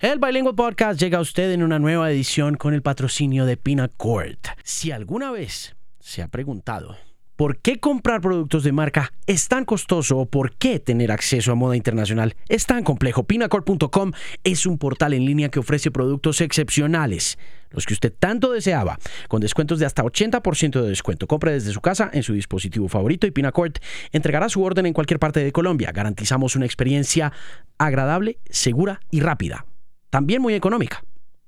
El 0.00 0.18
Bilingual 0.18 0.54
Podcast 0.54 0.98
llega 0.98 1.18
a 1.18 1.20
usted 1.20 1.52
en 1.52 1.62
una 1.62 1.78
nueva 1.78 2.10
edición 2.10 2.56
con 2.56 2.72
el 2.72 2.80
patrocinio 2.80 3.44
de 3.44 3.58
Pinacord. 3.58 4.38
Si 4.64 4.92
alguna 4.92 5.30
vez 5.30 5.76
se 5.98 6.22
ha 6.22 6.28
preguntado 6.28 6.96
por 7.36 7.58
qué 7.58 7.80
comprar 7.80 8.22
productos 8.22 8.64
de 8.64 8.72
marca 8.72 9.12
es 9.26 9.48
tan 9.48 9.66
costoso 9.66 10.16
o 10.16 10.24
por 10.24 10.56
qué 10.56 10.80
tener 10.80 11.12
acceso 11.12 11.52
a 11.52 11.54
moda 11.54 11.76
internacional 11.76 12.34
es 12.48 12.64
tan 12.64 12.82
complejo, 12.82 13.24
Pinacord.com 13.24 14.12
es 14.42 14.64
un 14.64 14.78
portal 14.78 15.12
en 15.12 15.26
línea 15.26 15.50
que 15.50 15.58
ofrece 15.58 15.90
productos 15.90 16.40
excepcionales, 16.40 17.38
los 17.68 17.84
que 17.84 17.92
usted 17.92 18.14
tanto 18.18 18.52
deseaba, 18.52 18.98
con 19.28 19.42
descuentos 19.42 19.80
de 19.80 19.84
hasta 19.84 20.02
80% 20.02 20.80
de 20.80 20.88
descuento. 20.88 21.26
Compre 21.26 21.52
desde 21.52 21.72
su 21.72 21.82
casa 21.82 22.08
en 22.10 22.22
su 22.22 22.32
dispositivo 22.32 22.88
favorito 22.88 23.26
y 23.26 23.32
Pinacord 23.32 23.74
entregará 24.12 24.48
su 24.48 24.62
orden 24.62 24.86
en 24.86 24.94
cualquier 24.94 25.20
parte 25.20 25.44
de 25.44 25.52
Colombia. 25.52 25.92
Garantizamos 25.92 26.56
una 26.56 26.64
experiencia 26.64 27.34
agradable, 27.76 28.38
segura 28.48 29.02
y 29.10 29.20
rápida 29.20 29.66
también 30.10 30.42
muy 30.42 30.54
económica. 30.54 31.02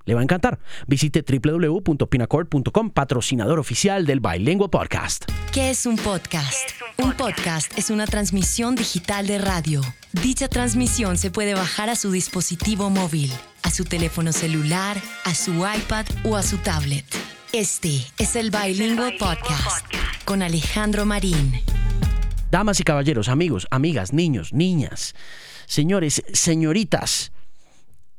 Le 0.05 0.13
va 0.13 0.19
a 0.19 0.23
encantar. 0.23 0.59
Visite 0.87 1.23
www.pinacord.com, 1.23 2.89
patrocinador 2.89 3.59
oficial 3.59 4.05
del 4.05 4.19
Bilingual 4.19 4.69
Podcast. 4.69 5.25
¿Qué 5.53 5.69
es 5.69 5.85
un 5.85 5.95
podcast? 5.95 6.71
un, 6.97 7.13
podcast? 7.13 7.77
es 7.77 7.89
una 7.89 8.05
transmisión 8.05 8.75
digital 8.75 9.27
de 9.27 9.37
radio. 9.37 9.81
Dicha 10.11 10.47
transmisión 10.49 11.17
se 11.17 11.31
puede 11.31 11.53
bajar 11.53 11.89
a 11.89 11.95
su 11.95 12.11
dispositivo 12.11 12.89
móvil, 12.89 13.31
a 13.61 13.71
su 13.71 13.85
teléfono 13.85 14.33
celular, 14.33 14.97
a 15.23 15.35
su 15.35 15.53
iPad 15.53 16.05
o 16.25 16.35
a 16.35 16.43
su 16.43 16.57
tablet. 16.57 17.05
Este 17.53 18.05
es 18.17 18.35
el 18.35 18.51
Bilingual 18.51 19.13
Podcast 19.17 19.85
con 20.25 20.41
Alejandro 20.41 21.05
Marín. 21.05 21.53
Damas 22.51 22.79
y 22.79 22.83
caballeros, 22.83 23.29
amigos, 23.29 23.67
amigas, 23.71 24.11
niños, 24.11 24.53
niñas, 24.53 25.15
señores, 25.65 26.23
señoritas 26.33 27.32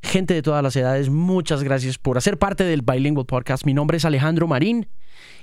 gente 0.04 0.34
de 0.34 0.42
todas 0.42 0.62
las 0.62 0.76
edades, 0.76 1.10
muchas 1.10 1.62
gracias 1.62 1.98
por 1.98 2.18
hacer 2.18 2.38
parte 2.38 2.64
del 2.64 2.82
Bilingual 2.82 3.26
Podcast. 3.26 3.64
Mi 3.64 3.74
nombre 3.74 3.96
es 3.96 4.04
Alejandro 4.04 4.46
Marín 4.46 4.86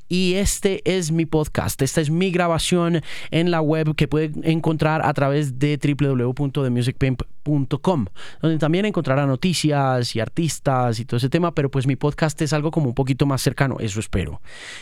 y 0.07 0.35
este 0.35 0.81
es 0.85 1.11
mi 1.11 1.25
podcast. 1.25 1.81
Esta 1.81 1.99
es 2.01 2.09
mi 2.09 2.31
grabación 2.31 3.01
en 3.31 3.49
la 3.49 3.61
web 3.61 3.95
que 3.95 4.07
pueden 4.07 4.41
encontrar 4.43 5.05
a 5.05 5.13
través 5.13 5.57
de 5.57 5.77
www.themusicpimp.com, 5.77 8.05
donde 8.41 8.57
también 8.57 8.85
encontrará 8.85 9.25
noticias 9.25 10.15
y 10.15 10.19
artistas 10.19 10.99
y 10.99 11.05
todo 11.05 11.17
ese 11.17 11.29
tema, 11.29 11.55
pero 11.55 11.71
pues 11.71 11.87
mi 11.87 11.95
podcast 11.95 12.39
es 12.41 12.53
algo 12.53 12.71
como 12.71 12.89
un 12.89 12.95
poquito 12.95 13.25
más 13.25 13.41
cercano, 13.41 13.77
eso 13.79 13.99
espero. 13.99 14.41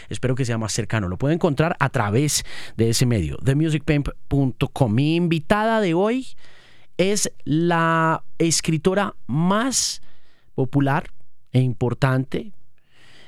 Espero 0.10 0.36
que 0.36 0.46
sea 0.46 0.58
más 0.58 0.74
cercano. 0.74 1.08
Lo 1.08 1.18
pueden 1.18 1.36
encontrar 1.36 1.78
a 1.80 1.90
través 1.90 2.44
de 2.76 2.90
ese 2.90 3.06
medio, 3.06 3.38
themusicpimp.com. 3.38 4.94
Mi 4.94 5.16
invitada 5.16 5.80
de 5.80 5.94
hoy 5.94 6.28
es 7.00 7.32
la 7.46 8.26
escritora 8.38 9.16
más 9.26 10.02
popular 10.54 11.10
e 11.54 11.62
importante 11.62 12.52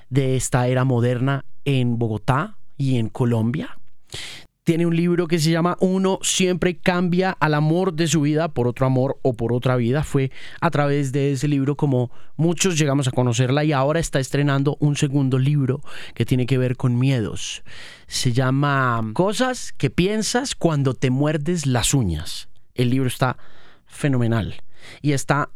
de 0.10 0.36
esta 0.36 0.68
era 0.68 0.84
moderna 0.84 1.46
en 1.64 1.98
Bogotá 1.98 2.58
y 2.78 2.98
en 2.98 3.08
Colombia. 3.08 3.80
Tiene 4.66 4.86
un 4.86 4.96
libro 4.96 5.26
que 5.28 5.40
se 5.40 5.52
llama 5.52 5.78
Uno 5.80 6.20
siempre 6.22 6.78
cambia 6.78 7.32
al 7.40 7.54
amor 7.54 7.94
de 7.94 8.08
su 8.08 8.22
vida 8.22 8.50
por 8.50 8.68
otro 8.68 8.86
amor 8.86 9.18
o 9.22 9.34
por 9.34 9.54
otra 9.54 9.78
vida. 9.78 10.04
Fue 10.04 10.32
a 10.60 10.70
través 10.70 11.14
de 11.14 11.32
ese 11.32 11.48
libro 11.48 11.78
como 11.78 12.12
muchos 12.36 12.78
llegamos 12.78 13.08
a 13.08 13.12
conocerla 13.12 13.64
y 13.64 13.72
ahora 13.72 14.02
está 14.02 14.20
estrenando 14.20 14.76
un 14.82 14.98
segundo 14.98 15.40
libro 15.40 15.80
que 16.14 16.26
tiene 16.26 16.46
que 16.46 16.58
ver 16.58 16.76
con 16.76 17.00
miedos. 17.00 17.64
Se 18.08 18.34
llama 18.34 19.02
Cosas 19.14 19.74
que 19.78 19.90
piensas 19.90 20.56
cuando 20.56 20.94
te 20.94 21.10
muerdes 21.10 21.66
las 21.66 21.94
uñas. 21.94 22.50
El 22.76 22.90
libro 22.90 23.08
está 23.08 23.38
fenomenal 23.92 24.64
y 25.02 25.12
está 25.12 25.50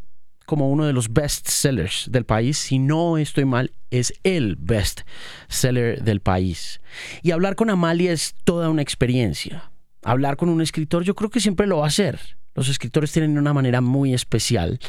como 0.45 0.69
uno 0.69 0.86
de 0.86 0.94
los 0.94 1.11
best 1.11 1.47
sellers 1.47 2.08
del 2.11 2.25
país. 2.25 2.58
Si 2.58 2.80
no 2.80 3.17
estoy 3.17 3.45
mal, 3.45 3.72
es 3.89 4.14
el 4.23 4.55
best 4.58 5.02
seller 5.47 6.03
del 6.03 6.22
país. 6.22 6.81
Y 7.23 7.31
hablar 7.31 7.56
con 7.56 7.69
Amalia 7.69 8.11
es 8.11 8.36
toda 8.44 8.69
una 8.69 8.81
experiencia. 8.81 9.72
Hablar 10.03 10.38
con 10.38 10.50
un 10.50 10.62
escritor 10.62 11.03
yo 11.03 11.16
creo 11.16 11.29
que 11.29 11.40
siempre 11.40 11.66
lo 11.66 11.78
va 11.78 11.85
a 11.85 11.88
hacer. 11.88 12.38
Los 12.56 12.70
escritores 12.70 13.12
tienen 13.12 13.38
una 13.38 13.54
manera 13.54 13.82
muy 13.82 14.14
especial 14.14 14.80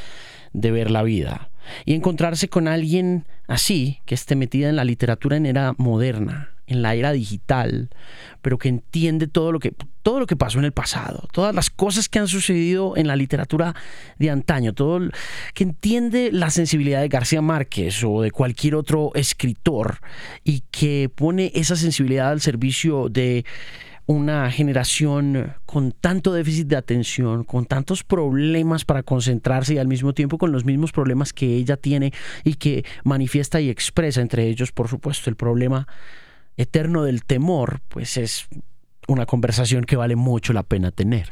de 0.52 0.70
ver 0.70 0.90
la 0.90 1.02
vida. 1.02 1.50
Y 1.84 1.94
encontrarse 1.94 2.48
con 2.48 2.68
alguien 2.68 3.26
así, 3.48 4.00
que 4.06 4.14
esté 4.14 4.36
metida 4.36 4.68
en 4.68 4.76
la 4.76 4.84
literatura 4.84 5.36
en 5.36 5.46
era 5.46 5.74
moderna, 5.76 6.50
en 6.66 6.82
la 6.82 6.94
era 6.94 7.12
digital, 7.12 7.90
pero 8.42 8.58
que 8.58 8.68
entiende 8.68 9.28
todo 9.28 9.52
lo 9.52 9.60
que, 9.60 9.72
todo 10.02 10.20
lo 10.20 10.26
que 10.26 10.36
pasó 10.36 10.58
en 10.58 10.64
el 10.64 10.72
pasado, 10.72 11.28
todas 11.32 11.54
las 11.54 11.70
cosas 11.70 12.08
que 12.08 12.18
han 12.18 12.28
sucedido 12.28 12.96
en 12.96 13.06
la 13.06 13.16
literatura 13.16 13.74
de 14.18 14.30
antaño, 14.30 14.72
todo 14.72 15.00
que 15.54 15.64
entiende 15.64 16.30
la 16.32 16.50
sensibilidad 16.50 17.00
de 17.00 17.08
García 17.08 17.40
Márquez 17.40 18.02
o 18.04 18.22
de 18.22 18.30
cualquier 18.30 18.74
otro 18.74 19.12
escritor 19.14 19.98
y 20.42 20.62
que 20.70 21.10
pone 21.14 21.52
esa 21.54 21.76
sensibilidad 21.76 22.30
al 22.30 22.40
servicio 22.40 23.08
de 23.08 23.44
una 24.06 24.50
generación 24.50 25.54
con 25.66 25.92
tanto 25.92 26.32
déficit 26.32 26.68
de 26.68 26.76
atención, 26.76 27.42
con 27.44 27.66
tantos 27.66 28.04
problemas 28.04 28.84
para 28.84 29.02
concentrarse 29.02 29.74
y 29.74 29.78
al 29.78 29.88
mismo 29.88 30.14
tiempo 30.14 30.38
con 30.38 30.52
los 30.52 30.64
mismos 30.64 30.92
problemas 30.92 31.32
que 31.32 31.56
ella 31.56 31.76
tiene 31.76 32.12
y 32.44 32.54
que 32.54 32.84
manifiesta 33.04 33.60
y 33.60 33.68
expresa, 33.68 34.20
entre 34.20 34.46
ellos, 34.46 34.70
por 34.70 34.88
supuesto, 34.88 35.28
el 35.28 35.36
problema 35.36 35.88
eterno 36.56 37.02
del 37.02 37.24
temor, 37.24 37.80
pues 37.88 38.16
es 38.16 38.46
una 39.08 39.26
conversación 39.26 39.84
que 39.84 39.96
vale 39.96 40.16
mucho 40.16 40.52
la 40.52 40.62
pena 40.62 40.92
tener. 40.92 41.28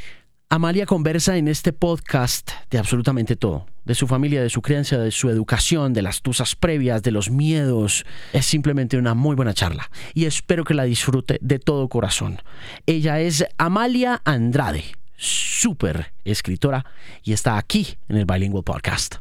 Amalia 0.54 0.86
conversa 0.86 1.36
en 1.36 1.48
este 1.48 1.72
podcast 1.72 2.52
de 2.70 2.78
absolutamente 2.78 3.34
todo, 3.34 3.66
de 3.84 3.96
su 3.96 4.06
familia, 4.06 4.40
de 4.40 4.50
su 4.50 4.62
crianza, 4.62 4.98
de 4.98 5.10
su 5.10 5.28
educación, 5.28 5.92
de 5.92 6.02
las 6.02 6.22
tusas 6.22 6.54
previas, 6.54 7.02
de 7.02 7.10
los 7.10 7.28
miedos. 7.28 8.06
Es 8.32 8.46
simplemente 8.46 8.96
una 8.96 9.14
muy 9.14 9.34
buena 9.34 9.52
charla 9.52 9.90
y 10.14 10.26
espero 10.26 10.62
que 10.62 10.74
la 10.74 10.84
disfrute 10.84 11.40
de 11.42 11.58
todo 11.58 11.88
corazón. 11.88 12.38
Ella 12.86 13.18
es 13.18 13.44
Amalia 13.58 14.22
Andrade, 14.24 14.84
súper 15.16 16.12
escritora 16.24 16.86
y 17.24 17.32
está 17.32 17.58
aquí 17.58 17.98
en 18.08 18.18
el 18.18 18.24
Bilingual 18.24 18.62
Podcast. 18.62 19.16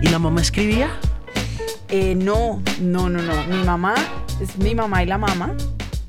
¿Y 0.00 0.08
la 0.08 0.18
mamá 0.18 0.40
escribía? 0.40 0.98
Eh, 1.90 2.14
no, 2.14 2.62
no, 2.80 3.08
no, 3.08 3.20
no. 3.20 3.44
Mi 3.46 3.64
mamá 3.64 3.94
es 4.40 4.56
mi 4.58 4.74
mamá 4.74 5.02
y 5.02 5.06
la 5.06 5.18
mamá. 5.18 5.54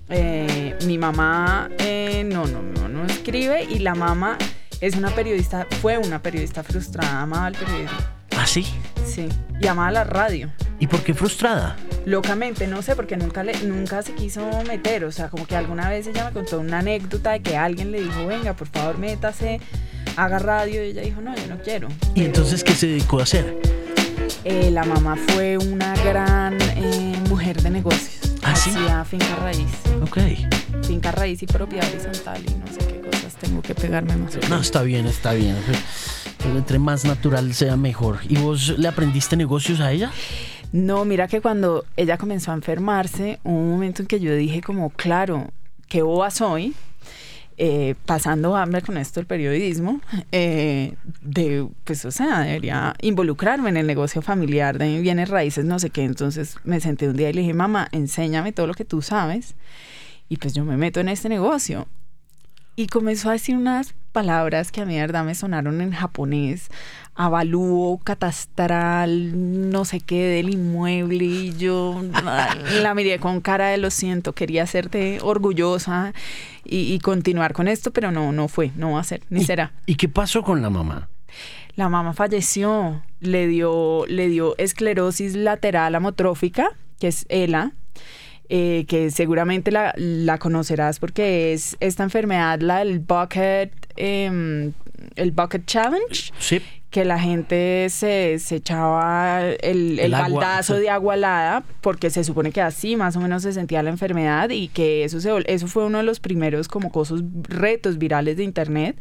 Eh, 0.10 0.78
mi 0.86 0.98
mamá 0.98 1.70
eh, 1.80 2.24
no, 2.26 2.46
no, 2.46 2.62
no, 2.62 2.88
no 2.90 3.06
escribe 3.06 3.64
y 3.64 3.80
la 3.80 3.96
mamá 3.96 4.38
es 4.82 4.96
una 4.96 5.10
periodista, 5.10 5.68
fue 5.82 5.98
una 5.98 6.22
periodista 6.22 6.64
frustrada, 6.64 7.22
amaba 7.22 7.48
el 7.48 7.56
periodismo. 7.56 7.98
¿Ah, 8.38 8.46
sí? 8.46 8.66
Sí, 9.06 9.30
y 9.60 9.68
amaba 9.68 9.92
la 9.92 10.04
radio. 10.04 10.52
¿Y 10.80 10.88
por 10.88 11.02
qué 11.02 11.14
frustrada? 11.14 11.78
Locamente, 12.06 12.68
no 12.68 12.82
sé, 12.82 12.96
porque 12.96 13.16
nunca, 13.16 13.44
le, 13.44 13.54
nunca 13.64 14.02
se 14.02 14.14
quiso 14.14 14.50
meter. 14.68 15.06
O 15.06 15.12
sea, 15.12 15.30
como 15.30 15.46
que 15.46 15.56
alguna 15.56 15.90
vez 15.90 16.08
ella 16.08 16.26
me 16.26 16.32
contó 16.32 16.60
una 16.60 16.80
anécdota 16.80 17.32
de 17.32 17.42
que 17.42 17.56
alguien 17.58 17.92
le 17.92 18.02
dijo, 18.02 18.26
venga, 18.26 18.54
por 18.54 18.68
favor, 18.68 18.98
métase, 18.98 19.62
haga 20.16 20.40
radio. 20.40 20.84
Y 20.84 20.90
ella 20.90 21.04
dijo, 21.04 21.22
no, 21.22 21.36
yo 21.36 21.48
no 21.48 21.58
quiero. 21.62 21.88
¿Y 22.16 22.26
entonces 22.26 22.64
qué 22.64 22.74
se 22.74 22.88
dedicó 22.88 23.20
a 23.20 23.24
hacer? 23.24 23.56
Eh, 24.44 24.72
la 24.72 24.84
mamá 24.84 25.16
fue 25.16 25.58
una 25.58 25.96
gran 26.04 26.58
eh, 26.62 27.16
mujer 27.30 27.62
de 27.62 27.70
negocios. 27.70 28.34
¿Ah, 28.44 28.56
sí? 28.56 28.72
Hacía 28.72 29.06
finca 29.06 29.36
raíz. 29.36 29.72
Ok. 30.02 30.18
Finca 30.86 31.12
raíz 31.12 31.44
y 31.44 31.48
propiedad 31.48 31.88
horizontal 31.90 32.42
y 32.44 32.56
no 32.56 32.68
sé 32.68 32.80
qué 32.88 33.00
cosas 33.00 33.36
tengo 33.36 33.62
que 33.62 33.76
pegarme 33.76 34.16
más. 34.18 34.38
No, 34.50 34.60
está 34.60 34.82
bien, 34.82 35.06
está 35.06 35.34
bien. 35.34 35.56
Entre 36.56 36.80
más 36.80 37.06
natural 37.06 37.54
sea 37.54 37.78
mejor. 37.78 38.20
¿Y 38.28 38.38
vos 38.38 38.78
le 38.78 38.88
aprendiste 38.88 39.38
negocios 39.38 39.80
a 39.80 39.92
ella? 39.92 40.12
No, 40.72 41.06
mira 41.06 41.28
que 41.28 41.42
cuando 41.42 41.86
ella 41.98 42.18
comenzó 42.18 42.52
a 42.52 42.56
enfermarse, 42.56 43.40
hubo 43.44 43.58
un 43.58 43.72
momento 43.72 44.02
en 44.02 44.08
que 44.08 44.20
yo 44.20 44.34
dije 44.34 44.62
como, 44.62 44.90
claro, 44.90 45.50
qué 45.88 46.02
boba 46.02 46.32
soy, 46.32 46.74
eh, 47.64 47.94
pasando 48.08 48.56
hambre 48.56 48.82
con 48.82 48.98
esto 48.98 49.20
del 49.20 49.28
periodismo, 49.28 50.02
eh, 50.32 50.96
de, 51.22 51.68
pues, 51.84 52.04
o 52.06 52.10
sea, 52.10 52.40
debería 52.40 52.96
involucrarme 53.02 53.70
en 53.70 53.78
el 53.78 53.86
negocio 53.86 54.24
familiar 54.24 54.80
de 54.80 55.00
bienes 55.00 55.30
raíces, 55.30 55.64
no 55.64 55.78
sé 55.78 55.92
qué. 55.92 56.04
Entonces 56.04 56.56
me 56.64 56.80
senté 56.80 57.08
un 57.08 57.16
día 57.16 57.30
y 57.30 57.34
le 57.34 57.42
dije, 57.42 57.54
mamá, 57.54 57.88
enséñame 57.92 58.52
todo 58.52 58.66
lo 58.66 58.74
que 58.74 58.84
tú 58.84 59.04
sabes. 59.04 59.54
Y 60.28 60.38
pues 60.38 60.56
yo 60.56 60.66
me 60.66 60.76
meto 60.76 61.02
en 61.02 61.10
este 61.10 61.30
negocio. 61.30 61.88
Y 62.76 62.88
comenzó 62.88 63.30
a 63.30 63.34
decir 63.34 63.56
unas 63.56 63.94
palabras 64.12 64.72
que 64.72 64.82
a 64.82 64.86
mí 64.86 64.96
de 64.96 65.02
verdad 65.02 65.24
me 65.24 65.36
sonaron 65.36 65.82
en 65.82 65.92
japonés. 65.92 66.70
Avalúo, 67.26 68.00
catastral, 68.04 69.70
no 69.70 69.86
sé 69.86 70.00
qué 70.00 70.24
del 70.26 70.50
inmueble. 70.50 71.24
Y 71.26 71.54
yo 71.58 72.02
la 72.82 72.94
miré 72.96 73.20
con 73.20 73.42
cara 73.42 73.68
de 73.70 73.78
lo 73.78 73.92
siento, 73.92 74.34
quería 74.34 74.64
hacerte 74.64 75.20
orgullosa 75.22 76.14
y, 76.66 76.94
y 76.94 77.00
continuar 77.00 77.54
con 77.54 77.68
esto, 77.68 77.92
pero 77.92 78.12
no, 78.12 78.32
no 78.32 78.48
fue, 78.48 78.72
no 78.76 78.94
va 78.94 79.00
a 79.02 79.04
ser, 79.04 79.22
ni 79.30 79.42
¿Y- 79.42 79.46
será. 79.46 79.72
¿Y 79.86 79.96
qué 79.96 80.10
pasó 80.10 80.44
con 80.44 80.62
la 80.62 80.70
mamá? 80.70 81.10
La 81.76 81.88
mamá 81.90 82.14
falleció, 82.14 83.02
le 83.20 83.48
dio, 83.48 84.06
le 84.08 84.28
dio 84.28 84.56
esclerosis 84.58 85.36
lateral 85.36 85.96
amotrófica, 85.96 86.72
que 87.00 87.08
es 87.08 87.26
ELA. 87.30 87.72
Eh, 88.54 88.84
que 88.86 89.12
seguramente 89.12 89.72
la, 89.72 89.94
la, 89.96 90.38
conocerás 90.38 91.00
porque 91.00 91.54
es 91.54 91.78
esta 91.80 92.04
enfermedad, 92.04 92.60
la 92.60 92.80
del 92.80 93.00
bucket, 93.00 93.72
em, 93.96 94.74
el 95.16 95.32
bucket 95.32 95.66
challenge. 95.66 96.34
Sí. 96.38 96.62
Que 96.90 97.06
la 97.06 97.18
gente 97.18 97.88
se, 97.90 98.40
se 98.40 98.58
echaba 98.58 99.42
el, 99.62 99.98
el, 100.00 100.12
baldazo 100.12 100.76
de 100.76 100.90
agua 100.90 101.16
helada 101.16 101.64
porque 101.80 102.10
se 102.10 102.26
supone 102.26 102.52
que 102.52 102.60
así 102.60 102.98
más 102.98 103.16
o 103.16 103.22
menos 103.22 103.44
se 103.44 103.54
sentía 103.54 103.82
la 103.84 103.90
enfermedad 103.90 104.50
y 104.50 104.68
que 104.68 105.06
eso, 105.06 105.22
se, 105.22 105.32
eso 105.46 105.68
fue 105.68 105.86
uno 105.86 106.00
de 106.00 106.04
los 106.04 106.20
primeros 106.20 106.68
como 106.68 106.92
cosas, 106.92 107.22
retos 107.44 107.98
virales 107.98 108.36
de 108.36 108.44
internet. 108.44 108.98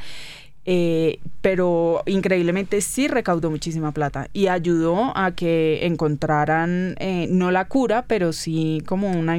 Eh, 0.66 1.20
pero 1.40 2.02
increíblemente 2.04 2.82
sí 2.82 3.08
recaudó 3.08 3.50
muchísima 3.50 3.92
plata 3.92 4.28
y 4.34 4.48
ayudó 4.48 5.16
a 5.16 5.32
que 5.32 5.86
encontraran 5.86 6.96
eh, 6.98 7.28
no 7.30 7.50
la 7.50 7.66
cura, 7.66 8.04
pero 8.06 8.34
sí 8.34 8.82
como 8.86 9.10
una 9.10 9.38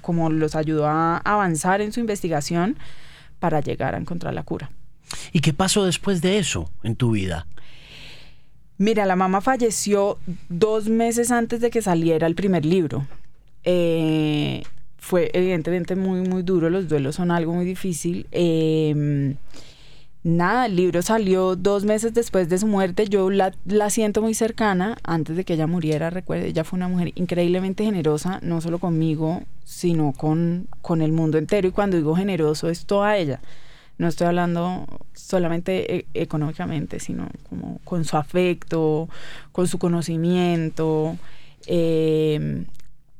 como 0.00 0.30
los 0.30 0.54
ayudó 0.54 0.86
a 0.86 1.18
avanzar 1.18 1.80
en 1.80 1.92
su 1.92 1.98
investigación 1.98 2.76
para 3.40 3.60
llegar 3.60 3.94
a 3.94 3.98
encontrar 3.98 4.34
la 4.34 4.44
cura. 4.44 4.70
¿Y 5.32 5.40
qué 5.40 5.52
pasó 5.52 5.84
después 5.84 6.22
de 6.22 6.38
eso 6.38 6.70
en 6.84 6.94
tu 6.94 7.10
vida? 7.12 7.46
Mira, 8.78 9.04
la 9.06 9.16
mamá 9.16 9.40
falleció 9.40 10.18
dos 10.48 10.88
meses 10.88 11.30
antes 11.30 11.60
de 11.60 11.70
que 11.70 11.82
saliera 11.82 12.26
el 12.26 12.34
primer 12.34 12.64
libro. 12.64 13.06
Eh, 13.64 14.62
fue 14.98 15.30
evidentemente 15.32 15.96
muy, 15.96 16.20
muy 16.20 16.42
duro, 16.42 16.70
los 16.70 16.88
duelos 16.88 17.16
son 17.16 17.30
algo 17.30 17.52
muy 17.52 17.64
difícil. 17.64 18.26
Eh, 18.32 19.34
nada, 20.26 20.66
el 20.66 20.76
libro 20.76 21.02
salió 21.02 21.54
dos 21.54 21.84
meses 21.84 22.12
después 22.12 22.48
de 22.48 22.58
su 22.58 22.66
muerte. 22.66 23.06
Yo 23.08 23.30
la, 23.30 23.52
siento 23.90 24.20
muy 24.22 24.34
cercana. 24.34 24.98
Antes 25.04 25.36
de 25.36 25.44
que 25.44 25.54
ella 25.54 25.66
muriera, 25.66 26.10
recuerde, 26.10 26.48
ella 26.48 26.64
fue 26.64 26.76
una 26.76 26.88
mujer 26.88 27.12
increíblemente 27.14 27.84
generosa, 27.84 28.40
no 28.42 28.60
solo 28.60 28.78
conmigo, 28.78 29.42
sino 29.64 30.12
con, 30.12 30.66
con 30.82 31.00
el 31.00 31.12
mundo 31.12 31.38
entero. 31.38 31.68
Y 31.68 31.70
cuando 31.70 31.96
digo 31.96 32.16
generoso, 32.16 32.68
es 32.68 32.86
toda 32.86 33.16
ella. 33.16 33.40
No 33.98 34.08
estoy 34.08 34.26
hablando 34.26 34.86
solamente 35.14 35.96
e, 35.96 36.06
económicamente, 36.14 36.98
sino 36.98 37.28
como 37.48 37.78
con 37.84 38.04
su 38.04 38.16
afecto, 38.16 39.08
con 39.52 39.68
su 39.68 39.78
conocimiento. 39.78 41.16
Eh, 41.66 42.64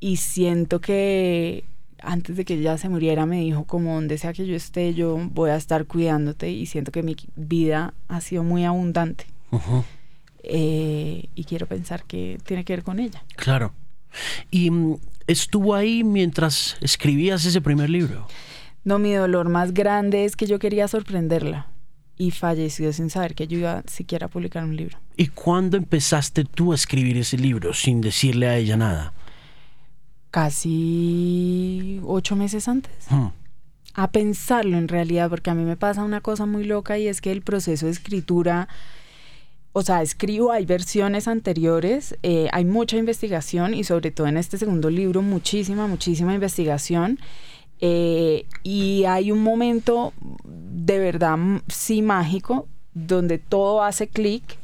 y 0.00 0.16
siento 0.16 0.80
que 0.80 1.64
antes 2.00 2.36
de 2.36 2.44
que 2.44 2.54
ella 2.54 2.78
se 2.78 2.88
muriera 2.88 3.26
me 3.26 3.40
dijo 3.40 3.64
como 3.64 3.94
donde 3.94 4.18
sea 4.18 4.32
que 4.32 4.46
yo 4.46 4.54
esté 4.54 4.94
yo 4.94 5.18
voy 5.32 5.50
a 5.50 5.56
estar 5.56 5.86
cuidándote 5.86 6.50
y 6.50 6.66
siento 6.66 6.92
que 6.92 7.02
mi 7.02 7.16
vida 7.36 7.94
ha 8.08 8.20
sido 8.20 8.42
muy 8.42 8.64
abundante 8.64 9.26
eh, 10.42 11.28
y 11.34 11.44
quiero 11.44 11.66
pensar 11.66 12.04
que 12.04 12.38
tiene 12.44 12.64
que 12.64 12.74
ver 12.74 12.84
con 12.84 13.00
ella. 13.00 13.24
Claro. 13.36 13.72
¿Y 14.50 14.70
mm, 14.70 14.98
estuvo 15.26 15.74
ahí 15.74 16.04
mientras 16.04 16.76
escribías 16.80 17.44
ese 17.44 17.60
primer 17.60 17.90
libro? 17.90 18.28
No, 18.84 18.98
mi 18.98 19.12
dolor 19.12 19.48
más 19.48 19.74
grande 19.74 20.24
es 20.24 20.36
que 20.36 20.46
yo 20.46 20.58
quería 20.60 20.86
sorprenderla 20.86 21.66
y 22.16 22.30
falleció 22.30 22.92
sin 22.92 23.10
saber 23.10 23.34
que 23.34 23.48
yo 23.48 23.58
iba 23.58 23.82
siquiera 23.86 24.26
a 24.26 24.28
publicar 24.28 24.64
un 24.64 24.76
libro. 24.76 24.98
¿Y 25.16 25.28
cuándo 25.28 25.76
empezaste 25.76 26.44
tú 26.44 26.72
a 26.72 26.76
escribir 26.76 27.18
ese 27.18 27.36
libro 27.36 27.74
sin 27.74 28.00
decirle 28.00 28.46
a 28.46 28.56
ella 28.56 28.76
nada? 28.76 29.12
Casi 30.36 31.98
ocho 32.04 32.36
meses 32.36 32.68
antes. 32.68 32.92
Hmm. 33.08 33.28
A 33.94 34.10
pensarlo 34.10 34.76
en 34.76 34.86
realidad, 34.86 35.30
porque 35.30 35.48
a 35.48 35.54
mí 35.54 35.64
me 35.64 35.78
pasa 35.78 36.04
una 36.04 36.20
cosa 36.20 36.44
muy 36.44 36.64
loca 36.64 36.98
y 36.98 37.08
es 37.08 37.22
que 37.22 37.32
el 37.32 37.40
proceso 37.40 37.86
de 37.86 37.92
escritura, 37.92 38.68
o 39.72 39.80
sea, 39.80 40.02
escribo, 40.02 40.52
hay 40.52 40.66
versiones 40.66 41.26
anteriores, 41.26 42.18
eh, 42.22 42.50
hay 42.52 42.66
mucha 42.66 42.98
investigación 42.98 43.72
y 43.72 43.82
sobre 43.84 44.10
todo 44.10 44.26
en 44.26 44.36
este 44.36 44.58
segundo 44.58 44.90
libro 44.90 45.22
muchísima, 45.22 45.86
muchísima 45.86 46.34
investigación. 46.34 47.18
Eh, 47.80 48.44
y 48.62 49.04
hay 49.04 49.32
un 49.32 49.42
momento 49.42 50.12
de 50.44 50.98
verdad 50.98 51.38
sí 51.68 52.02
mágico 52.02 52.68
donde 52.92 53.38
todo 53.38 53.82
hace 53.82 54.06
clic 54.06 54.58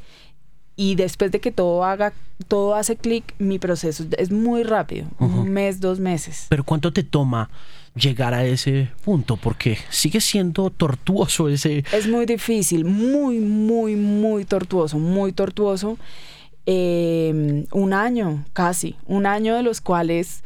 y 0.76 0.94
después 0.94 1.30
de 1.30 1.40
que 1.40 1.52
todo 1.52 1.84
haga, 1.84 2.12
todo 2.48 2.74
hace 2.74 2.96
clic, 2.96 3.34
mi 3.38 3.58
proceso 3.58 4.04
es 4.16 4.30
muy 4.30 4.62
rápido, 4.62 5.06
un 5.18 5.50
mes, 5.50 5.80
dos 5.80 6.00
meses. 6.00 6.46
Pero 6.48 6.64
¿cuánto 6.64 6.92
te 6.92 7.02
toma 7.02 7.50
llegar 7.94 8.32
a 8.32 8.44
ese 8.44 8.90
punto? 9.04 9.36
Porque 9.36 9.78
sigue 9.90 10.20
siendo 10.20 10.70
tortuoso 10.70 11.48
ese... 11.48 11.84
Es 11.92 12.08
muy 12.08 12.24
difícil, 12.24 12.84
muy, 12.84 13.38
muy, 13.38 13.96
muy 13.96 14.44
tortuoso, 14.44 14.98
muy 14.98 15.32
tortuoso. 15.32 15.98
Em, 16.64 17.66
un 17.72 17.92
año, 17.92 18.44
casi, 18.52 18.96
un 19.06 19.26
año 19.26 19.56
de 19.56 19.62
los 19.62 19.80
cuales 19.80 20.42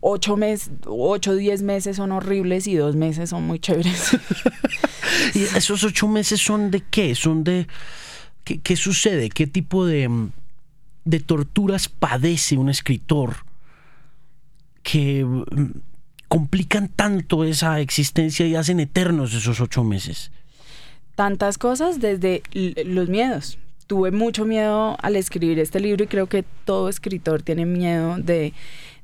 ocho 0.00 0.36
meses, 0.36 0.70
ocho, 0.84 1.34
diez 1.34 1.62
meses 1.62 1.96
son 1.96 2.12
horribles 2.12 2.66
y 2.66 2.74
dos 2.74 2.96
meses 2.96 3.30
son 3.30 3.46
muy 3.46 3.58
chéveres. 3.58 4.10
¿Y 5.34 5.42
esos 5.42 5.84
ocho 5.84 6.08
meses 6.08 6.40
son 6.40 6.70
de 6.70 6.82
qué? 6.90 7.14
Son 7.14 7.44
de 7.44 7.66
¿Qué, 8.44 8.76
sucede? 8.76 9.28
¿Qué 9.28 9.46
tipo 9.46 9.86
de, 9.86 10.10
de, 11.04 11.20
torturas 11.20 11.88
padece 11.88 12.56
un 12.56 12.68
escritor 12.68 13.36
que 14.82 15.24
mm, 15.24 15.44
complican 16.28 16.88
tanto 16.88 17.44
esa 17.44 17.80
existencia 17.80 18.46
y 18.46 18.56
hacen 18.56 18.80
eternos 18.80 19.32
esos 19.32 19.60
ocho 19.60 19.84
meses? 19.84 20.32
Tantas 21.14 21.56
cosas 21.56 22.00
desde 22.00 22.42
los 22.84 23.08
miedos. 23.08 23.58
Tuve 23.86 24.10
mucho 24.10 24.44
miedo 24.44 24.96
al 25.00 25.16
escribir 25.16 25.58
este 25.58 25.78
libro 25.78 26.04
y 26.04 26.08
creo 26.08 26.26
que 26.26 26.44
todo 26.64 26.88
escritor 26.88 27.42
tiene 27.42 27.66
miedo 27.66 28.16
de, 28.18 28.54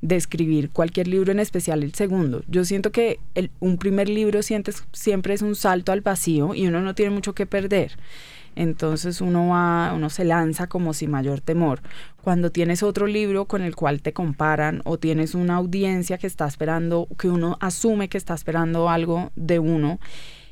de 0.01 0.17
escribir 0.17 0.71
cualquier 0.71 1.07
libro, 1.07 1.31
en 1.31 1.39
especial 1.39 1.83
el 1.85 1.95
segundo. 1.95 2.43
Yo 2.49 2.65
siento 2.65 2.91
que 2.91 3.21
un 3.61 3.77
primer 3.77 4.09
libro 4.09 4.41
siempre 4.43 5.35
es 5.35 5.43
un 5.43 5.55
salto 5.55 5.93
al 5.93 6.01
vacío 6.01 6.55
y 6.55 6.67
uno 6.67 6.81
no 6.81 6.95
tiene 6.95 7.11
mucho 7.11 7.35
que 7.35 7.47
perder 7.47 7.93
entonces 8.59 9.21
uno 9.21 9.49
va, 9.49 9.93
uno 9.95 10.11
se 10.11 10.25
lanza 10.25 10.67
como 10.67 10.93
sin 10.93 11.13
mayor 11.13 11.41
temor. 11.41 11.81
Cuando 12.23 12.51
tienes 12.51 12.83
otro 12.83 13.07
libro 13.07 13.45
con 13.45 13.63
el 13.63 13.77
cual 13.77 14.03
te 14.03 14.13
comparan 14.13 14.83
o 14.85 14.99
tienes 14.99 15.37
una 15.37 15.55
audiencia 15.55 16.19
que 16.19 16.27
está 16.27 16.47
esperando, 16.47 17.07
que 17.17 17.29
uno 17.29 17.57
asume 17.61 18.09
que 18.09 18.19
está 18.19 18.35
esperando 18.35 18.91
algo 18.91 19.31
de 19.37 19.61
uno, 19.61 20.01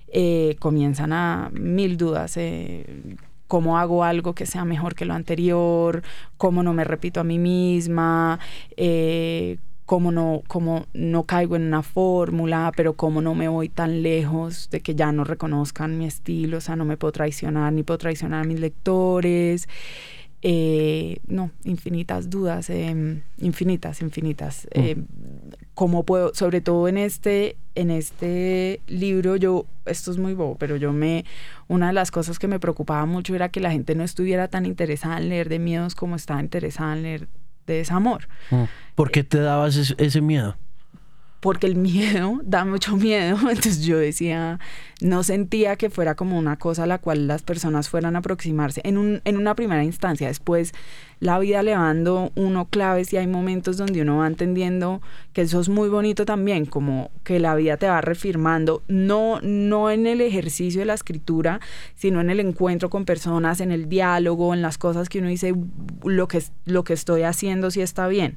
eh, 0.08 0.54
comienzan 0.60 1.12
a 1.12 1.50
mil 1.52 1.96
dudas. 1.96 2.36
Eh, 2.36 3.16
cómo 3.48 3.78
hago 3.78 4.04
algo 4.04 4.34
que 4.34 4.46
sea 4.46 4.64
mejor 4.64 4.94
que 4.94 5.04
lo 5.04 5.14
anterior, 5.14 6.02
cómo 6.36 6.62
no 6.62 6.72
me 6.74 6.84
repito 6.84 7.20
a 7.20 7.24
mí 7.24 7.38
misma, 7.38 8.38
eh, 8.76 9.58
cómo 9.86 10.10
no, 10.10 10.42
cómo 10.48 10.86
no 10.92 11.22
caigo 11.22 11.56
en 11.56 11.62
una 11.62 11.82
fórmula, 11.82 12.72
pero 12.76 12.94
cómo 12.94 13.22
no 13.22 13.34
me 13.34 13.48
voy 13.48 13.68
tan 13.68 14.02
lejos 14.02 14.68
de 14.70 14.80
que 14.80 14.96
ya 14.96 15.12
no 15.12 15.24
reconozcan 15.24 15.96
mi 15.96 16.06
estilo, 16.06 16.58
o 16.58 16.60
sea, 16.60 16.74
no 16.76 16.84
me 16.84 16.96
puedo 16.96 17.12
traicionar 17.12 17.72
ni 17.72 17.84
puedo 17.84 17.98
traicionar 17.98 18.44
a 18.44 18.46
mis 18.46 18.60
lectores. 18.60 19.68
Eh, 20.42 21.18
no, 21.26 21.50
infinitas 21.64 22.28
dudas, 22.28 22.68
em, 22.68 23.22
infinitas, 23.38 24.02
infinitas. 24.02 24.68
Mm. 24.74 24.80
Em, 24.80 25.06
¿Cómo 25.74 26.04
puedo, 26.04 26.34
sobre 26.34 26.60
todo 26.60 26.88
en 26.88 26.98
este, 26.98 27.56
en 27.74 27.90
este 27.90 28.80
libro, 28.86 29.36
yo, 29.36 29.66
esto 29.84 30.10
es 30.10 30.18
muy 30.18 30.34
bobo, 30.34 30.56
pero 30.56 30.76
yo 30.76 30.92
me, 30.92 31.24
una 31.68 31.88
de 31.88 31.92
las 31.92 32.10
cosas 32.10 32.38
que 32.38 32.48
me 32.48 32.58
preocupaba 32.58 33.06
mucho 33.06 33.34
era 33.34 33.50
que 33.50 33.60
la 33.60 33.70
gente 33.70 33.94
no 33.94 34.02
estuviera 34.02 34.48
tan 34.48 34.66
interesada 34.66 35.18
en 35.18 35.28
leer 35.28 35.48
de 35.48 35.58
miedos 35.58 35.94
como 35.94 36.16
estaba 36.16 36.40
interesada 36.40 36.96
en 36.96 37.02
leer 37.02 37.28
de 37.66 37.74
desamor. 37.74 38.28
Mm. 38.50 38.64
¿Por 38.94 39.10
qué 39.10 39.24
te 39.24 39.40
dabas 39.40 39.76
ese, 39.76 40.20
miedo? 40.20 40.56
Porque 41.46 41.68
el 41.68 41.76
miedo 41.76 42.40
da 42.44 42.64
mucho 42.64 42.96
miedo, 42.96 43.36
entonces 43.48 43.84
yo 43.84 43.98
decía, 43.98 44.58
no 45.00 45.22
sentía 45.22 45.76
que 45.76 45.90
fuera 45.90 46.16
como 46.16 46.36
una 46.36 46.56
cosa 46.56 46.82
a 46.82 46.86
la 46.88 46.98
cual 46.98 47.28
las 47.28 47.42
personas 47.42 47.88
fueran 47.88 48.16
a 48.16 48.18
aproximarse 48.18 48.80
en, 48.82 48.98
un, 48.98 49.20
en 49.24 49.36
una 49.36 49.54
primera 49.54 49.84
instancia, 49.84 50.26
después 50.26 50.72
la 51.20 51.38
vida 51.38 51.62
le 51.62 51.70
dando 51.70 52.32
uno 52.34 52.64
claves 52.68 53.12
y 53.12 53.18
hay 53.18 53.28
momentos 53.28 53.76
donde 53.76 54.02
uno 54.02 54.16
va 54.16 54.26
entendiendo 54.26 55.00
que 55.32 55.42
eso 55.42 55.60
es 55.60 55.68
muy 55.68 55.88
bonito 55.88 56.24
también, 56.24 56.66
como 56.66 57.12
que 57.22 57.38
la 57.38 57.54
vida 57.54 57.76
te 57.76 57.86
va 57.86 58.00
refirmando, 58.00 58.82
no, 58.88 59.38
no 59.40 59.92
en 59.92 60.08
el 60.08 60.22
ejercicio 60.22 60.80
de 60.80 60.86
la 60.86 60.94
escritura, 60.94 61.60
sino 61.94 62.20
en 62.20 62.28
el 62.28 62.40
encuentro 62.40 62.90
con 62.90 63.04
personas, 63.04 63.60
en 63.60 63.70
el 63.70 63.88
diálogo, 63.88 64.52
en 64.52 64.62
las 64.62 64.78
cosas 64.78 65.08
que 65.08 65.20
uno 65.20 65.28
dice, 65.28 65.54
lo 66.02 66.26
que, 66.26 66.42
lo 66.64 66.82
que 66.82 66.94
estoy 66.94 67.22
haciendo 67.22 67.70
sí 67.70 67.82
está 67.82 68.08
bien. 68.08 68.36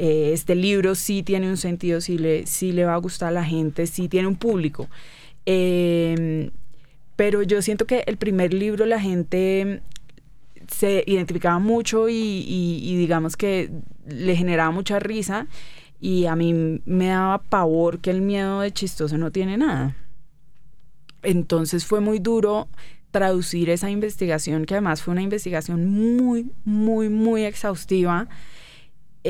Eh, 0.00 0.30
este 0.32 0.54
libro 0.54 0.94
sí 0.94 1.24
tiene 1.24 1.50
un 1.50 1.56
sentido, 1.56 2.00
sí 2.00 2.18
le, 2.18 2.46
sí 2.46 2.70
le 2.70 2.84
va 2.84 2.94
a 2.94 2.98
gustar 2.98 3.30
a 3.30 3.32
la 3.32 3.44
gente, 3.44 3.84
sí 3.88 4.08
tiene 4.08 4.28
un 4.28 4.36
público. 4.36 4.88
Em, 5.44 6.52
pero 7.16 7.42
yo 7.42 7.60
siento 7.62 7.84
que 7.84 8.04
el 8.06 8.16
primer 8.16 8.54
libro 8.54 8.86
la 8.86 9.00
gente 9.00 9.82
se 10.68 11.02
identificaba 11.04 11.58
mucho 11.58 12.08
y, 12.08 12.96
digamos 12.96 13.36
que 13.36 13.70
le 14.06 14.36
generaba 14.36 14.70
mucha 14.70 15.00
risa 15.00 15.48
y 16.00 16.26
a 16.26 16.36
mí 16.36 16.80
me 16.84 17.08
daba 17.08 17.38
pavor 17.38 17.98
que 17.98 18.10
el 18.10 18.20
miedo 18.20 18.60
de 18.60 18.70
chistoso 18.72 19.18
no 19.18 19.32
tiene 19.32 19.56
nada. 19.56 19.96
Entonces 21.24 21.84
fue 21.84 21.98
muy 21.98 22.20
duro 22.20 22.68
traducir 23.10 23.68
esa 23.68 23.90
investigación, 23.90 24.64
que 24.64 24.74
además 24.74 25.02
fue 25.02 25.10
una 25.10 25.22
investigación 25.22 25.88
muy, 25.88 26.52
muy, 26.64 27.08
muy 27.08 27.42
exhaustiva 27.44 28.28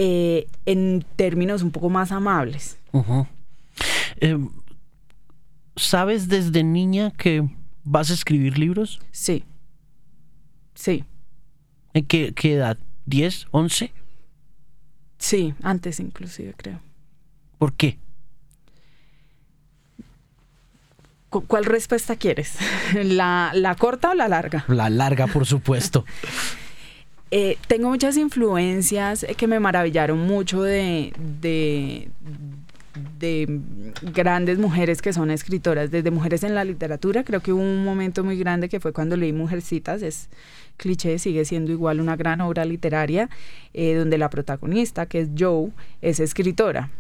eh, 0.00 0.46
en 0.64 1.04
términos 1.16 1.62
un 1.62 1.72
poco 1.72 1.90
más 1.90 2.12
amables. 2.12 2.78
Eh, 4.20 4.38
¿Sabes 5.74 6.28
desde 6.28 6.62
niña 6.62 7.10
que 7.10 7.48
vas 7.82 8.12
a 8.12 8.14
escribir 8.14 8.58
libros? 8.58 9.00
Sí. 9.10 9.42
Sí. 10.74 11.04
¿En 11.94 12.06
qué, 12.06 12.32
qué 12.32 12.54
edad? 12.54 12.78
¿10? 13.08 13.48
¿11? 13.50 13.90
Sí, 15.18 15.54
antes 15.64 15.98
inclusive 15.98 16.54
creo. 16.56 16.80
¿Por 17.58 17.72
qué? 17.72 17.98
¿Cuál 21.28 21.64
respuesta 21.64 22.14
quieres? 22.14 22.54
¿La, 22.94 23.50
¿La, 23.52 23.74
corta 23.74 24.10
o 24.10 24.14
la 24.14 24.28
larga? 24.28 24.64
La 24.68 24.90
larga, 24.90 25.26
por 25.26 25.44
supuesto. 25.44 26.04
eh, 27.30 27.58
tengo 27.66 27.90
muchas 27.90 28.16
influencias 28.16 29.26
que 29.36 29.46
me 29.46 29.60
maravillaron 29.60 30.18
mucho 30.18 30.62
de, 30.62 31.12
de, 31.40 32.10
de, 33.18 33.60
grandes 34.14 34.58
mujeres 34.58 35.02
que 35.02 35.12
son 35.12 35.30
escritoras, 35.30 35.90
desde 35.90 36.10
mujeres 36.10 36.42
en 36.42 36.54
la 36.54 36.64
literatura. 36.64 37.24
Creo 37.24 37.40
que 37.40 37.52
hubo 37.52 37.60
un 37.60 37.84
momento 37.84 38.24
muy 38.24 38.38
grande 38.38 38.68
que 38.68 38.80
fue 38.80 38.92
cuando 38.92 39.16
leí 39.16 39.32
Mujercitas, 39.32 40.02
es 40.02 40.30
cliché, 40.78 41.18
sigue 41.18 41.44
siendo 41.44 41.70
igual 41.72 42.00
una 42.00 42.16
gran 42.16 42.40
obra 42.40 42.64
literaria, 42.64 43.28
eh, 43.74 43.94
donde 43.94 44.16
la 44.16 44.30
protagonista, 44.30 45.06
que 45.06 45.20
es 45.20 45.28
Joe, 45.38 45.70
es 46.00 46.20
escritora 46.20 46.90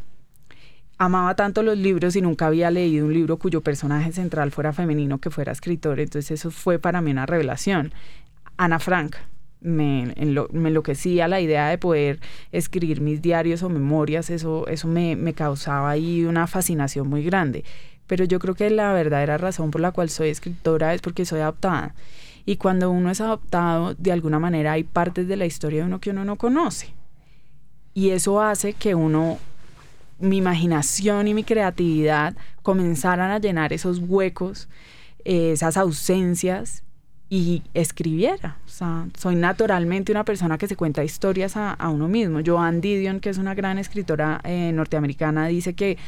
amaba 0.98 1.36
tanto 1.36 1.62
los 1.62 1.78
libros 1.78 2.16
y 2.16 2.20
nunca 2.20 2.48
había 2.48 2.70
leído 2.70 3.06
un 3.06 3.14
libro 3.14 3.38
cuyo 3.38 3.60
personaje 3.60 4.12
central 4.12 4.50
fuera 4.50 4.72
femenino 4.72 5.18
que 5.18 5.30
fuera 5.30 5.52
escritor. 5.52 6.00
Entonces 6.00 6.32
eso 6.32 6.50
fue 6.50 6.78
para 6.80 7.00
mí 7.00 7.12
una 7.12 7.24
revelación. 7.24 7.92
Ana 8.56 8.80
Frank. 8.80 9.14
Me, 9.60 10.14
me 10.52 10.68
enloquecía 10.68 11.26
la 11.26 11.40
idea 11.40 11.68
de 11.68 11.78
poder 11.78 12.20
escribir 12.52 13.00
mis 13.00 13.20
diarios 13.20 13.62
o 13.62 13.68
memorias, 13.68 14.30
eso, 14.30 14.66
eso 14.68 14.86
me, 14.86 15.16
me 15.16 15.34
causaba 15.34 15.90
ahí 15.90 16.24
una 16.24 16.46
fascinación 16.46 17.08
muy 17.08 17.24
grande. 17.24 17.64
Pero 18.06 18.24
yo 18.24 18.38
creo 18.38 18.54
que 18.54 18.70
la 18.70 18.92
verdadera 18.92 19.36
razón 19.36 19.70
por 19.70 19.80
la 19.80 19.92
cual 19.92 20.08
soy 20.10 20.28
escritora 20.30 20.94
es 20.94 21.00
porque 21.00 21.24
soy 21.24 21.40
adoptada. 21.40 21.94
Y 22.46 22.56
cuando 22.56 22.90
uno 22.90 23.10
es 23.10 23.20
adoptado, 23.20 23.94
de 23.94 24.12
alguna 24.12 24.38
manera 24.38 24.72
hay 24.72 24.84
partes 24.84 25.28
de 25.28 25.36
la 25.36 25.44
historia 25.44 25.80
de 25.80 25.86
uno 25.86 26.00
que 26.00 26.10
uno 26.10 26.24
no 26.24 26.36
conoce. 26.36 26.94
Y 27.92 28.10
eso 28.10 28.40
hace 28.40 28.72
que 28.72 28.94
uno 28.94 29.38
mi 30.18 30.38
imaginación 30.38 31.28
y 31.28 31.34
mi 31.34 31.44
creatividad 31.44 32.34
comenzaran 32.62 33.30
a 33.30 33.38
llenar 33.38 33.72
esos 33.72 33.98
huecos, 33.98 34.68
eh, 35.24 35.52
esas 35.52 35.76
ausencias 35.76 36.82
y 37.30 37.62
escribiera. 37.74 38.56
O 38.66 38.68
sea, 38.68 39.06
soy 39.16 39.36
naturalmente 39.36 40.12
una 40.12 40.24
persona 40.24 40.58
que 40.58 40.68
se 40.68 40.76
cuenta 40.76 41.04
historias 41.04 41.56
a, 41.56 41.76
uno 41.88 42.08
mismo. 42.08 42.40
Joan 42.44 42.80
Didion, 42.80 43.20
que 43.20 43.30
es 43.30 43.38
una 43.38 43.54
gran 43.54 43.78
escritora 43.78 44.40
eh, 44.44 44.72
norteamericana, 44.72 45.46
dice 45.46 45.74
que 45.74 45.98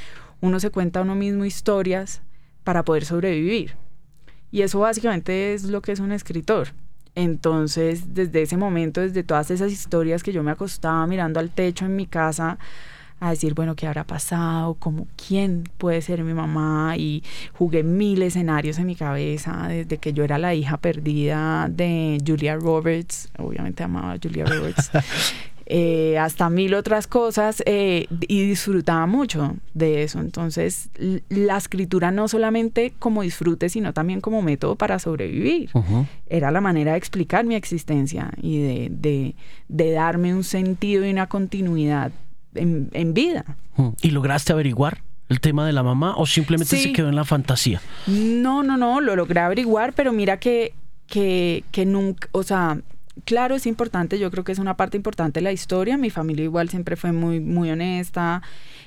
uno 0.41 0.61
se 0.61 0.71
cuenta 0.71 1.01
a 1.01 1.03
uno 1.03 1.15
mismo 1.15 1.45
historias 1.45 2.23
para 2.65 2.85
poder 2.85 3.05
sobrevivir. 3.05 3.75
Y 4.51 4.63
eso 4.63 4.81
básicamente 4.81 5.55
es 5.55 5.65
lo 5.65 5.83
que 5.83 5.93
es 5.93 6.01
un 6.01 6.13
escritor. 6.13 6.69
Entonces, 7.15 8.15
desde 8.15 8.43
ese 8.43 8.57
momento, 8.57 9.01
desde 9.01 9.23
todas 9.23 9.51
esas 9.51 9.73
historias 9.73 10.23
que 10.23 10.33
yo 10.33 10.43
me 10.43 10.53
acostaba 10.53 11.07
mirando 11.07 11.41
al 11.41 11.51
techo 11.51 11.85
en 11.85 11.97
mi 11.97 12.07
casa, 12.07 12.59
a 13.21 13.31
decir, 13.31 13.55
bueno, 13.55 13.77
¿qué 13.77 13.87
habrá 13.87 14.05
pasado? 14.05 14.75
¿Cómo, 14.79 15.07
¿Quién 15.29 15.65
puede 15.77 16.01
ser 16.01 16.25
mi 16.25 16.33
mamá? 16.33 16.95
Y 16.97 17.23
jugué 17.53 17.83
mil 17.83 18.23
escenarios 18.23 18.79
en 18.79 18.87
mi 18.87 18.97
cabeza 18.97 19.69
desde 19.69 19.99
que 19.99 20.15
yo 20.15 20.25
era 20.25 20.39
la 20.39 20.55
hija 20.55 20.79
perdida 20.79 21.69
de 21.71 22.19
Julia 22.27 22.57
Roberts, 22.57 23.31
obviamente 23.39 23.83
amaba 23.83 24.13
a 24.13 24.19
Julia 24.21 24.47
Roberts, 24.47 24.91
eh, 25.67 26.19
hasta 26.19 26.49
mil 26.49 26.73
otras 26.73 27.07
cosas 27.07 27.63
eh, 27.67 28.07
y 28.27 28.49
disfrutaba 28.49 29.07
mucho 29.07 29.55
de 29.75 30.03
eso. 30.03 30.21
Entonces, 30.21 30.89
la 31.29 31.59
escritura 31.59 32.11
no 32.11 32.27
solamente 32.27 32.95
como 32.99 33.21
disfrute, 33.21 33.69
sino 33.69 33.93
también 33.93 34.23
como 34.23 34.41
método 34.41 34.77
para 34.77 34.99
sobrevivir. 34.99 35.69
Era 36.27 36.51
la 36.51 36.63
manera 36.63 36.93
de 36.93 36.99
explicar 36.99 37.45
mi 37.45 37.55
existencia 37.55 38.33
y 38.41 38.63
de, 38.63 38.89
de, 38.91 39.35
de 39.69 39.91
darme 39.93 40.35
un 40.35 40.43
sentido 40.43 41.07
y 41.07 41.11
una 41.11 41.27
continuidad 41.27 42.13
en, 42.55 43.15
vida. 43.15 43.45
Mm. 43.77 43.89
¿Y 44.03 44.11
lograste 44.11 44.53
averiguar 44.53 45.03
el 45.29 45.41
tema 45.41 45.67
de 45.67 45.73
la 45.73 45.83
mamá 45.83 46.15
o 46.17 46.27
simplemente 46.27 46.77
se 46.77 46.93
quedó 46.93 47.09
en 47.09 47.17
la 47.17 47.25
fantasía? 47.25 47.81
No, 48.07 48.63
no, 48.63 48.77
no, 48.77 49.01
lo 49.01 49.17
logré 49.17 49.41
averiguar, 49.41 49.93
pero 49.93 50.13
mira 50.13 50.39
que, 50.39 50.75
que, 51.07 51.65
que 51.71 51.87
nunca, 51.87 52.29
o 52.33 52.43
sea, 52.43 52.79
claro, 53.25 53.55
es 53.55 53.67
importante, 53.67 54.19
yo 54.19 54.31
creo 54.31 54.45
que 54.45 54.53
es 54.53 54.59
una 54.59 54.77
parte 54.77 54.97
importante 54.97 55.41
de 55.41 55.45
la 55.45 55.53
historia. 55.53 55.97
Mi 55.97 56.11
familia 56.11 56.45
igual 56.45 56.69
siempre 56.69 56.97
fue 56.97 57.13
muy, 57.13 57.41
muy 57.41 57.71
honesta, 57.71 58.43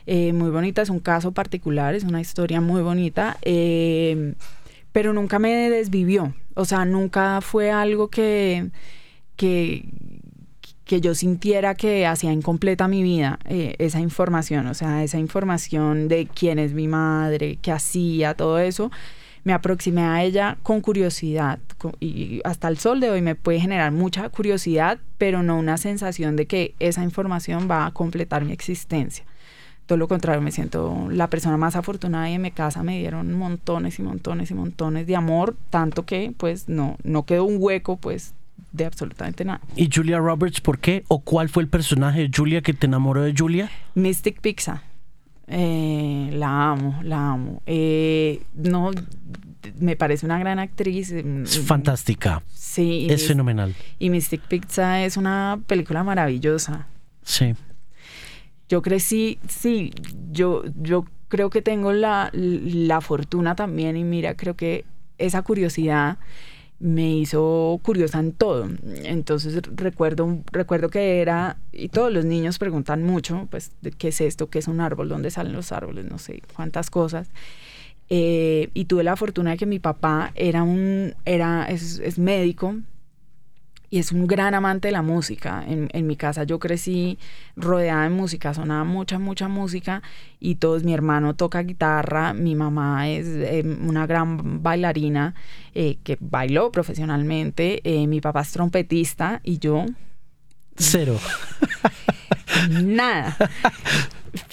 eh, 0.05 0.33
muy 0.33 0.49
bonita, 0.49 0.81
es 0.81 0.89
un 0.89 0.99
caso 0.99 1.31
particular, 1.31 1.95
es 1.95 2.03
una 2.03 2.21
historia 2.21 2.61
muy 2.61 2.81
bonita, 2.81 3.37
eh, 3.41 4.35
pero 4.91 5.13
nunca 5.13 5.39
me 5.39 5.69
desvivió. 5.69 6.33
O 6.55 6.65
sea, 6.65 6.85
nunca 6.85 7.41
fue 7.41 7.71
algo 7.71 8.09
que, 8.09 8.69
que, 9.35 9.85
que 10.85 11.01
yo 11.01 11.15
sintiera 11.15 11.75
que 11.75 12.05
hacía 12.05 12.31
incompleta 12.31 12.87
mi 12.87 13.03
vida 13.03 13.39
eh, 13.45 13.75
esa 13.79 13.99
información, 13.99 14.67
o 14.67 14.73
sea, 14.73 15.03
esa 15.03 15.17
información 15.17 16.07
de 16.07 16.27
quién 16.27 16.59
es 16.59 16.73
mi 16.73 16.87
madre, 16.87 17.57
qué 17.61 17.71
hacía, 17.71 18.33
todo 18.33 18.59
eso, 18.59 18.91
me 19.43 19.53
aproximé 19.53 20.03
a 20.03 20.23
ella 20.23 20.57
con 20.63 20.81
curiosidad 20.81 21.59
y 21.99 22.41
hasta 22.45 22.67
el 22.67 22.77
sol 22.77 22.99
de 22.99 23.09
hoy 23.09 23.21
me 23.21 23.35
puede 23.35 23.59
generar 23.59 23.91
mucha 23.91 24.29
curiosidad, 24.29 24.99
pero 25.17 25.43
no 25.43 25.57
una 25.57 25.77
sensación 25.77 26.35
de 26.35 26.47
que 26.47 26.75
esa 26.79 27.03
información 27.03 27.67
va 27.69 27.85
a 27.85 27.91
completar 27.91 28.45
mi 28.45 28.53
existencia. 28.53 29.25
Todo 29.85 29.97
lo 29.97 30.07
contrario, 30.07 30.41
me 30.41 30.51
siento 30.51 31.07
la 31.11 31.29
persona 31.29 31.57
más 31.57 31.75
afortunada 31.75 32.29
y 32.29 32.35
en 32.35 32.41
mi 32.41 32.51
casa 32.51 32.83
me 32.83 32.97
dieron 32.99 33.33
montones 33.33 33.99
y 33.99 34.01
montones 34.01 34.49
y 34.49 34.53
montones 34.53 35.07
de 35.07 35.15
amor, 35.17 35.57
tanto 35.69 36.05
que 36.05 36.33
pues 36.37 36.69
no, 36.69 36.95
no 37.03 37.25
quedó 37.25 37.43
un 37.43 37.57
hueco 37.59 37.97
pues 37.97 38.33
de 38.73 38.85
absolutamente 38.85 39.45
nada. 39.45 39.61
¿Y 39.75 39.89
Julia 39.93 40.17
Roberts 40.17 40.59
por 40.59 40.79
qué? 40.79 41.03
¿O 41.07 41.21
cuál 41.21 41.47
fue 41.47 41.63
el 41.63 41.69
personaje 41.69 42.21
de 42.21 42.31
Julia 42.35 42.61
que 42.61 42.73
te 42.73 42.87
enamoró 42.87 43.21
de 43.21 43.33
Julia? 43.37 43.71
Mystic 43.95 44.41
Pizza. 44.41 44.83
Eh, 45.47 46.31
la 46.33 46.71
amo, 46.71 46.99
la 47.03 47.31
amo. 47.31 47.61
Eh, 47.65 48.41
no, 48.55 48.91
me 49.79 49.95
parece 49.95 50.25
una 50.25 50.39
gran 50.39 50.59
actriz. 50.59 51.13
Mm, 51.13 51.43
es 51.43 51.59
fantástica. 51.59 52.41
Sí. 52.53 53.07
Es 53.09 53.27
fenomenal. 53.27 53.75
Y 53.99 54.09
Mystic 54.09 54.41
Pizza 54.41 55.03
es 55.03 55.15
una 55.15 55.61
película 55.67 56.03
maravillosa. 56.03 56.87
Sí. 57.21 57.53
Yo 58.67 58.81
crecí, 58.81 59.37
sí, 59.47 59.91
yo, 60.31 60.63
yo 60.81 61.05
creo 61.27 61.51
que 61.51 61.61
tengo 61.61 61.93
la, 61.93 62.31
la 62.33 63.01
fortuna 63.01 63.55
también 63.55 63.97
y 63.97 64.03
mira, 64.03 64.35
creo 64.35 64.55
que 64.55 64.85
esa 65.19 65.43
curiosidad 65.43 66.17
me 66.79 67.15
hizo 67.15 67.79
curiosa 67.83 68.19
en 68.19 68.33
todo. 68.33 68.69
Entonces 69.03 69.61
recuerdo, 69.75 70.43
recuerdo 70.51 70.89
que 70.89 71.21
era, 71.21 71.57
y 71.71 71.89
todos 71.89 72.11
los 72.11 72.25
niños 72.25 72.59
preguntan 72.59 73.03
mucho, 73.03 73.47
pues, 73.49 73.71
¿qué 73.97 74.09
es 74.09 74.21
esto? 74.21 74.49
¿Qué 74.49 74.59
es 74.59 74.67
un 74.67 74.81
árbol? 74.81 75.09
¿Dónde 75.09 75.31
salen 75.31 75.53
los 75.53 75.71
árboles? 75.71 76.05
No 76.05 76.17
sé, 76.17 76.41
cuántas 76.55 76.89
cosas. 76.89 77.29
Eh, 78.09 78.69
y 78.73 78.85
tuve 78.85 79.03
la 79.03 79.15
fortuna 79.15 79.51
de 79.51 79.57
que 79.57 79.65
mi 79.65 79.79
papá 79.79 80.31
era 80.35 80.63
un, 80.63 81.15
era, 81.25 81.65
es, 81.65 81.99
es 81.99 82.19
médico, 82.19 82.75
y 83.93 83.99
es 83.99 84.11
un 84.11 84.25
gran 84.25 84.55
amante 84.55 84.87
de 84.87 84.91
la 84.91 85.03
música. 85.03 85.63
En, 85.67 85.87
en, 85.93 86.07
mi 86.07 86.15
casa 86.15 86.45
yo 86.45 86.57
crecí 86.57 87.19
rodeada 87.55 88.05
de 88.05 88.09
música, 88.09 88.51
sonaba 88.51 88.83
mucha, 88.85 89.19
mucha 89.19 89.47
música 89.47 90.01
y 90.39 90.55
todos, 90.55 90.83
mi 90.83 90.95
hermano 90.95 91.35
toca 91.35 91.61
guitarra, 91.61 92.33
mi 92.33 92.55
mamá 92.55 93.07
es 93.07 93.27
eh, 93.27 93.63
una 93.63 94.07
gran 94.07 94.63
bailarina 94.63 95.35
eh, 95.75 95.99
que 96.03 96.17
bailó 96.19 96.71
profesionalmente, 96.71 97.81
eh, 97.83 98.07
mi 98.07 98.19
papá 98.19 98.41
es 98.41 98.51
trompetista 98.51 99.41
y 99.43 99.59
yo... 99.59 99.85
Cero. 100.77 101.19
Nada. 102.69 103.35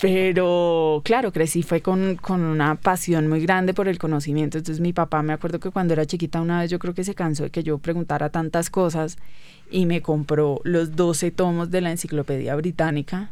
Pero 0.00 1.00
claro, 1.04 1.32
crecí 1.32 1.62
fue 1.62 1.80
con, 1.80 2.16
con, 2.16 2.42
una 2.42 2.74
pasión 2.74 3.28
muy 3.28 3.40
grande 3.40 3.72
por 3.72 3.88
el 3.88 3.98
conocimiento. 3.98 4.58
Entonces 4.58 4.80
mi 4.80 4.92
papá 4.92 5.22
me 5.22 5.32
acuerdo 5.32 5.58
que 5.58 5.70
cuando 5.70 5.94
era 5.94 6.04
chiquita 6.06 6.40
una 6.40 6.60
vez 6.60 6.70
yo 6.70 6.78
creo 6.78 6.94
que 6.94 7.04
se 7.04 7.14
cansó 7.14 7.44
de 7.44 7.50
que 7.50 7.62
yo 7.62 7.78
preguntara 7.78 8.30
tantas 8.30 8.68
cosas 8.68 9.16
y 9.70 9.86
me 9.86 10.02
compró 10.02 10.60
los 10.64 10.96
12 10.96 11.30
tomos 11.30 11.70
de 11.70 11.80
la 11.80 11.90
enciclopedia 11.90 12.54
británica 12.56 13.30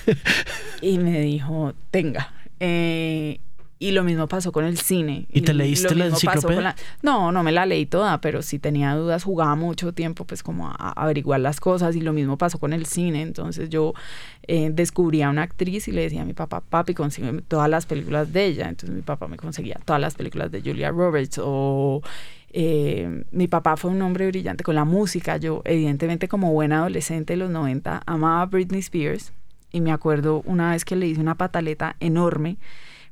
y 0.80 0.98
me 0.98 1.20
dijo, 1.20 1.74
tenga. 1.90 2.32
Eh, 2.60 3.40
y 3.84 3.90
lo 3.90 4.02
mismo 4.02 4.26
pasó 4.28 4.50
con 4.50 4.64
el 4.64 4.78
cine. 4.78 5.26
¿Y 5.30 5.42
te 5.42 5.52
leíste 5.52 5.94
la 5.94 6.06
enciclopedia? 6.06 6.74
No, 7.02 7.32
no 7.32 7.42
me 7.42 7.52
la 7.52 7.66
leí 7.66 7.84
toda, 7.84 8.18
pero 8.22 8.40
si 8.40 8.58
tenía 8.58 8.94
dudas, 8.94 9.24
jugaba 9.24 9.56
mucho 9.56 9.92
tiempo 9.92 10.24
pues 10.24 10.42
como 10.42 10.70
a, 10.70 10.92
averiguar 10.92 11.40
las 11.40 11.60
cosas 11.60 11.94
y 11.94 12.00
lo 12.00 12.14
mismo 12.14 12.38
pasó 12.38 12.58
con 12.58 12.72
el 12.72 12.86
cine. 12.86 13.20
Entonces 13.20 13.68
yo 13.68 13.92
eh, 14.46 14.70
descubría 14.72 15.26
a 15.26 15.30
una 15.30 15.42
actriz 15.42 15.86
y 15.86 15.92
le 15.92 16.00
decía 16.00 16.22
a 16.22 16.24
mi 16.24 16.32
papá, 16.32 16.62
papi, 16.62 16.94
consigue 16.94 17.42
todas 17.42 17.68
las 17.68 17.84
películas 17.84 18.32
de 18.32 18.46
ella. 18.46 18.70
Entonces 18.70 18.96
mi 18.96 19.02
papá 19.02 19.28
me 19.28 19.36
conseguía 19.36 19.78
todas 19.84 20.00
las 20.00 20.14
películas 20.14 20.50
de 20.50 20.62
Julia 20.62 20.90
Roberts 20.90 21.38
o... 21.42 22.00
Eh, 22.56 23.24
mi 23.32 23.48
papá 23.48 23.76
fue 23.76 23.90
un 23.90 24.00
hombre 24.00 24.28
brillante 24.28 24.64
con 24.64 24.76
la 24.76 24.84
música. 24.84 25.36
Yo, 25.36 25.60
evidentemente, 25.66 26.28
como 26.28 26.52
buena 26.52 26.78
adolescente 26.78 27.32
de 27.32 27.36
los 27.36 27.50
90, 27.50 28.02
amaba 28.06 28.46
Britney 28.46 28.78
Spears 28.78 29.32
y 29.72 29.80
me 29.80 29.90
acuerdo 29.90 30.40
una 30.46 30.70
vez 30.70 30.84
que 30.84 30.94
le 30.94 31.08
hice 31.08 31.20
una 31.20 31.34
pataleta 31.34 31.96
enorme 31.98 32.56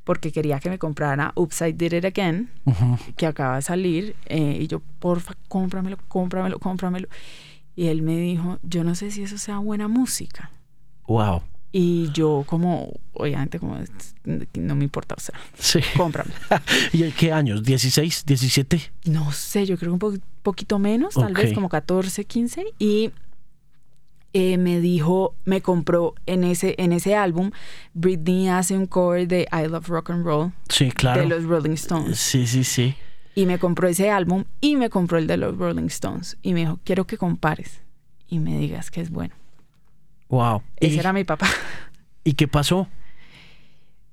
porque 0.04 0.32
quería 0.32 0.58
que 0.58 0.70
me 0.70 0.78
comprara 0.78 1.32
Upside 1.36 1.74
Did 1.74 1.92
It 1.92 2.04
Again, 2.04 2.50
que 3.16 3.26
acaba 3.26 3.56
de 3.56 3.62
salir, 3.62 4.16
eh, 4.26 4.58
y 4.60 4.66
yo, 4.66 4.80
porfa, 4.98 5.34
cómpramelo, 5.48 5.98
cómpramelo, 6.08 6.58
cómpramelo. 6.58 7.08
Y 7.74 7.86
él 7.86 8.02
me 8.02 8.18
dijo, 8.18 8.58
yo 8.62 8.84
no 8.84 8.94
sé 8.94 9.10
si 9.10 9.22
eso 9.22 9.38
sea 9.38 9.58
buena 9.58 9.88
música. 9.88 10.50
Wow. 11.06 11.42
Y 11.74 12.10
yo 12.12 12.44
como, 12.46 12.92
obviamente, 13.14 13.58
como 13.58 13.78
no 14.54 14.74
me 14.74 14.84
importa, 14.84 15.14
o 15.16 15.20
sea, 15.20 15.34
sí. 15.58 15.80
cómprame. 15.96 16.30
¿Y 16.92 17.10
qué 17.12 17.32
años? 17.32 17.62
¿16, 17.62 18.24
17? 18.26 18.92
No 19.06 19.32
sé, 19.32 19.64
yo 19.64 19.78
creo 19.78 19.94
un 19.94 20.20
poquito 20.42 20.78
menos, 20.78 21.14
tal 21.14 21.32
vez 21.32 21.54
como 21.54 21.70
14, 21.70 22.26
15. 22.26 22.66
Y 22.78 23.10
eh, 24.32 24.56
me 24.58 24.80
dijo, 24.80 25.34
me 25.44 25.60
compró 25.60 26.14
en 26.26 26.44
ese, 26.44 26.74
en 26.78 26.92
ese 26.92 27.14
álbum, 27.14 27.50
Britney 27.92 28.48
hace 28.48 28.76
un 28.76 28.86
cover 28.86 29.28
de 29.28 29.46
I 29.52 29.68
Love 29.68 29.88
Rock 29.88 30.10
and 30.10 30.24
Roll. 30.24 30.52
Sí, 30.68 30.90
claro. 30.90 31.20
De 31.20 31.28
los 31.28 31.44
Rolling 31.44 31.72
Stones. 31.72 32.18
Sí, 32.18 32.46
sí, 32.46 32.64
sí. 32.64 32.94
Y 33.34 33.46
me 33.46 33.58
compró 33.58 33.88
ese 33.88 34.10
álbum 34.10 34.44
y 34.60 34.76
me 34.76 34.90
compró 34.90 35.18
el 35.18 35.26
de 35.26 35.36
los 35.36 35.56
Rolling 35.56 35.86
Stones. 35.86 36.36
Y 36.42 36.54
me 36.54 36.60
dijo, 36.60 36.80
quiero 36.84 37.06
que 37.06 37.16
compares 37.16 37.80
y 38.28 38.38
me 38.38 38.58
digas 38.58 38.90
que 38.90 39.00
es 39.00 39.10
bueno. 39.10 39.34
Wow. 40.28 40.62
Ese 40.80 40.98
era 40.98 41.12
mi 41.12 41.24
papá. 41.24 41.46
¿Y 42.24 42.34
qué 42.34 42.48
pasó? 42.48 42.88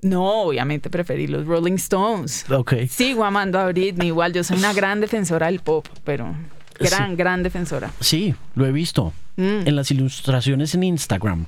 No, 0.02 0.44
obviamente 0.44 0.90
preferí 0.90 1.28
los 1.28 1.46
Rolling 1.46 1.74
Stones. 1.74 2.50
Ok. 2.50 2.74
Sigo 2.90 3.24
amando 3.26 3.60
a 3.60 3.68
Britney. 3.68 4.08
Igual 4.08 4.34
yo 4.34 4.44
soy 4.44 4.58
una 4.58 4.74
gran 4.74 5.02
defensora 5.02 5.48
del 5.48 5.60
pop, 5.60 5.88
pero 6.04 6.34
gran, 6.79 7.15
gran 7.15 7.43
defensora. 7.43 7.91
Sí, 8.00 8.36
lo 8.55 8.65
he 8.65 8.71
visto. 8.71 9.13
Mm. 9.38 9.67
En 9.67 9.75
las 9.75 9.91
ilustraciones 9.91 10.75
en 10.75 10.83
Instagram. 10.83 11.45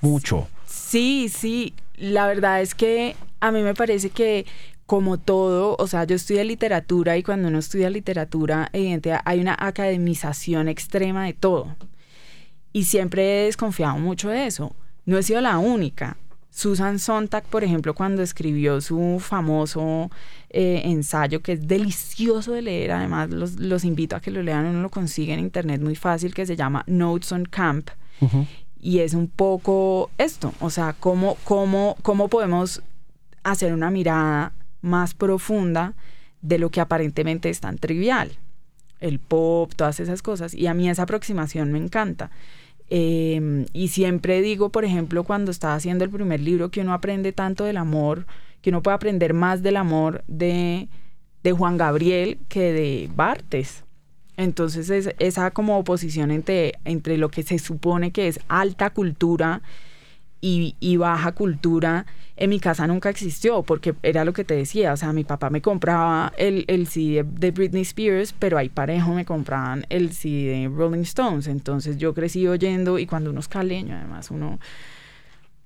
Mucho. 0.00 0.48
Sí, 0.66 1.28
sí. 1.28 1.74
La 1.96 2.26
verdad 2.26 2.60
es 2.60 2.74
que 2.74 3.16
a 3.40 3.50
mí 3.50 3.62
me 3.62 3.74
parece 3.74 4.10
que 4.10 4.46
como 4.86 5.18
todo, 5.18 5.76
o 5.78 5.86
sea, 5.86 6.04
yo 6.04 6.14
estudié 6.16 6.44
literatura 6.44 7.16
y 7.16 7.22
cuando 7.22 7.48
uno 7.48 7.58
estudia 7.58 7.88
literatura, 7.88 8.68
evidentemente 8.72 9.22
hay 9.24 9.40
una 9.40 9.56
academización 9.58 10.68
extrema 10.68 11.24
de 11.24 11.32
todo. 11.32 11.74
Y 12.72 12.84
siempre 12.84 13.42
he 13.42 13.44
desconfiado 13.46 13.96
mucho 13.98 14.28
de 14.28 14.46
eso. 14.46 14.74
No 15.06 15.16
he 15.16 15.22
sido 15.22 15.40
la 15.40 15.58
única. 15.58 16.16
Susan 16.50 16.98
Sontag, 16.98 17.44
por 17.44 17.64
ejemplo, 17.64 17.94
cuando 17.94 18.22
escribió 18.22 18.80
su 18.80 19.18
famoso 19.20 20.10
eh, 20.56 20.82
ensayo, 20.84 21.42
que 21.42 21.54
es 21.54 21.66
delicioso 21.66 22.52
de 22.52 22.62
leer, 22.62 22.92
además 22.92 23.28
los, 23.30 23.58
los, 23.58 23.84
invito 23.84 24.14
a 24.14 24.20
que 24.20 24.30
lo 24.30 24.40
lean, 24.40 24.66
uno 24.66 24.82
lo 24.82 24.88
consigue 24.88 25.32
en 25.32 25.40
internet 25.40 25.80
muy 25.80 25.96
fácil, 25.96 26.32
que 26.32 26.46
se 26.46 26.54
llama 26.54 26.84
Notes 26.86 27.32
on 27.32 27.44
Camp. 27.44 27.90
Y 28.80 29.00
es 29.00 29.14
un 29.14 29.26
poco 29.26 30.12
esto, 30.16 30.54
o 30.60 30.70
sea, 30.70 30.94
cómo, 31.00 31.36
cómo, 31.42 31.96
cómo 32.02 32.28
podemos 32.28 32.84
hacer 33.42 33.74
una 33.74 33.90
mirada 33.90 34.52
más 34.80 35.12
profunda 35.12 35.94
de 36.40 36.58
lo 36.58 36.70
que 36.70 36.80
aparentemente 36.80 37.50
es 37.50 37.58
tan 37.58 37.76
trivial. 37.76 38.30
El 39.00 39.18
pop, 39.18 39.72
todas 39.74 39.98
esas 39.98 40.22
cosas. 40.22 40.54
Y 40.54 40.68
a 40.68 40.74
mí 40.74 40.88
esa 40.88 41.02
aproximación 41.02 41.72
me 41.72 41.78
encanta. 41.78 42.30
Em, 42.90 43.66
y 43.72 43.88
siempre 43.88 44.40
digo, 44.40 44.68
por 44.68 44.84
ejemplo, 44.84 45.24
cuando 45.24 45.50
estaba 45.50 45.74
haciendo 45.74 46.04
el 46.04 46.10
primer 46.10 46.38
libro, 46.38 46.70
que 46.70 46.80
uno 46.80 46.94
aprende 46.94 47.32
tanto 47.32 47.64
del 47.64 47.76
amor, 47.76 48.26
que 48.64 48.70
uno 48.70 48.82
puede 48.82 48.94
aprender 48.94 49.34
más 49.34 49.62
del 49.62 49.76
amor 49.76 50.24
de, 50.26 50.88
de 51.42 51.52
Juan 51.52 51.76
Gabriel 51.76 52.38
que 52.48 52.72
de 52.72 53.10
Bartes. 53.14 53.84
Entonces 54.38 54.88
es 54.88 55.14
esa 55.18 55.50
como 55.50 55.78
oposición 55.78 56.30
entre, 56.30 56.72
entre 56.86 57.18
lo 57.18 57.28
que 57.28 57.42
se 57.42 57.58
supone 57.58 58.10
que 58.10 58.26
es 58.26 58.40
alta 58.48 58.88
cultura 58.88 59.60
y, 60.40 60.96
baja 60.96 61.32
cultura 61.32 62.06
en 62.36 62.50
mi 62.50 62.58
casa 62.58 62.86
nunca 62.86 63.10
existió, 63.10 63.62
porque 63.62 63.94
era 64.02 64.24
lo 64.24 64.32
que 64.32 64.44
te 64.44 64.54
decía, 64.54 64.94
o 64.94 64.96
sea, 64.96 65.12
mi 65.12 65.24
papá 65.24 65.50
me 65.50 65.60
compraba 65.62 66.32
el, 66.38 66.64
el 66.66 66.86
CD 66.86 67.22
de 67.22 67.50
Britney 67.50 67.82
Spears, 67.82 68.34
pero 68.38 68.58
ahí 68.58 68.68
parejo 68.68 69.12
me 69.12 69.24
compraban 69.24 69.86
el 69.88 70.12
CD 70.12 70.60
de 70.60 70.68
Rolling 70.68 71.02
Stones, 71.02 71.46
entonces 71.46 71.96
yo 71.96 72.12
crecí 72.12 72.46
oyendo, 72.46 72.98
y 72.98 73.06
cuando 73.06 73.30
uno 73.30 73.40
es 73.40 73.48
caleño, 73.48 73.96
además, 73.96 74.30
uno 74.30 74.58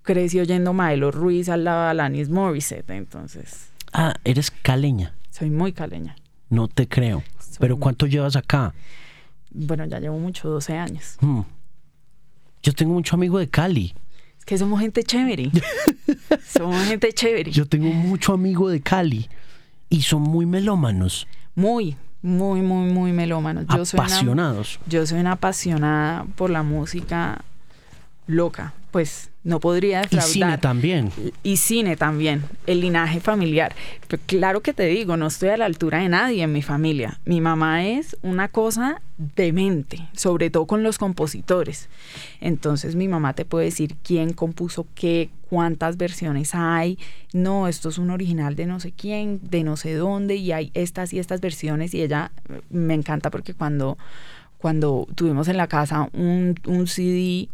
crecí 0.09 0.40
oyendo 0.40 0.73
Maelo 0.73 1.11
Ruiz 1.11 1.51
al 1.51 1.64
lado 1.64 1.83
de 1.83 1.88
Alanis 1.90 2.31
Morissette, 2.31 2.88
entonces... 2.94 3.68
Ah, 3.92 4.14
eres 4.25 4.51
caleña. 4.51 5.14
Soy 5.29 5.51
muy 5.51 5.75
caleña. 5.75 6.16
No 6.49 6.66
te 6.66 6.88
creo. 6.88 7.23
¿Pero 7.61 7.77
cuánto 7.77 8.07
llevas 8.07 8.35
acá? 8.35 8.73
Bueno, 9.51 9.85
ya 9.85 10.01
llevo 10.01 10.18
mucho, 10.18 10.49
12 10.49 10.79
años. 10.79 11.18
Hmm. 11.21 11.42
Yo 12.62 12.73
tengo 12.73 12.94
mucho 12.94 13.16
amigo 13.16 13.38
de 13.38 13.51
Cali 13.51 13.94
que 14.47 14.57
somos 14.57 14.81
gente 14.81 15.03
chévere. 15.03 15.51
somos 16.49 16.83
gente 16.87 17.12
chévere. 17.12 17.51
Yo 17.51 17.66
tengo 17.66 17.92
mucho 17.92 18.33
amigo 18.33 18.71
de 18.71 18.81
Cali 18.81 19.29
y 19.90 20.01
son 20.01 20.23
muy 20.23 20.47
melómanos. 20.47 21.27
Muy, 21.55 21.99
muy, 22.23 22.62
muy, 22.62 22.90
muy 22.90 23.12
melómanos. 23.12 23.66
Yo 23.66 23.83
Apasionados. 23.83 24.81
yo 24.87 25.05
soy 25.05 25.21
una 25.21 25.33
apasionada 25.33 26.25
por 26.35 26.49
la 26.49 26.62
música 26.62 27.44
loca. 28.27 28.73
Pues 28.90 29.29
no 29.48 29.61
podría 29.61 30.02
defraudar. 30.02 30.28
Y 30.28 30.32
cine 30.32 30.58
también. 30.58 31.11
Y 31.42 31.56
cine 31.56 31.96
también, 31.96 32.44
el 32.66 32.80
linaje 32.80 33.18
familiar. 33.18 33.74
Pero 34.06 34.22
claro 34.26 34.61
que 34.61 34.74
te 34.74 34.84
digo, 34.84 35.16
no 35.16 35.26
estoy 35.26 35.48
a 35.48 35.56
la 35.56 35.64
altura 35.64 36.00
de 36.00 36.11
nadie 36.11 36.42
en 36.42 36.52
mi 36.52 36.61
familia. 36.61 37.18
Mi 37.24 37.40
mamá 37.40 37.87
es 37.87 38.14
una 38.20 38.48
cosa 38.48 39.00
demente, 39.16 40.06
sobre 40.12 40.50
todo 40.50 40.66
con 40.66 40.82
los 40.82 40.98
compositores. 40.98 41.88
Entonces 42.42 42.94
mi 42.94 43.08
mamá 43.08 43.32
te 43.32 43.46
puede 43.46 43.64
decir 43.64 43.96
quién 44.02 44.34
compuso 44.34 44.87
qué, 44.94 45.30
cuántas 45.48 45.96
versiones 45.96 46.54
hay. 46.54 46.98
No, 47.32 47.68
esto 47.68 47.88
es 47.88 47.96
un 47.96 48.11
original 48.11 48.54
de 48.54 48.66
no 48.66 48.80
sé 48.80 48.92
quién, 48.92 49.40
de 49.42 49.64
no 49.64 49.78
sé 49.78 49.94
dónde, 49.94 50.37
y 50.37 50.52
hay 50.52 50.70
estas 50.74 51.14
y 51.14 51.18
estas 51.18 51.40
versiones. 51.40 51.94
Y 51.94 52.02
ella 52.02 52.32
me 52.68 52.92
encanta 52.92 53.30
porque 53.30 53.54
cuando, 53.54 53.96
cuando 54.58 55.08
tuvimos 55.14 55.48
en 55.48 55.56
la 55.56 55.68
casa 55.68 56.11
un, 56.12 56.54
un 56.66 56.87
CD 56.87 57.48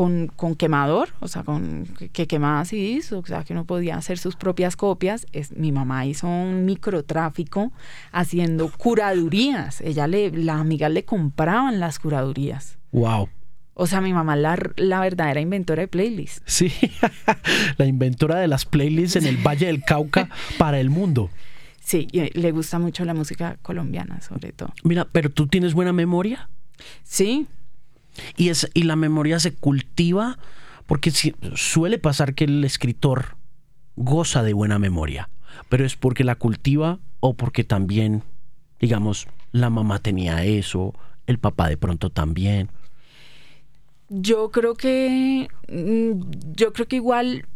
con, 0.00 0.54
quemador, 0.56 1.10
o 1.20 1.28
sea, 1.28 1.42
con 1.42 1.84
que 2.12 2.26
quemaba 2.26 2.64
CDs, 2.64 3.12
o 3.12 3.22
sea, 3.22 3.44
que 3.44 3.52
uno 3.52 3.66
podía 3.66 3.96
hacer 3.96 4.16
sus 4.16 4.34
propias 4.34 4.74
copias. 4.74 5.26
Es, 5.32 5.52
mi 5.52 5.72
mamá 5.72 6.06
hizo 6.06 6.26
un 6.26 6.64
microtráfico 6.64 7.70
haciendo 8.10 8.70
curadurías. 8.70 9.82
Ella 9.82 10.06
le, 10.06 10.30
las 10.30 10.58
amigas 10.58 10.90
le 10.90 11.04
compraban 11.04 11.80
las 11.80 11.98
curadurías. 11.98 12.78
Wow. 12.92 13.28
O 13.74 13.86
sea, 13.86 14.00
mi 14.00 14.14
mamá 14.14 14.36
la, 14.36 14.58
la 14.76 15.00
verdadera 15.00 15.42
inventora 15.42 15.82
de 15.82 15.88
playlists. 15.88 16.40
Sí, 16.46 16.72
la 17.76 17.84
inventora 17.84 18.38
de 18.38 18.48
las 18.48 18.64
playlists 18.64 19.16
en 19.16 19.26
el 19.26 19.36
Valle 19.36 19.66
del 19.66 19.82
Cauca 19.82 20.30
para 20.56 20.80
el 20.80 20.88
mundo. 20.88 21.28
Sí, 21.84 22.08
y 22.10 22.38
le 22.38 22.52
gusta 22.52 22.78
mucho 22.78 23.04
la 23.04 23.12
música 23.12 23.58
colombiana, 23.60 24.22
sobre 24.22 24.52
todo. 24.52 24.72
Mira, 24.82 25.06
pero 25.12 25.28
tú 25.28 25.46
tienes 25.46 25.74
buena 25.74 25.92
memoria. 25.92 26.48
Sí, 27.02 27.48
y, 28.36 28.48
es, 28.48 28.70
y 28.74 28.84
la 28.84 28.96
memoria 28.96 29.40
se 29.40 29.54
cultiva 29.54 30.38
porque 30.86 31.12
suele 31.54 31.98
pasar 31.98 32.34
que 32.34 32.44
el 32.44 32.64
escritor 32.64 33.36
goza 33.96 34.42
de 34.42 34.52
buena 34.52 34.78
memoria, 34.78 35.28
pero 35.68 35.84
es 35.84 35.96
porque 35.96 36.24
la 36.24 36.34
cultiva 36.34 36.98
o 37.20 37.34
porque 37.34 37.64
también, 37.64 38.22
digamos, 38.80 39.28
la 39.52 39.70
mamá 39.70 40.00
tenía 40.00 40.44
eso, 40.44 40.94
el 41.26 41.38
papá 41.38 41.68
de 41.68 41.76
pronto 41.76 42.10
también. 42.10 42.70
Yo 44.08 44.50
creo 44.50 44.74
que, 44.74 45.48
mm, 45.68 46.54
yo 46.56 46.72
creo 46.72 46.88
que 46.88 46.96
igual 46.96 47.46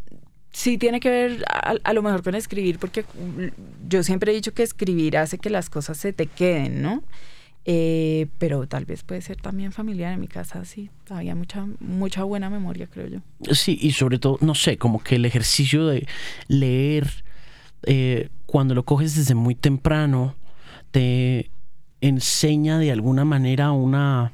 sí 0.52 0.78
tiene 0.78 1.00
que 1.00 1.10
ver 1.10 1.44
a, 1.48 1.74
a, 1.82 1.92
lo 1.92 2.02
mejor 2.02 2.22
con 2.22 2.36
escribir, 2.36 2.78
porque 2.78 3.04
yo 3.88 4.04
siempre 4.04 4.30
he 4.30 4.34
dicho 4.34 4.54
que 4.54 4.62
escribir 4.62 5.18
hace 5.18 5.38
que 5.38 5.50
las 5.50 5.68
cosas 5.68 5.96
se 5.98 6.12
te 6.12 6.26
queden, 6.26 6.82
¿no? 6.82 7.02
Eh, 7.66 8.26
pero 8.38 8.66
tal 8.66 8.84
vez 8.84 9.02
puede 9.02 9.22
ser 9.22 9.40
también 9.40 9.72
familiar. 9.72 10.12
En 10.12 10.20
mi 10.20 10.28
casa 10.28 10.64
sí, 10.64 10.90
había 11.08 11.34
mucha, 11.34 11.66
mucha 11.80 12.24
buena 12.24 12.50
memoria, 12.50 12.86
creo 12.86 13.06
yo. 13.08 13.54
Sí, 13.54 13.78
y 13.80 13.92
sobre 13.92 14.18
todo, 14.18 14.38
no 14.40 14.54
sé, 14.54 14.76
como 14.76 15.02
que 15.02 15.16
el 15.16 15.24
ejercicio 15.24 15.86
de 15.86 16.06
leer, 16.48 17.10
eh, 17.84 18.28
cuando 18.46 18.74
lo 18.74 18.84
coges 18.84 19.16
desde 19.16 19.34
muy 19.34 19.54
temprano, 19.54 20.34
te 20.90 21.50
enseña 22.00 22.78
de 22.78 22.92
alguna 22.92 23.24
manera 23.24 23.72
una 23.72 24.32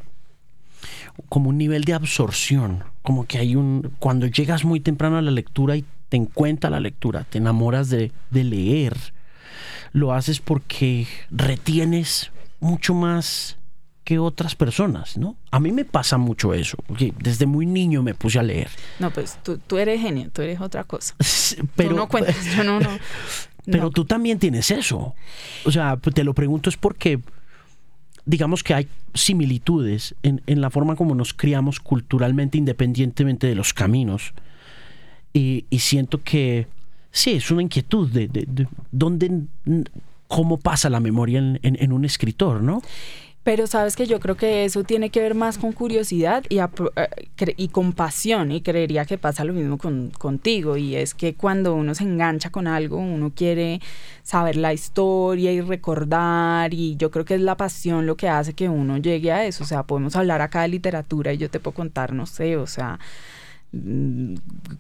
como 1.29 1.51
un 1.51 1.59
nivel 1.59 1.85
de 1.85 1.93
absorción, 1.93 2.83
como 3.03 3.27
que 3.27 3.39
hay 3.39 3.55
un 3.55 3.93
cuando 3.99 4.27
llegas 4.27 4.65
muy 4.65 4.81
temprano 4.81 5.19
a 5.19 5.23
la 5.23 5.31
lectura 5.31 5.77
y 5.77 5.85
te 6.09 6.17
encuentra 6.17 6.71
la 6.71 6.81
lectura, 6.81 7.25
te 7.25 7.39
enamoras 7.39 7.91
de, 7.91 8.11
de 8.31 8.45
leer, 8.45 8.97
lo 9.93 10.13
haces 10.13 10.41
porque 10.41 11.07
retienes 11.31 12.33
mucho 12.61 12.95
más 12.95 13.59
que 14.05 14.19
otras 14.19 14.55
personas, 14.55 15.17
¿no? 15.17 15.37
A 15.51 15.61
mí 15.61 15.73
me 15.73 15.85
pasa 15.85 16.19
mucho 16.19 16.55
eso, 16.55 16.79
porque 16.87 17.13
desde 17.19 17.47
muy 17.47 17.67
niño 17.67 18.03
me 18.03 18.15
puse 18.15 18.39
a 18.39 18.43
leer. 18.43 18.69
No, 18.99 19.11
pues 19.11 19.39
tú, 19.43 19.59
tú 19.59 19.79
eres 19.79 20.01
genio, 20.01 20.31
tú 20.33 20.43
eres 20.43 20.61
otra 20.61 20.85
cosa. 20.85 21.15
Pero, 21.77 21.91
tú 21.91 21.97
no 21.97 22.09
cuentas, 22.09 22.37
yo 22.57 22.65
no, 22.65 22.81
no. 22.81 22.91
Pero 23.67 23.91
tú 23.91 24.05
también 24.05 24.39
tienes 24.39 24.71
eso. 24.71 25.15
O 25.65 25.71
sea, 25.71 25.97
te 25.97 26.25
lo 26.25 26.35
pregunto 26.35 26.71
es 26.71 26.77
porque, 26.77 27.21
digamos 28.25 28.65
que 28.65 28.75
hay 28.75 28.89
similitudes 29.15 30.15
en, 30.23 30.43
en 30.47 30.61
la 30.61 30.71
forma 30.71 30.97
como 30.97 31.15
nos 31.15 31.35
criamos 31.35 31.79
culturalmente, 31.79 32.59
independientemente 32.59 33.47
de 33.47 33.55
los 33.55 33.73
caminos. 33.75 34.33
y, 35.33 35.67
y 35.71 35.79
siento 35.81 36.23
que 36.23 36.67
sí, 37.13 37.33
es 37.33 37.51
una 37.51 37.63
inquietud 37.63 38.11
de, 38.11 38.29
de, 38.29 38.45
de 38.47 38.69
dónde, 38.91 39.43
cómo 40.31 40.59
pasa 40.59 40.89
la 40.89 41.01
memoria 41.01 41.41
en, 41.41 41.59
en, 41.63 41.77
en 41.83 41.93
un 41.93 42.05
escritor, 42.05 42.63
¿no? 42.63 42.83
Pero 43.43 43.67
sabes 43.67 43.97
que 43.97 44.07
yo 44.07 44.21
creo 44.21 44.37
que 44.37 44.65
eso 44.67 44.85
tiene 44.85 45.11
que 45.11 45.21
ver 45.21 45.35
más 45.35 45.57
con 45.57 45.73
curiosidad 45.73 46.45
y, 46.51 46.61
y 47.57 47.69
con 47.69 47.95
pasión 47.95 48.53
y 48.53 48.61
creería 48.61 49.07
que 49.07 49.17
pasa 49.17 49.45
lo 49.45 49.55
mismo 49.55 49.79
con, 49.79 50.11
contigo 50.11 50.77
y 50.77 50.95
es 50.95 51.15
que 51.15 51.35
cuando 51.35 51.75
uno 51.75 51.95
se 51.95 52.05
engancha 52.05 52.51
con 52.51 52.67
algo, 52.67 52.99
uno 52.99 53.33
quiere 53.35 53.81
saber 54.23 54.57
la 54.57 54.75
historia 54.75 55.53
y 55.53 55.63
recordar 55.63 56.75
y 56.75 56.97
yo 56.97 57.11
creo 57.11 57.25
que 57.25 57.35
es 57.35 57.41
la 57.41 57.57
pasión 57.57 58.07
lo 58.07 58.15
que 58.17 58.29
hace 58.29 58.53
que 58.53 58.69
uno 58.69 58.99
llegue 58.99 59.33
a 59.33 59.47
eso. 59.47 59.65
O 59.65 59.67
sea, 59.67 59.85
podemos 59.85 60.17
hablar 60.17 60.43
acá 60.43 60.63
de 60.63 60.69
literatura 60.69 61.33
y 61.33 61.39
yo 61.39 61.49
te 61.49 61.61
puedo 61.61 61.75
contar, 61.75 62.13
no 62.13 62.27
sé, 62.27 62.59
o 62.59 62.67
sea 62.67 63.01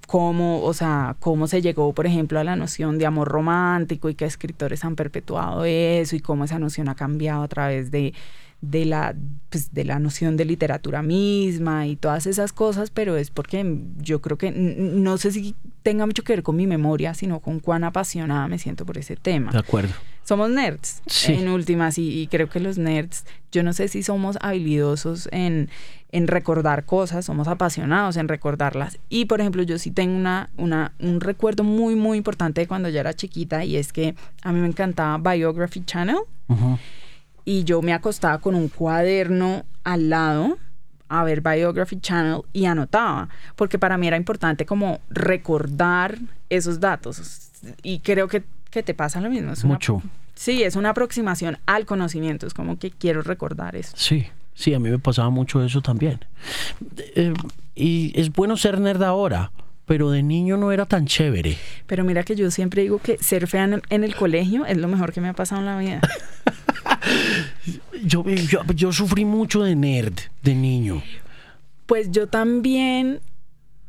cómo, 0.06 0.62
o 0.62 0.74
sea, 0.74 1.16
cómo 1.20 1.46
se 1.46 1.62
llegó, 1.62 1.92
por 1.92 2.06
ejemplo, 2.06 2.40
a 2.40 2.44
la 2.44 2.56
noción 2.56 2.98
de 2.98 3.06
amor 3.06 3.28
romántico 3.28 4.08
y 4.08 4.14
qué 4.14 4.24
escritores 4.24 4.84
han 4.84 4.96
perpetuado 4.96 5.64
eso 5.64 6.16
y 6.16 6.20
cómo 6.20 6.44
esa 6.44 6.58
noción 6.58 6.88
ha 6.88 6.94
cambiado 6.94 7.42
a 7.42 7.48
través 7.48 7.90
de 7.90 8.12
de 8.60 8.84
la, 8.84 9.14
pues, 9.48 9.72
de 9.72 9.84
la 9.84 9.98
noción 9.98 10.36
de 10.36 10.44
literatura 10.44 11.02
misma 11.02 11.86
y 11.86 11.96
todas 11.96 12.26
esas 12.26 12.52
cosas, 12.52 12.90
pero 12.90 13.16
es 13.16 13.30
porque 13.30 13.78
yo 13.98 14.20
creo 14.20 14.36
que 14.36 14.50
no 14.52 15.16
sé 15.16 15.32
si 15.32 15.54
tenga 15.82 16.04
mucho 16.04 16.22
que 16.22 16.34
ver 16.34 16.42
con 16.42 16.56
mi 16.56 16.66
memoria, 16.66 17.14
sino 17.14 17.40
con 17.40 17.60
cuán 17.60 17.84
apasionada 17.84 18.48
me 18.48 18.58
siento 18.58 18.84
por 18.84 18.98
ese 18.98 19.16
tema. 19.16 19.50
De 19.50 19.58
acuerdo. 19.58 19.94
Somos 20.30 20.48
nerds, 20.48 21.02
en 21.26 21.48
últimas, 21.48 21.98
y, 21.98 22.28
creo 22.30 22.48
que 22.48 22.60
los 22.60 22.78
nerds, 22.78 23.24
yo 23.50 23.64
no 23.64 23.72
sé 23.72 23.88
si 23.88 24.04
somos 24.04 24.38
habilidosos 24.40 25.28
en, 25.32 25.68
en 26.12 26.28
recordar 26.28 26.84
cosas, 26.84 27.24
somos 27.24 27.48
apasionados 27.48 28.16
en 28.16 28.28
recordarlas. 28.28 29.00
Y, 29.08 29.24
por 29.24 29.40
ejemplo, 29.40 29.64
yo 29.64 29.76
sí 29.80 29.90
tengo 29.90 30.16
una, 30.16 30.48
una, 30.56 30.92
un 31.00 31.20
recuerdo 31.20 31.64
muy, 31.64 31.96
muy 31.96 32.16
importante 32.16 32.60
de 32.60 32.68
cuando 32.68 32.88
yo 32.88 33.00
era 33.00 33.12
chiquita, 33.12 33.64
y 33.64 33.74
es 33.74 33.92
que 33.92 34.14
a 34.44 34.52
mí 34.52 34.60
me 34.60 34.68
encantaba 34.68 35.34
Biography 35.34 35.84
Channel 35.84 36.18
y 37.44 37.64
yo 37.64 37.82
me 37.82 37.92
acostaba 37.92 38.38
con 38.38 38.54
un 38.54 38.68
cuaderno 38.68 39.64
al 39.82 40.10
lado 40.10 40.58
a 41.08 41.24
ver 41.24 41.40
Biography 41.40 41.98
Channel 41.98 42.42
y 42.52 42.66
anotaba, 42.66 43.28
porque 43.56 43.80
para 43.80 43.98
mí 43.98 44.06
era 44.06 44.16
importante 44.16 44.64
como 44.64 45.00
recordar 45.10 46.18
esos 46.50 46.78
datos. 46.78 47.50
Y 47.82 47.98
creo 47.98 48.28
que, 48.28 48.44
que 48.70 48.84
te 48.84 48.94
pasa 48.94 49.20
lo 49.20 49.28
mismo. 49.28 49.50
Es 49.50 49.64
Mucho. 49.64 50.00
Sí, 50.40 50.62
es 50.62 50.74
una 50.74 50.90
aproximación 50.90 51.58
al 51.66 51.84
conocimiento, 51.84 52.46
es 52.46 52.54
como 52.54 52.78
que 52.78 52.90
quiero 52.90 53.20
recordar 53.20 53.76
eso. 53.76 53.92
Sí, 53.94 54.26
sí, 54.54 54.72
a 54.72 54.78
mí 54.78 54.88
me 54.88 54.98
pasaba 54.98 55.28
mucho 55.28 55.62
eso 55.62 55.82
también. 55.82 56.24
Eh, 57.14 57.34
y 57.74 58.18
es 58.18 58.32
bueno 58.32 58.56
ser 58.56 58.80
nerd 58.80 59.02
ahora, 59.02 59.52
pero 59.84 60.10
de 60.10 60.22
niño 60.22 60.56
no 60.56 60.72
era 60.72 60.86
tan 60.86 61.06
chévere. 61.06 61.58
Pero 61.86 62.04
mira 62.04 62.22
que 62.22 62.36
yo 62.36 62.50
siempre 62.50 62.82
digo 62.82 63.00
que 63.00 63.18
ser 63.18 63.48
fea 63.48 63.68
en 63.90 64.04
el 64.04 64.16
colegio 64.16 64.64
es 64.64 64.78
lo 64.78 64.88
mejor 64.88 65.12
que 65.12 65.20
me 65.20 65.28
ha 65.28 65.34
pasado 65.34 65.60
en 65.60 65.66
la 65.66 65.78
vida. 65.78 66.00
yo, 68.04 68.24
yo, 68.74 68.92
sufrí 68.92 69.26
mucho 69.26 69.62
de 69.62 69.76
nerd 69.76 70.14
de 70.42 70.54
niño. 70.54 71.02
Pues 71.84 72.10
yo 72.10 72.28
también, 72.28 73.20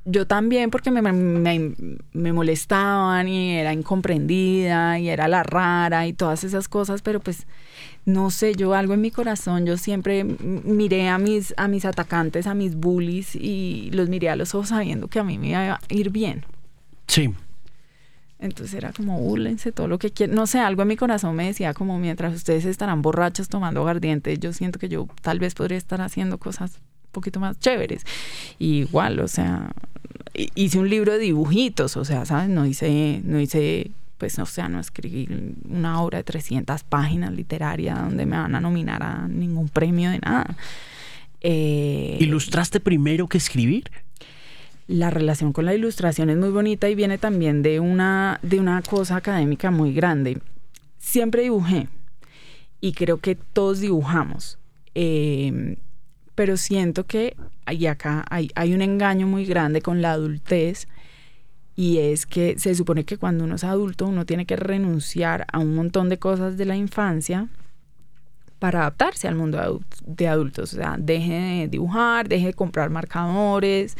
yo 0.06 0.26
también 0.26 0.72
porque 0.72 0.90
me, 0.90 1.02
me, 1.02 1.74
me, 2.12 2.34
molestaban 2.34 3.28
y 3.28 3.52
era 3.52 3.72
incomprendida 3.72 4.98
y 4.98 5.10
era 5.10 5.28
la 5.28 5.44
rara 5.44 6.08
y 6.08 6.14
todas 6.14 6.44
esas 6.44 6.68
cosas, 6.68 7.02
pero 7.02 7.20
pues 7.20 7.46
no 8.06 8.32
sé, 8.32 8.56
yo 8.56 8.74
algo 8.74 8.96
en 8.96 9.02
mi 9.02 9.12
corazón, 9.12 9.66
yo 9.66 9.78
siempre 9.78 10.24
miré 10.24 11.08
a 11.08 11.20
mis, 11.20 11.54
a 11.58 11.68
mis 11.68 11.86
atacantes, 11.86 12.48
a 12.48 12.56
mis 12.56 12.76
bullies 12.76 13.36
y 13.36 13.92
los 13.94 14.10
miré 14.10 14.30
a 14.30 14.36
los 14.36 14.56
ojos 14.56 14.70
sabiendo 14.70 15.08
que 15.08 15.20
a 15.20 15.24
mí 15.24 15.38
me 15.38 15.50
iba 15.50 15.76
a 15.76 15.80
ir 15.90 16.10
bien. 16.10 16.46
Sí. 17.08 17.34
Entonces 18.40 18.74
era 18.74 18.92
como, 18.92 19.20
burlense 19.20 19.72
todo 19.72 19.88
lo 19.88 20.00
que 20.00 20.10
quieran. 20.10 20.36
No 20.36 20.48
sé, 20.48 20.60
algo 20.60 20.82
en 20.82 20.88
mi 20.88 20.98
corazón 20.98 21.36
me 21.36 21.46
decía 21.46 21.76
como 21.76 22.00
mientras 22.00 22.34
ustedes 22.34 22.66
estarán 22.66 23.04
borrachos 23.04 23.50
tomando 23.50 23.82
aguardiente, 23.82 24.36
yo 24.40 24.52
siento 24.52 24.80
que 24.80 24.90
yo 24.90 25.08
tal 25.22 25.38
vez 25.38 25.54
podría 25.54 25.78
estar 25.78 26.02
haciendo 26.02 26.40
cosas 26.40 26.82
poquito 27.12 27.40
más 27.40 27.60
chéveres. 27.60 28.06
igual, 28.60 29.20
o 29.20 29.28
sea, 29.28 29.72
hice 30.34 30.80
un 30.80 30.90
libro 30.90 31.14
de 31.14 31.20
dibujitos, 31.20 31.98
o 31.98 32.06
sea, 32.06 32.26
¿sabes? 32.26 32.50
No 32.50 32.66
hice, 32.66 33.22
no 33.24 33.40
hice, 33.40 33.92
pues, 34.18 34.38
o 34.40 34.46
sea, 34.46 34.70
no 34.70 34.80
escribí 34.80 35.28
una 35.70 36.02
obra 36.02 36.20
de 36.20 36.24
300 36.24 36.84
páginas 36.84 37.34
literaria 37.34 37.96
donde 37.96 38.26
me 38.26 38.38
van 38.38 38.56
a 38.56 38.62
nominar 38.62 39.04
a 39.04 39.28
ningún 39.28 39.70
premio 39.70 40.12
de 40.12 40.20
nada. 40.20 40.56
Eh, 41.42 42.18
¿Ilustraste 42.20 42.80
primero 42.80 43.28
que 43.28 43.38
escribir? 43.38 43.86
la 44.92 45.10
relación 45.10 45.54
con 45.54 45.66
la 45.66 45.74
ilustración 45.74 46.30
es 46.30 46.38
muy 46.38 46.50
bonita 46.50 46.90
y 46.90 46.96
viene 46.96 47.18
también 47.18 47.62
de 47.62 47.80
una, 47.80 48.40
de 48.42 48.60
una 48.60 48.82
cosa 48.82 49.16
académica 49.16 49.72
muy 49.72 49.94
grande. 49.94 50.40
Siempre 51.00 51.44
dibujé 51.44 51.88
y 52.82 52.92
creo 52.92 53.18
que 53.18 53.36
todos 53.36 53.80
dibujamos, 53.80 54.58
em, 54.94 55.78
pero 56.36 56.58
siento 56.58 57.06
que 57.06 57.36
y 57.70 57.86
acá 57.86 58.26
hay, 58.30 58.50
hay 58.56 58.74
un 58.74 58.82
engaño 58.82 59.28
muy 59.28 59.46
grande 59.46 59.82
con 59.82 60.02
la 60.02 60.14
adultez 60.14 60.88
y 61.76 62.00
es 62.00 62.26
que 62.26 62.60
se 62.60 62.76
supone 62.76 63.06
que 63.06 63.18
cuando 63.18 63.44
uno 63.44 63.56
es 63.56 63.64
adulto 63.64 64.08
uno 64.08 64.26
tiene 64.26 64.46
que 64.46 64.56
renunciar 64.56 65.46
a 65.52 65.60
un 65.60 65.76
montón 65.76 66.10
de 66.10 66.20
cosas 66.20 66.58
de 66.58 66.66
la 66.66 66.76
infancia 66.76 67.48
para 68.60 68.82
adaptarse 68.82 69.28
al 69.28 69.34
mundo 69.34 69.82
de 70.06 70.28
adultos. 70.28 70.74
O 70.74 70.76
sea, 70.76 70.96
deje 71.00 71.34
de 71.34 71.68
dibujar, 71.68 72.28
deje 72.28 72.48
de 72.48 72.54
comprar 72.54 72.92
marcadores, 72.92 73.98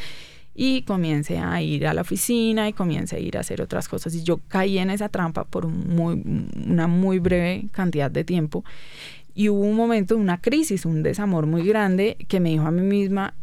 y 0.54 0.82
comience 0.84 1.38
a 1.38 1.62
ir 1.62 1.88
a 1.88 1.94
la 1.94 2.02
oficina 2.02 2.68
y 2.68 2.74
comience 2.74 3.16
a 3.16 3.20
ir 3.20 3.38
a 3.38 3.40
hacer 3.40 3.62
otras 3.62 3.88
cosas. 3.88 4.14
Y 4.16 4.24
yo 4.24 4.40
caí 4.48 4.78
en 4.78 4.90
esa 4.90 5.10
trampa 5.10 5.46
por 5.46 5.66
una 5.66 6.88
muy 6.88 7.20
breve 7.20 7.66
cantidad 7.72 8.12
de 8.12 8.24
tiempo. 8.24 8.64
Y 9.42 9.50
hubo 9.50 9.62
un 9.62 9.76
momento, 9.76 10.16
una 10.18 10.40
crisis, 10.40 10.86
un 10.86 11.02
desamor 11.02 11.48
muy 11.48 11.64
grande 11.64 12.16
que 12.28 12.40
me 12.40 12.52
dijo 12.52 12.68
a 12.68 12.70
mí 12.70 12.84
misma, 12.84 13.34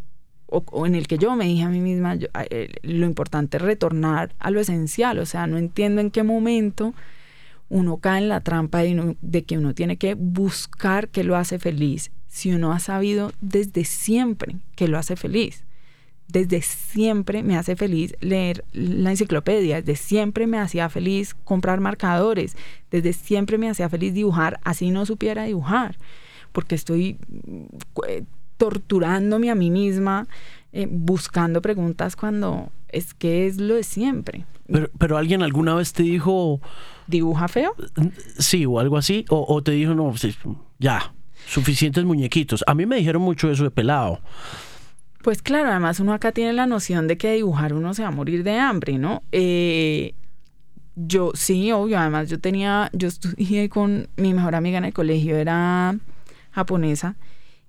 o, 0.47 0.87
en 0.87 0.95
el 0.95 1.09
que 1.09 1.19
yo 1.19 1.35
me 1.35 1.47
dije 1.47 1.65
a 1.65 1.71
mí 1.71 1.81
misma, 1.81 2.17
eh, 2.51 2.69
lo 2.83 3.05
importante 3.05 3.57
es 3.57 3.65
retornar 3.65 4.33
a 4.39 4.53
lo 4.53 4.61
esencial. 4.61 5.19
O 5.19 5.27
sea, 5.27 5.49
no 5.49 5.59
entiendo 5.59 6.01
en 6.01 6.13
qué 6.13 6.23
momento 6.23 6.95
uno 7.69 7.97
cae 7.97 8.23
en 8.23 8.29
la 8.29 8.43
trampa 8.43 8.79
de, 8.79 9.17
de 9.21 9.43
que 9.43 9.59
uno 9.59 9.75
tiene 9.75 9.97
que 9.97 10.15
buscar 10.15 11.09
qué 11.09 11.25
lo 11.25 11.35
hace 11.35 11.59
feliz, 11.59 12.13
si 12.29 12.53
uno 12.53 12.71
ha 12.71 12.79
sabido 12.79 13.33
desde 13.41 13.83
siempre 13.83 14.55
que 14.77 14.87
lo 14.87 14.99
hace 14.99 15.17
feliz 15.17 15.65
desde 16.29 16.61
siempre 16.62 17.43
me 17.43 17.57
hace 17.57 17.75
feliz 17.75 18.14
leer 18.21 18.64
la 18.73 19.11
enciclopedia, 19.11 19.81
desde 19.81 19.97
siempre 19.97 20.47
me 20.47 20.59
hacía 20.59 20.88
feliz 20.88 21.35
comprar 21.45 21.81
marcadores, 21.81 22.57
desde 22.91 23.14
siempre 23.14 23.59
me 23.59 23.71
hacía 23.71 23.88
feliz 23.88 24.12
dibujar, 24.14 24.61
así 24.62 24.91
no 24.91 25.07
supiera 25.07 25.45
dibujar, 25.45 25.97
porque 26.53 26.75
estoy 26.75 27.19
eh, 28.07 28.25
torturándome 28.59 29.51
a 29.51 29.55
mí 29.55 29.71
misma, 29.71 30.27
eh, 30.73 30.87
buscando 30.91 31.62
preguntas 31.62 32.14
cuando 32.14 32.71
es 32.88 33.14
que 33.14 33.47
es 33.47 33.59
lo 33.59 33.75
de 33.75 33.85
siempre. 33.85 34.45
Pero, 34.71 34.91
pero 34.99 35.17
alguien 35.17 35.43
alguna 35.43 35.75
vez 35.75 35.93
te 35.95 36.03
dijo... 36.03 36.61
¿Dibuja 37.07 37.49
feo? 37.49 37.75
Sí, 38.38 38.67
o 38.67 38.79
algo 38.79 38.99
así, 38.99 39.25
o, 39.31 39.47
o 39.49 39.62
te 39.62 39.73
dijo, 39.73 39.95
no, 39.95 40.12
ya, 40.79 41.14
suficientes 41.47 42.05
muñequitos. 42.05 42.62
A 42.67 42.75
mí 42.75 42.85
me 42.85 42.97
dijeron 42.97 43.23
mucho 43.23 43.51
eso 43.51 43.64
de 43.64 43.71
pelado. 43.71 44.21
Pues 45.29 45.43
claro, 45.43 45.69
además 45.69 46.01
uno 46.01 46.14
acá 46.14 46.33
tiene 46.33 46.55
la 46.55 46.64
noción 46.64 47.07
de 47.07 47.19
que 47.19 47.35
dibujar 47.35 47.75
uno 47.75 47.93
se 47.93 48.01
va 48.01 48.09
a 48.09 48.11
morir 48.11 48.45
de 48.45 48.59
hambre, 48.59 48.97
¿no? 48.97 49.23
Eh, 49.31 50.14
yo 50.97 51.33
sí, 51.35 51.71
obvio, 51.71 51.99
además 51.99 52.31
yo 52.31 52.41
tenía, 52.41 52.88
yo 52.95 53.09
estudié 53.09 53.69
con 53.69 54.09
mi 54.17 54.33
mejor 54.33 54.55
amiga 54.55 54.79
en 54.79 54.87
el 54.87 54.95
colegio, 54.95 55.37
era 55.37 55.99
japonesa, 56.51 57.17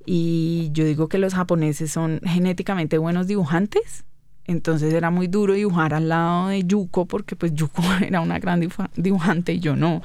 y 0.05 0.69
yo 0.71 0.85
digo 0.85 1.09
que 1.09 1.17
los 1.17 1.33
japoneses 1.33 1.91
son 1.91 2.21
genéticamente 2.23 2.97
buenos 2.97 3.27
dibujantes, 3.27 4.05
entonces 4.45 4.93
era 4.93 5.09
muy 5.11 5.27
duro 5.27 5.53
dibujar 5.53 5.93
al 5.93 6.07
lado 6.07 6.47
de 6.47 6.63
Yuko, 6.63 7.07
porque 7.07 7.35
pues 7.35 7.53
Yuko 7.53 7.83
era 8.01 8.21
una 8.21 8.39
gran 8.39 8.65
dibujante 8.95 9.51
y 9.51 9.59
yo 9.59 9.75
no. 9.75 10.01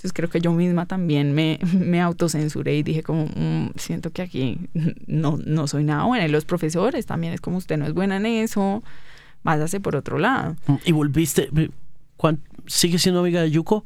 Entonces 0.00 0.14
creo 0.14 0.30
que 0.30 0.40
yo 0.40 0.52
misma 0.52 0.86
también 0.86 1.34
me, 1.34 1.58
me 1.78 2.00
autocensuré 2.00 2.74
y 2.78 2.82
dije 2.82 3.02
como, 3.02 3.26
mm, 3.26 3.72
siento 3.76 4.10
que 4.10 4.22
aquí 4.22 4.58
no, 5.06 5.38
no 5.44 5.66
soy 5.66 5.84
nada 5.84 6.04
buena. 6.04 6.24
Y 6.24 6.30
los 6.30 6.46
profesores 6.46 7.04
también 7.04 7.34
es 7.34 7.42
como, 7.42 7.58
usted 7.58 7.76
no 7.76 7.84
es 7.84 7.92
buena 7.92 8.16
en 8.16 8.24
eso, 8.24 8.82
váyase 9.42 9.78
por 9.78 9.96
otro 9.96 10.18
lado. 10.18 10.56
Mm, 10.66 10.74
¿Y 10.86 10.92
volviste? 10.92 11.50
¿Sigue 12.66 12.98
siendo 12.98 13.20
amiga 13.20 13.42
de 13.42 13.50
Yuko? 13.50 13.84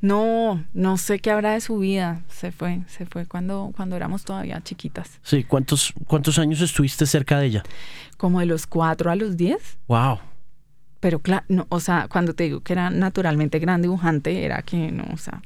No, 0.00 0.64
no 0.72 0.98
sé 0.98 1.18
qué 1.18 1.32
habrá 1.32 1.54
de 1.54 1.60
su 1.60 1.78
vida. 1.78 2.22
Se 2.28 2.52
fue, 2.52 2.82
se 2.86 3.04
fue 3.04 3.26
cuando, 3.26 3.72
cuando 3.74 3.96
éramos 3.96 4.24
todavía 4.24 4.60
chiquitas. 4.62 5.18
Sí, 5.24 5.42
¿cuántos, 5.42 5.92
cuántos 6.06 6.38
años 6.38 6.60
estuviste 6.60 7.06
cerca 7.06 7.40
de 7.40 7.46
ella? 7.46 7.62
Como 8.16 8.38
de 8.38 8.46
los 8.46 8.68
cuatro 8.68 9.10
a 9.10 9.16
los 9.16 9.36
diez. 9.36 9.78
Wow 9.88 10.20
pero 11.06 11.20
claro, 11.20 11.44
no, 11.48 11.66
o 11.68 11.78
sea, 11.78 12.08
cuando 12.10 12.34
te 12.34 12.44
digo 12.44 12.62
que 12.62 12.72
era 12.72 12.90
naturalmente 12.90 13.60
gran 13.60 13.80
dibujante, 13.80 14.44
era 14.44 14.62
que 14.62 14.90
no, 14.90 15.04
o 15.12 15.16
sea, 15.16 15.40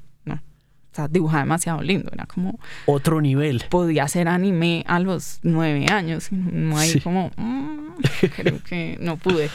o 0.93 0.95
sea, 0.95 1.07
dibujaba 1.09 1.43
demasiado 1.43 1.83
lindo, 1.83 2.11
era 2.13 2.27
como... 2.27 2.59
Otro 2.87 3.21
nivel. 3.21 3.63
Podía 3.71 4.05
hacer 4.05 4.27
anime 4.27 4.85
a 4.89 4.99
los 4.99 5.39
nueve 5.43 5.87
años, 5.89 6.33
no 6.33 6.77
hay 6.79 6.99
como... 7.01 7.31
Mm, 7.37 7.91
creo 8.35 8.63
que 8.65 8.99
no 9.01 9.17
pude. 9.17 9.51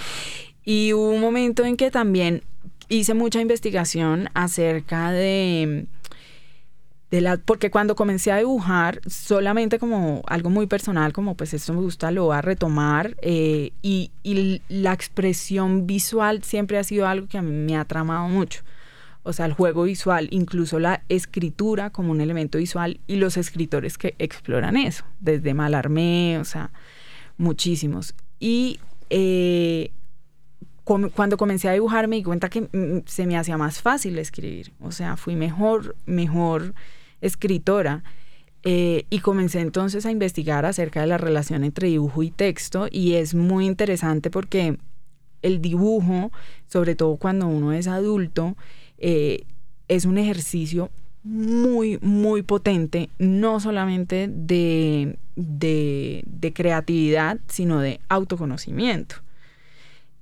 Y 0.63 0.93
hubo 0.93 1.09
un 1.09 1.19
momento 1.19 1.65
en 1.65 1.75
que 1.75 1.91
también 1.91 2.41
hice 2.87 3.13
mucha 3.13 3.41
investigación 3.41 4.29
acerca 4.33 5.11
de, 5.11 5.87
de 7.11 7.21
la, 7.21 7.35
porque 7.35 7.69
cuando 7.69 7.95
comencé 7.97 8.31
a 8.31 8.37
dibujar, 8.37 9.01
solamente 9.05 9.77
como 9.77 10.21
algo 10.27 10.49
muy 10.49 10.67
personal, 10.67 11.11
como 11.11 11.35
pues 11.35 11.53
esto 11.53 11.73
me 11.73 11.81
gusta, 11.81 12.11
lo 12.11 12.25
voy 12.25 12.37
a 12.37 12.41
retomar, 12.41 13.17
eh, 13.21 13.71
y, 13.81 14.11
y 14.23 14.61
la 14.69 14.93
expresión 14.93 15.85
visual 15.85 16.43
siempre 16.43 16.77
ha 16.77 16.83
sido 16.85 17.07
algo 17.07 17.27
que 17.27 17.37
a 17.37 17.41
mí 17.41 17.51
me 17.51 17.75
ha 17.77 17.83
tramado 17.83 18.29
mucho 18.29 18.63
o 19.25 19.33
sea, 19.33 19.47
el 19.47 19.53
juego 19.53 19.83
visual, 19.83 20.27
incluso 20.29 20.77
la 20.77 21.03
escritura 21.09 21.89
como 21.89 22.11
un 22.11 22.21
elemento 22.21 22.59
visual 22.59 22.99
y 23.07 23.15
los 23.15 23.37
escritores 23.37 23.97
que 23.97 24.13
exploran 24.19 24.77
eso, 24.77 25.03
desde 25.19 25.55
Malarmé, 25.55 26.37
o 26.39 26.45
sea, 26.45 26.69
muchísimos. 27.35 28.13
Y 28.39 28.79
eh, 29.09 29.89
cuando 30.83 31.37
comencé 31.37 31.67
a 31.67 31.73
dibujar 31.73 32.07
me 32.07 32.17
di 32.17 32.23
cuenta 32.23 32.49
que 32.49 32.61
mm, 32.61 33.07
se 33.07 33.25
me 33.25 33.35
hacía 33.35 33.57
más 33.57 33.81
fácil 33.81 34.19
escribir, 34.19 34.73
o 34.79 34.91
sea, 34.91 35.17
fui 35.17 35.35
mejor, 35.35 35.95
mejor 36.05 36.75
escritora. 37.19 38.03
Eh, 38.67 39.05
y 39.11 39.19
comencé 39.19 39.59
entonces 39.59 40.07
a 40.07 40.11
investigar 40.11 40.65
acerca 40.65 41.01
de 41.01 41.05
la 41.05 41.19
relación 41.19 41.63
entre 41.63 41.87
dibujo 41.87 42.23
y 42.23 42.31
texto 42.31 42.87
y 42.89 43.13
es 43.13 43.35
muy 43.35 43.67
interesante 43.67 44.31
porque 44.31 44.79
el 45.43 45.61
dibujo, 45.61 46.31
sobre 46.67 46.95
todo 46.95 47.15
cuando 47.17 47.45
uno 47.45 47.73
es 47.73 47.87
adulto, 47.87 48.55
eh, 49.07 49.45
es 49.87 50.05
un 50.05 50.17
ejercicio 50.17 50.89
muy, 51.21 51.99
muy 52.01 52.41
potente, 52.41 53.11
no 53.19 53.59
solamente 53.59 54.27
de, 54.31 55.19
de, 55.35 56.53
creatividad, 56.55 57.37
sino 57.47 57.81
de 57.81 57.99
autoconocimiento. 58.09 59.17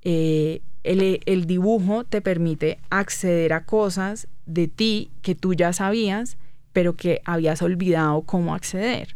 Eh, 0.01 0.59
el, 0.83 1.21
el, 1.25 1.45
dibujo 1.45 2.03
te 2.03 2.19
permite 2.19 2.77
acceder 2.89 3.53
a 3.53 3.63
cosas 3.63 4.27
de 4.45 4.67
ti 4.67 5.11
que 5.21 5.33
tú 5.33 5.53
ya 5.53 5.71
sabías, 5.71 6.35
pero 6.73 6.97
que 6.97 7.21
habías 7.23 7.61
olvidado 7.61 8.23
cómo 8.23 8.53
acceder. 8.53 9.15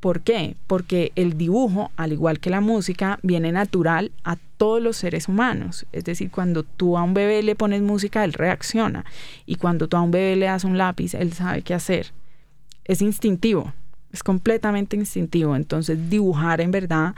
¿Por 0.00 0.22
qué? 0.22 0.56
Porque 0.66 1.12
el 1.14 1.36
dibujo, 1.36 1.90
al 1.96 2.12
igual 2.12 2.40
que 2.40 2.48
la 2.48 2.62
música, 2.62 3.18
viene 3.22 3.52
natural 3.52 4.12
a 4.24 4.36
todos 4.56 4.82
los 4.82 4.96
seres 4.96 5.28
humanos. 5.28 5.86
Es 5.92 6.04
decir, 6.04 6.30
cuando 6.30 6.62
tú 6.62 6.96
a 6.96 7.02
un 7.02 7.12
bebé 7.12 7.42
le 7.42 7.54
pones 7.54 7.82
música, 7.82 8.24
él 8.24 8.32
reacciona. 8.32 9.04
Y 9.44 9.56
cuando 9.56 9.88
tú 9.88 9.98
a 9.98 10.00
un 10.00 10.10
bebé 10.10 10.36
le 10.36 10.46
das 10.46 10.64
un 10.64 10.78
lápiz, 10.78 11.12
él 11.12 11.34
sabe 11.34 11.60
qué 11.60 11.74
hacer. 11.74 12.12
Es 12.84 13.02
instintivo, 13.02 13.74
es 14.10 14.22
completamente 14.22 14.96
instintivo. 14.96 15.54
Entonces, 15.54 16.08
dibujar 16.08 16.62
en 16.62 16.70
verdad 16.70 17.14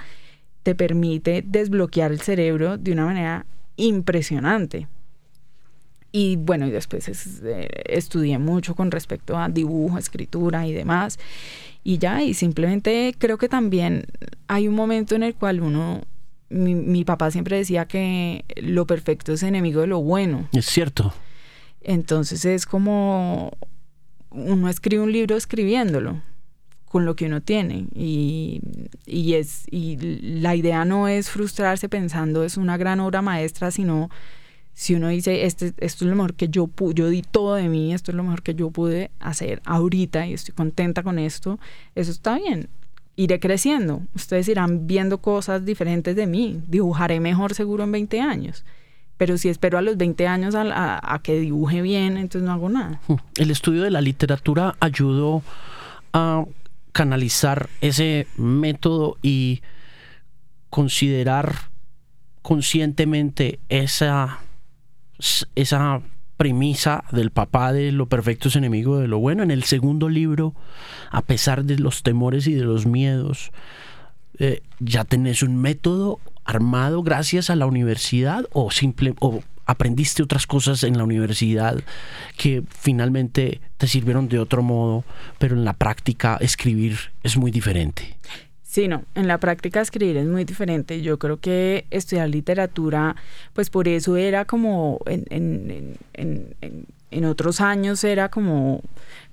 te 0.65 0.75
permite 0.75 1.43
desbloquear 1.47 2.11
el 2.11 2.21
cerebro 2.21 2.79
de 2.79 2.93
una 2.93 3.05
manera 3.05 3.47
impresionante. 3.77 4.89
Y 6.13 6.37
bueno, 6.37 6.67
y 6.67 6.71
después 6.71 7.09
eh, 7.09 7.69
estudié 7.87 8.39
mucho 8.39 8.75
con 8.75 8.91
respecto 8.91 9.37
a 9.39 9.49
dibujo, 9.49 9.97
escritura 9.97 10.67
y 10.67 10.73
demás 10.73 11.19
y 11.85 11.99
ya, 11.99 12.23
y 12.23 12.35
simplemente 12.35 13.15
creo 13.19 13.39
que 13.39 13.49
también 13.49 14.07
hay 14.47 14.69
un 14.69 14.75
momento 14.75 15.17
en 15.17 15.25
el 15.25 15.35
cual 15.35 15.61
uno, 15.61 16.03
mi, 16.49 17.05
papá 17.05 17.31
siempre 17.31 17.57
decía 17.57 17.87
que 17.87 18.45
lo 18.57 18.87
perfecto 18.87 19.33
es 19.33 19.43
enemigo 19.43 19.81
de 19.81 19.89
lo 19.89 20.01
bueno. 20.01 20.49
Es 20.53 20.67
cierto. 20.67 21.13
Entonces 21.81 22.45
es 22.45 22.67
como 22.67 23.51
uno 24.31 24.69
escribe 24.69 25.03
un 25.03 25.13
libro 25.13 25.37
escribiéndolo 25.37 26.23
con 26.87 27.05
lo 27.05 27.17
que 27.17 27.27
uno 27.27 27.43
tiene 27.43 27.87
y, 27.95 28.61
y, 29.05 29.35
es 29.35 29.65
y 29.71 29.97
la 30.21 30.55
idea 30.55 30.85
no 30.85 31.09
es 31.09 31.31
frustrarse 31.31 31.89
pensando 31.89 32.45
es 32.45 32.57
una 32.57 32.77
gran 32.77 33.01
obra 33.01 33.21
maestra 33.21 33.71
sino 33.71 34.11
si 34.75 34.95
uno 34.95 35.09
dice, 35.09 35.45
este, 35.45 35.75
esto 35.79 36.05
es 36.05 36.11
lo 36.11 36.17
mejor 36.17 36.35
que 36.35 36.49
yo 36.49 36.67
pude, 36.67 36.95
yo 36.95 37.09
di 37.09 37.23
todo 37.23 37.55
de 37.55 37.69
mí, 37.69 37.93
esto 37.93 38.11
es 38.11 38.17
lo 38.17 38.23
mejor 38.23 38.43
que 38.43 38.55
yo 38.55 38.71
pude 38.71 39.11
hacer 39.21 39.61
ahorita 39.65 40.27
y 40.27 40.33
estoy 40.33 40.55
contenta 40.55 41.03
con 41.03 41.19
esto, 41.19 41.59
eso 41.95 42.11
está 42.11 42.39
bien. 42.39 42.69
Iré 43.15 43.39
creciendo, 43.39 44.03
ustedes 44.15 44.49
irán 44.49 44.87
viendo 44.87 45.19
cosas 45.19 45.65
diferentes 45.67 46.17
de 46.17 46.27
mí, 46.27 46.63
dibujaré 46.69 47.21
mejor 47.21 47.55
seguro 47.55 47.85
en 47.85 47.93
20 47.93 48.21
años. 48.21 48.65
Pero 49.19 49.37
si 49.37 49.51
espero 49.51 49.77
a 49.79 49.83
los 49.83 49.99
20 49.99 50.27
años 50.27 50.55
a, 50.55 51.15
a 51.15 51.19
que 51.21 51.39
dibuje 51.39 51.83
bien, 51.83 52.17
entonces 52.17 52.43
no 52.47 52.53
hago 52.53 52.71
nada. 52.71 53.01
Hmm. 53.07 53.17
El 53.37 53.51
estudio 53.51 53.83
de 53.83 53.91
la 53.91 54.01
literatura 54.01 54.75
ayudó 54.81 55.43
a 56.15 56.45
canalizar 56.93 57.69
ese 57.81 58.27
método 58.37 59.17
y 59.23 59.63
considerar 60.71 61.55
conscientemente 62.41 63.61
esa 63.69 64.41
esa 65.55 66.03
premisa 66.37 67.05
del 67.13 67.31
papá 67.31 67.73
de 67.73 67.93
lo 67.93 68.07
perfecto 68.07 68.49
es 68.49 68.57
enemigo 68.57 68.99
de 68.99 69.09
lo 69.09 69.19
bueno. 69.19 69.43
En 69.43 69.51
el 69.51 69.63
segundo 69.65 70.09
libro, 70.09 70.55
a 71.11 71.23
pesar 71.23 71.65
de 71.65 71.79
los 71.79 72.03
temores 72.03 72.47
y 72.47 72.55
de 72.55 72.65
los 72.65 72.87
miedos, 72.87 73.53
eh, 74.39 74.63
ya 74.81 75.05
tenés 75.05 75.43
un 75.43 75.57
método 75.57 76.19
armado 76.45 77.03
gracias 77.03 77.51
a 77.51 77.57
la 77.57 77.67
universidad 77.67 78.47
o 78.53 78.71
simple 78.71 79.15
o 79.21 79.43
aprendiste 79.67 80.23
otras 80.23 80.47
cosas 80.47 80.83
en 80.83 80.99
la 80.99 81.05
universidad 81.05 81.81
que 82.37 82.65
finalmente 82.69 83.61
te 83.77 83.87
sirvieron 83.87 84.29
de 84.29 84.39
otro 84.39 84.63
modo, 84.63 85.05
pero 85.39 85.55
en 85.55 85.65
la 85.65 85.75
práctica 85.75 86.39
escribir 86.41 86.99
es 87.23 87.37
muy 87.37 87.51
diferente. 87.51 88.17
Sí, 88.73 88.89
no, 88.89 89.05
en 89.15 89.29
la 89.29 89.37
práctica 89.37 89.83
escribir 89.83 90.17
es 90.17 90.27
muy 90.27 90.47
diferente. 90.47 91.03
Yo 91.03 91.19
creo 91.19 91.39
que 91.39 91.85
estudiar 91.91 92.31
literatura, 92.31 93.17
pues 93.53 93.69
por 93.69 93.87
eso 93.87 94.17
era 94.17 94.47
como 94.47 94.99
en, 95.05 95.27
en, 95.29 95.99
en, 96.15 96.87
en 97.11 97.25
otros 97.27 97.61
años 97.61 98.03
era 98.03 98.31
como, 98.31 98.81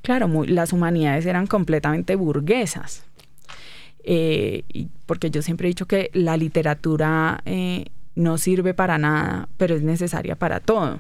claro, 0.01 0.27
las 0.45 0.73
humanidades 0.73 1.25
eran 1.25 1.47
completamente 1.47 2.17
burguesas. 2.17 3.05
Eh, 4.03 4.65
porque 5.05 5.31
yo 5.31 5.41
siempre 5.41 5.69
he 5.69 5.71
dicho 5.71 5.85
que 5.85 6.09
la 6.13 6.35
literatura 6.35 7.39
eh, 7.45 7.85
no 8.15 8.37
sirve 8.37 8.73
para 8.73 8.97
nada, 8.97 9.47
pero 9.55 9.73
es 9.73 9.83
necesaria 9.83 10.35
para 10.35 10.59
todo. 10.59 10.99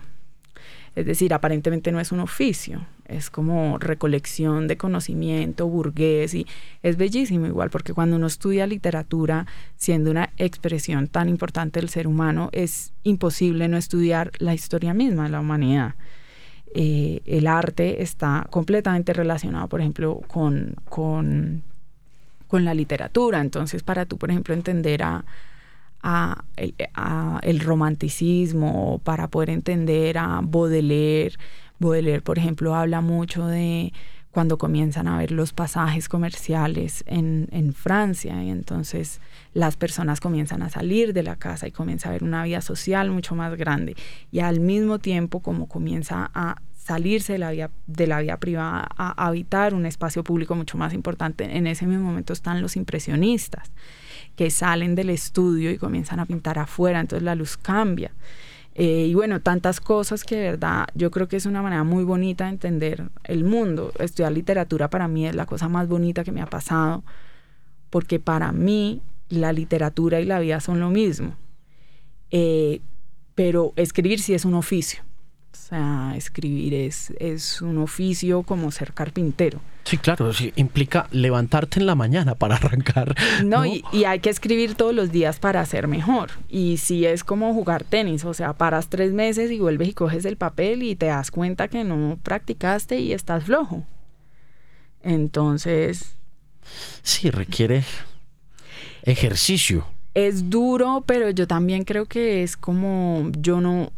Es 0.99 1.05
decir, 1.05 1.33
aparentemente 1.33 1.93
no 1.93 2.01
es 2.01 2.11
un 2.11 2.19
oficio, 2.19 2.85
es 3.05 3.29
como 3.29 3.77
recolección 3.77 4.67
de 4.67 4.75
conocimiento 4.75 5.65
burgués 5.65 6.33
y 6.33 6.45
es 6.83 6.97
bellísimo 6.97 7.45
igual 7.45 7.69
porque 7.69 7.93
cuando 7.93 8.17
uno 8.17 8.27
estudia 8.27 8.67
literatura, 8.67 9.47
siendo 9.77 10.11
una 10.11 10.31
expresión 10.35 11.07
tan 11.07 11.29
importante 11.29 11.79
del 11.79 11.87
ser 11.87 12.05
humano, 12.05 12.49
es 12.51 12.91
imposible 13.03 13.69
no 13.69 13.77
estudiar 13.77 14.31
la 14.39 14.53
historia 14.53 14.93
misma 14.93 15.23
de 15.23 15.29
la 15.29 15.39
humanidad. 15.39 15.95
Eh, 16.75 17.21
el 17.25 17.47
arte 17.47 18.03
está 18.03 18.45
completamente 18.49 19.13
relacionado, 19.13 19.69
por 19.69 19.79
ejemplo, 19.79 20.19
con, 20.27 20.75
con, 20.89 21.63
con 22.49 22.65
la 22.65 22.73
literatura. 22.73 23.39
Entonces, 23.39 23.83
para 23.83 24.05
tú, 24.05 24.17
por 24.17 24.31
ejemplo, 24.31 24.53
entender 24.53 25.01
a, 25.03 25.23
a 26.01 26.43
el, 26.55 27.59
romanticismo, 27.59 29.01
para 29.03 29.27
poder 29.27 29.49
entender 29.49 30.17
a 30.17 30.41
Baudelaire. 30.43 31.35
Baudelaire, 31.79 32.21
por 32.21 32.37
ejemplo, 32.37 32.75
habla 32.75 33.01
mucho 33.01 33.45
de 33.47 33.93
cuando 34.31 34.57
comienzan 34.57 35.07
a 35.07 35.17
ver 35.17 35.31
los 35.31 35.53
pasajes 35.53 36.07
comerciales 36.07 37.03
en, 37.07 37.73
Francia 37.73 38.43
y 38.43 38.49
entonces 38.49 39.21
las 39.53 39.75
personas 39.75 40.19
comienzan 40.19 40.61
a 40.61 40.69
salir 40.69 41.13
de 41.13 41.23
la 41.23 41.35
casa 41.35 41.67
y 41.67 41.71
comienza 41.71 42.09
a 42.09 42.11
haber 42.11 42.23
una 42.23 42.43
vida 42.43 42.61
social 42.61 43.09
mucho 43.09 43.35
más 43.35 43.55
grande 43.55 43.95
y 44.31 44.39
al 44.39 44.59
mismo 44.59 44.99
tiempo 44.99 45.39
como 45.39 45.67
comienza 45.67 46.29
a 46.33 46.61
salirse 46.75 47.33
de 47.33 47.39
la 47.39 47.51
vida, 47.51 47.71
de 47.87 48.07
la 48.07 48.19
vida 48.19 48.37
privada 48.37 48.87
a 48.97 49.27
habitar 49.27 49.73
un 49.73 49.85
espacio 49.85 50.23
público 50.23 50.55
mucho 50.55 50.77
más 50.77 50.93
importante, 50.93 51.57
en 51.57 51.67
ese 51.67 51.85
mismo 51.85 52.05
momento 52.05 52.33
están 52.33 52.61
los 52.61 52.75
impresionistas 52.75 53.71
que 54.39 54.51
salen 54.51 54.95
del 54.95 55.09
estudio 55.09 55.69
y 55.69 55.77
comienzan 55.77 56.21
a 56.21 56.25
pintar 56.25 56.59
afuera, 56.59 57.01
entonces 57.01 57.23
la 57.23 57.35
luz 57.35 57.57
cambia. 57.57 58.13
Eh, 58.73 59.07
y 59.09 59.13
bueno, 59.13 59.41
tantas 59.41 59.81
cosas 59.81 60.23
que 60.23 60.37
de 60.37 60.51
verdad 60.51 60.87
yo 60.95 61.11
creo 61.11 61.27
que 61.27 61.35
es 61.35 61.45
una 61.45 61.61
manera 61.61 61.83
muy 61.83 62.05
bonita 62.05 62.45
de 62.45 62.51
entender 62.51 63.09
el 63.25 63.43
mundo. 63.43 63.91
Estudiar 63.99 64.31
literatura 64.31 64.89
para 64.89 65.09
mí 65.09 65.27
es 65.27 65.35
la 65.35 65.45
cosa 65.45 65.67
más 65.67 65.89
bonita 65.89 66.23
que 66.23 66.31
me 66.31 66.41
ha 66.41 66.45
pasado, 66.45 67.03
porque 67.89 68.21
para 68.21 68.53
mí 68.53 69.01
la 69.27 69.51
literatura 69.51 70.21
y 70.21 70.25
la 70.25 70.39
vida 70.39 70.61
son 70.61 70.79
lo 70.79 70.89
mismo. 70.89 71.35
Eh, 72.31 72.79
pero 73.35 73.73
escribir 73.75 74.21
sí 74.21 74.33
es 74.33 74.45
un 74.45 74.53
oficio. 74.53 75.03
O 75.59 75.67
sea, 75.69 76.13
escribir 76.15 76.73
es, 76.73 77.11
es 77.19 77.61
un 77.61 77.77
oficio 77.77 78.41
como 78.41 78.71
ser 78.71 78.93
carpintero. 78.93 79.59
Sí, 79.83 79.97
claro, 79.97 80.31
implica 80.55 81.07
levantarte 81.11 81.79
en 81.79 81.85
la 81.85 81.95
mañana 81.95 82.33
para 82.33 82.55
arrancar. 82.57 83.15
No, 83.43 83.65
Y, 83.65 83.83
hay 84.05 84.19
que 84.19 84.29
escribir 84.29 84.75
todos 84.75 84.95
los 84.95 85.11
días 85.11 85.39
para 85.39 85.63
ser 85.65 85.87
mejor. 85.87 86.31
Y 86.47 86.77
si 86.77 87.05
es 87.05 87.23
como 87.23 87.53
jugar 87.53 87.83
tenis, 87.83 88.25
o 88.25 88.33
sea, 88.33 88.53
paras 88.53 88.87
tres 88.87 89.11
meses 89.11 89.51
y 89.51 89.59
vuelves 89.59 89.89
y 89.89 89.93
coges 89.93 90.25
el 90.25 90.37
papel 90.37 90.81
y 90.81 90.95
te 90.95 91.07
das 91.07 91.29
cuenta 91.29 91.67
que 91.67 91.83
no 91.83 92.17
practicaste 92.23 92.99
y 92.99 93.13
estás 93.13 93.43
flojo. 93.43 93.85
Entonces... 95.03 96.15
Sí, 97.03 97.29
requiere 97.29 97.83
ejercicio 99.03 99.85
es 100.27 100.49
duro, 100.49 101.03
pero 101.05 101.29
yo 101.29 101.47
también 101.47 101.83
creo 101.83 102.05
que 102.05 102.43
es 102.43 102.57
como, 102.57 103.31
yo 103.39 103.61
no, 103.61 103.91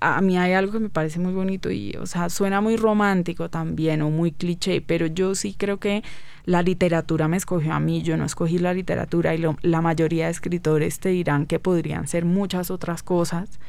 a, 0.00 0.20
mí 0.20 0.38
hay 0.38 0.52
algo 0.52 0.72
que 0.72 0.78
me 0.78 0.88
parece 0.88 1.18
muy 1.18 1.32
bonito 1.32 1.70
y, 1.70 1.94
o 2.00 2.06
sea, 2.06 2.30
suena 2.30 2.60
muy 2.60 2.76
romántico 2.76 3.50
también 3.50 4.02
o 4.02 4.10
muy 4.10 4.32
cliché, 4.32 4.80
pero 4.80 5.06
yo 5.06 5.34
sí 5.34 5.54
creo 5.56 5.78
que 5.78 6.02
la 6.44 6.62
literatura 6.62 7.28
me 7.28 7.36
escogió 7.36 7.72
a 7.72 7.80
mí, 7.80 8.02
yo 8.02 8.16
no 8.16 8.24
escogí 8.24 8.58
la 8.58 8.74
literatura 8.74 9.34
y 9.34 9.38
lo, 9.38 9.56
la 9.62 9.80
mayoría 9.80 10.26
de 10.26 10.32
escritores 10.32 10.98
te 11.00 11.10
dirán 11.10 11.46
que 11.46 11.58
podrían 11.58 12.08
ser 12.08 12.24
muchas 12.24 12.70
otras 12.70 13.02
cosas, 13.02 13.60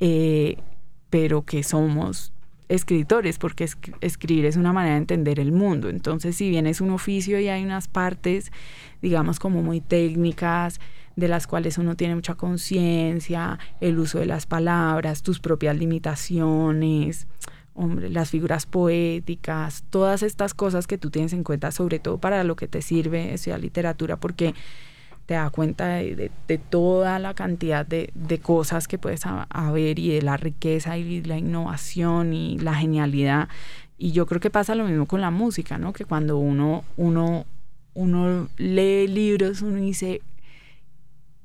eh, 0.00 0.56
pero 1.10 1.42
que 1.42 1.62
somos 1.62 2.32
escritores, 2.68 3.38
porque 3.38 3.64
es, 3.64 3.78
escribir 4.00 4.44
es 4.44 4.56
una 4.56 4.72
manera 4.72 4.94
de 4.94 5.00
entender 5.00 5.40
el 5.40 5.52
mundo. 5.52 5.88
Entonces, 5.88 6.36
si 6.36 6.50
bien 6.50 6.66
es 6.66 6.80
un 6.80 6.90
oficio 6.90 7.40
y 7.40 7.48
hay 7.48 7.64
unas 7.64 7.88
partes, 7.88 8.52
digamos, 9.00 9.38
como 9.38 9.62
muy 9.62 9.80
técnicas, 9.80 10.80
de 11.18 11.26
las 11.26 11.48
cuales 11.48 11.78
uno 11.78 11.96
tiene 11.96 12.14
mucha 12.14 12.36
conciencia, 12.36 13.58
el 13.80 13.98
uso 13.98 14.20
de 14.20 14.26
las 14.26 14.46
palabras, 14.46 15.24
tus 15.24 15.40
propias 15.40 15.76
limitaciones, 15.76 17.26
hombre, 17.74 18.08
las 18.08 18.30
figuras 18.30 18.66
poéticas, 18.66 19.82
todas 19.90 20.22
estas 20.22 20.54
cosas 20.54 20.86
que 20.86 20.96
tú 20.96 21.10
tienes 21.10 21.32
en 21.32 21.42
cuenta, 21.42 21.72
sobre 21.72 21.98
todo 21.98 22.18
para 22.18 22.44
lo 22.44 22.54
que 22.54 22.68
te 22.68 22.82
sirve 22.82 23.34
esa 23.34 23.58
literatura, 23.58 24.16
porque 24.16 24.54
te 25.26 25.34
da 25.34 25.50
cuenta 25.50 25.88
de, 25.88 26.30
de, 26.46 26.58
toda 26.58 27.18
la 27.18 27.34
cantidad 27.34 27.84
de, 27.84 28.10
de 28.14 28.38
cosas 28.38 28.86
que 28.86 28.96
puedes 28.96 29.22
haber 29.26 29.98
y 29.98 30.10
de 30.10 30.22
la 30.22 30.36
riqueza 30.36 30.98
y 30.98 31.20
la 31.24 31.36
innovación 31.36 32.32
y 32.32 32.58
la 32.58 32.74
genialidad. 32.74 33.48
Y 33.98 34.12
yo 34.12 34.24
creo 34.26 34.40
que 34.40 34.50
pasa 34.50 34.76
lo 34.76 34.84
mismo 34.84 35.06
con 35.06 35.20
la 35.20 35.32
música, 35.32 35.78
¿no? 35.78 35.92
Que 35.92 36.04
cuando 36.04 36.38
uno, 36.38 36.84
uno, 36.96 37.44
uno 37.94 38.48
lee 38.56 39.08
libros, 39.08 39.62
uno 39.62 39.80
dice, 39.80 40.22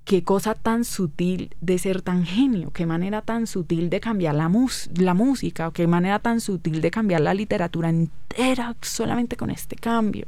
qué 0.06 0.24
cosa 0.24 0.54
tan 0.54 0.84
sutil 0.84 1.56
de 1.62 1.78
ser 1.78 2.02
tan 2.02 2.26
genio, 2.26 2.72
qué 2.72 2.86
manera 2.86 3.22
tan 3.22 3.48
sutil 3.48 3.90
de 3.90 4.00
cambiar 4.00 4.36
la, 4.36 4.50
mus 4.50 4.90
la 4.96 5.14
música, 5.14 5.70
o 5.70 5.72
qué 5.72 5.88
manera 5.88 6.20
tan 6.20 6.42
sutil 6.42 6.82
de 6.82 6.92
cambiar 6.92 7.22
la 7.22 7.34
literatura 7.34 7.90
entera 7.90 8.76
solamente 8.82 9.38
con 9.38 9.50
este 9.50 9.76
cambio. 9.76 10.26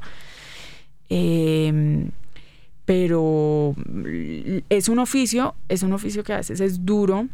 Eh, 1.08 2.08
pero 2.86 3.74
es 4.70 4.88
un 4.88 5.00
oficio, 5.00 5.56
es 5.68 5.82
un 5.82 5.92
oficio 5.92 6.22
que 6.22 6.32
a 6.32 6.36
veces 6.36 6.60
es 6.60 6.86
duro, 6.86 7.28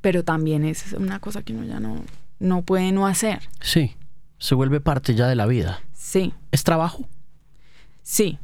pero 0.00 0.24
también 0.24 0.64
es 0.64 0.92
una 0.94 1.20
cosa 1.20 1.42
que 1.42 1.54
uno 1.54 1.64
ya 1.64 1.78
no, 1.78 2.02
no 2.40 2.62
puede 2.62 2.90
no 2.90 3.06
hacer. 3.06 3.48
Sí, 3.60 3.94
se 4.38 4.56
vuelve 4.56 4.80
parte 4.80 5.14
ya 5.14 5.28
de 5.28 5.36
la 5.36 5.46
vida. 5.46 5.80
Sí. 5.94 6.34
¿Es 6.50 6.64
trabajo? 6.64 7.08
Sí, 8.02 8.38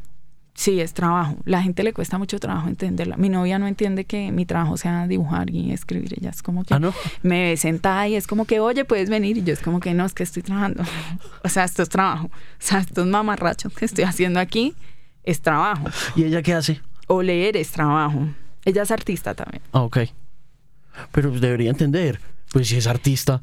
sí, 0.58 0.80
es 0.80 0.92
trabajo. 0.92 1.36
La 1.44 1.62
gente 1.62 1.84
le 1.84 1.92
cuesta 1.92 2.18
mucho 2.18 2.40
trabajo 2.40 2.68
entenderla. 2.68 3.16
Mi 3.16 3.28
novia 3.28 3.60
no 3.60 3.68
entiende 3.68 4.04
que 4.04 4.32
mi 4.32 4.44
trabajo 4.44 4.76
sea 4.76 5.06
dibujar 5.06 5.50
y 5.50 5.72
escribir. 5.72 6.14
Ella 6.18 6.30
es 6.30 6.42
como 6.42 6.64
que 6.64 6.74
¿Ah, 6.74 6.80
no? 6.80 6.92
me 7.22 7.50
ve 7.50 7.56
sentada 7.56 8.08
y 8.08 8.16
es 8.16 8.26
como 8.26 8.44
que, 8.44 8.58
oye, 8.58 8.84
puedes 8.84 9.08
venir. 9.08 9.38
Y 9.38 9.44
yo 9.44 9.52
es 9.52 9.60
como 9.60 9.78
que 9.78 9.94
no, 9.94 10.04
es 10.04 10.14
que 10.14 10.24
estoy 10.24 10.42
trabajando. 10.42 10.82
o 11.44 11.48
sea, 11.48 11.62
esto 11.62 11.84
es 11.84 11.88
trabajo. 11.88 12.26
O 12.26 12.30
sea, 12.58 12.80
estos 12.80 13.06
mamarrachos 13.06 13.72
que 13.72 13.84
estoy 13.84 14.02
haciendo 14.02 14.40
aquí 14.40 14.74
es 15.22 15.40
trabajo. 15.40 15.86
¿Y 16.16 16.24
ella 16.24 16.42
qué 16.42 16.54
hace? 16.54 16.80
O 17.06 17.22
leer 17.22 17.56
es 17.56 17.70
trabajo. 17.70 18.28
Ella 18.64 18.82
es 18.82 18.90
artista 18.90 19.34
también. 19.34 19.62
Ah, 19.72 19.82
ok. 19.82 19.98
Pero 21.12 21.30
debería 21.30 21.70
entender, 21.70 22.20
pues 22.50 22.66
si 22.66 22.76
es 22.76 22.88
artista. 22.88 23.42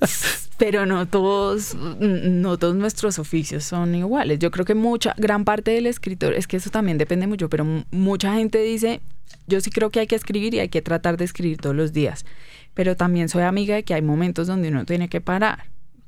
Pero 0.60 0.84
no 0.84 1.06
todos, 1.06 1.74
no 1.74 2.58
todos 2.58 2.76
nuestros 2.76 3.18
oficios 3.18 3.64
son 3.64 3.94
iguales. 3.94 4.38
Yo 4.40 4.50
creo 4.50 4.66
que 4.66 4.74
mucha, 4.74 5.14
gran 5.16 5.46
parte 5.46 5.70
del 5.70 5.86
escritor, 5.86 6.34
es 6.34 6.46
que 6.46 6.58
eso 6.58 6.68
también 6.68 6.98
depende 6.98 7.26
mucho, 7.26 7.48
pero 7.48 7.64
mucha 7.90 8.34
gente 8.34 8.62
dice, 8.62 9.00
yo 9.46 9.62
sí 9.62 9.70
creo 9.70 9.88
que 9.88 10.00
hay 10.00 10.06
que 10.06 10.16
escribir 10.16 10.52
y 10.52 10.58
hay 10.58 10.68
que 10.68 10.82
tratar 10.82 11.16
de 11.16 11.24
escribir 11.24 11.56
todos 11.56 11.74
los 11.74 11.94
días. 11.94 12.26
Pero 12.74 12.94
también 12.94 13.30
soy 13.30 13.44
amiga 13.44 13.74
de 13.74 13.84
que 13.84 13.94
hay 13.94 14.02
momentos 14.02 14.48
donde 14.48 14.68
uno 14.68 14.84
tiene 14.84 15.08
que 15.08 15.22
parar, 15.22 15.64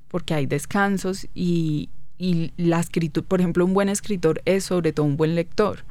porque 0.09 0.35
hay 0.35 0.45
descansos 0.45 1.29
y, 1.35 1.89
y 2.19 2.53
la 2.59 2.79
escritura, 2.79 3.27
por 3.27 3.41
ejemplo, 3.41 3.65
un 3.65 3.73
buen 3.73 3.89
escritor 3.89 4.43
es 4.45 4.65
sobre 4.65 4.93
todo 4.93 5.07
un 5.07 5.17
buen 5.17 5.35
lector. 5.35 5.87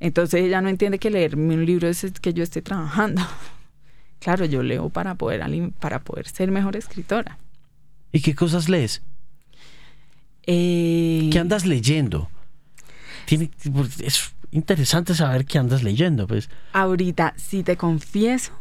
Entonces 0.00 0.42
ella 0.42 0.62
no 0.62 0.70
entiende 0.70 0.98
que 0.98 1.10
leerme 1.10 1.52
un 1.54 1.66
libro 1.66 1.86
es 1.86 2.02
que 2.22 2.32
yo 2.32 2.42
esté 2.42 2.62
trabajando. 2.62 3.20
Claro, 4.20 4.46
yo 4.46 4.62
leo 4.62 4.88
para 4.88 5.16
poder, 5.16 5.42
para 5.80 5.98
poder 5.98 6.26
ser 6.26 6.50
mejor 6.50 6.76
escritora. 6.76 7.36
¿Y 8.14 8.22
qué 8.22 8.34
cosas 8.34 8.70
lees? 8.70 9.02
Eh, 10.46 11.28
¿Qué 11.30 11.38
andas 11.38 11.66
leyendo? 11.66 12.30
Tiene, 13.26 13.50
es 14.02 14.34
interesante 14.50 15.14
saber 15.14 15.44
qué 15.44 15.58
andas 15.58 15.82
leyendo. 15.82 16.26
Pues. 16.26 16.48
Ahorita, 16.72 17.34
si 17.36 17.62
te 17.62 17.76
confieso, 17.76 18.52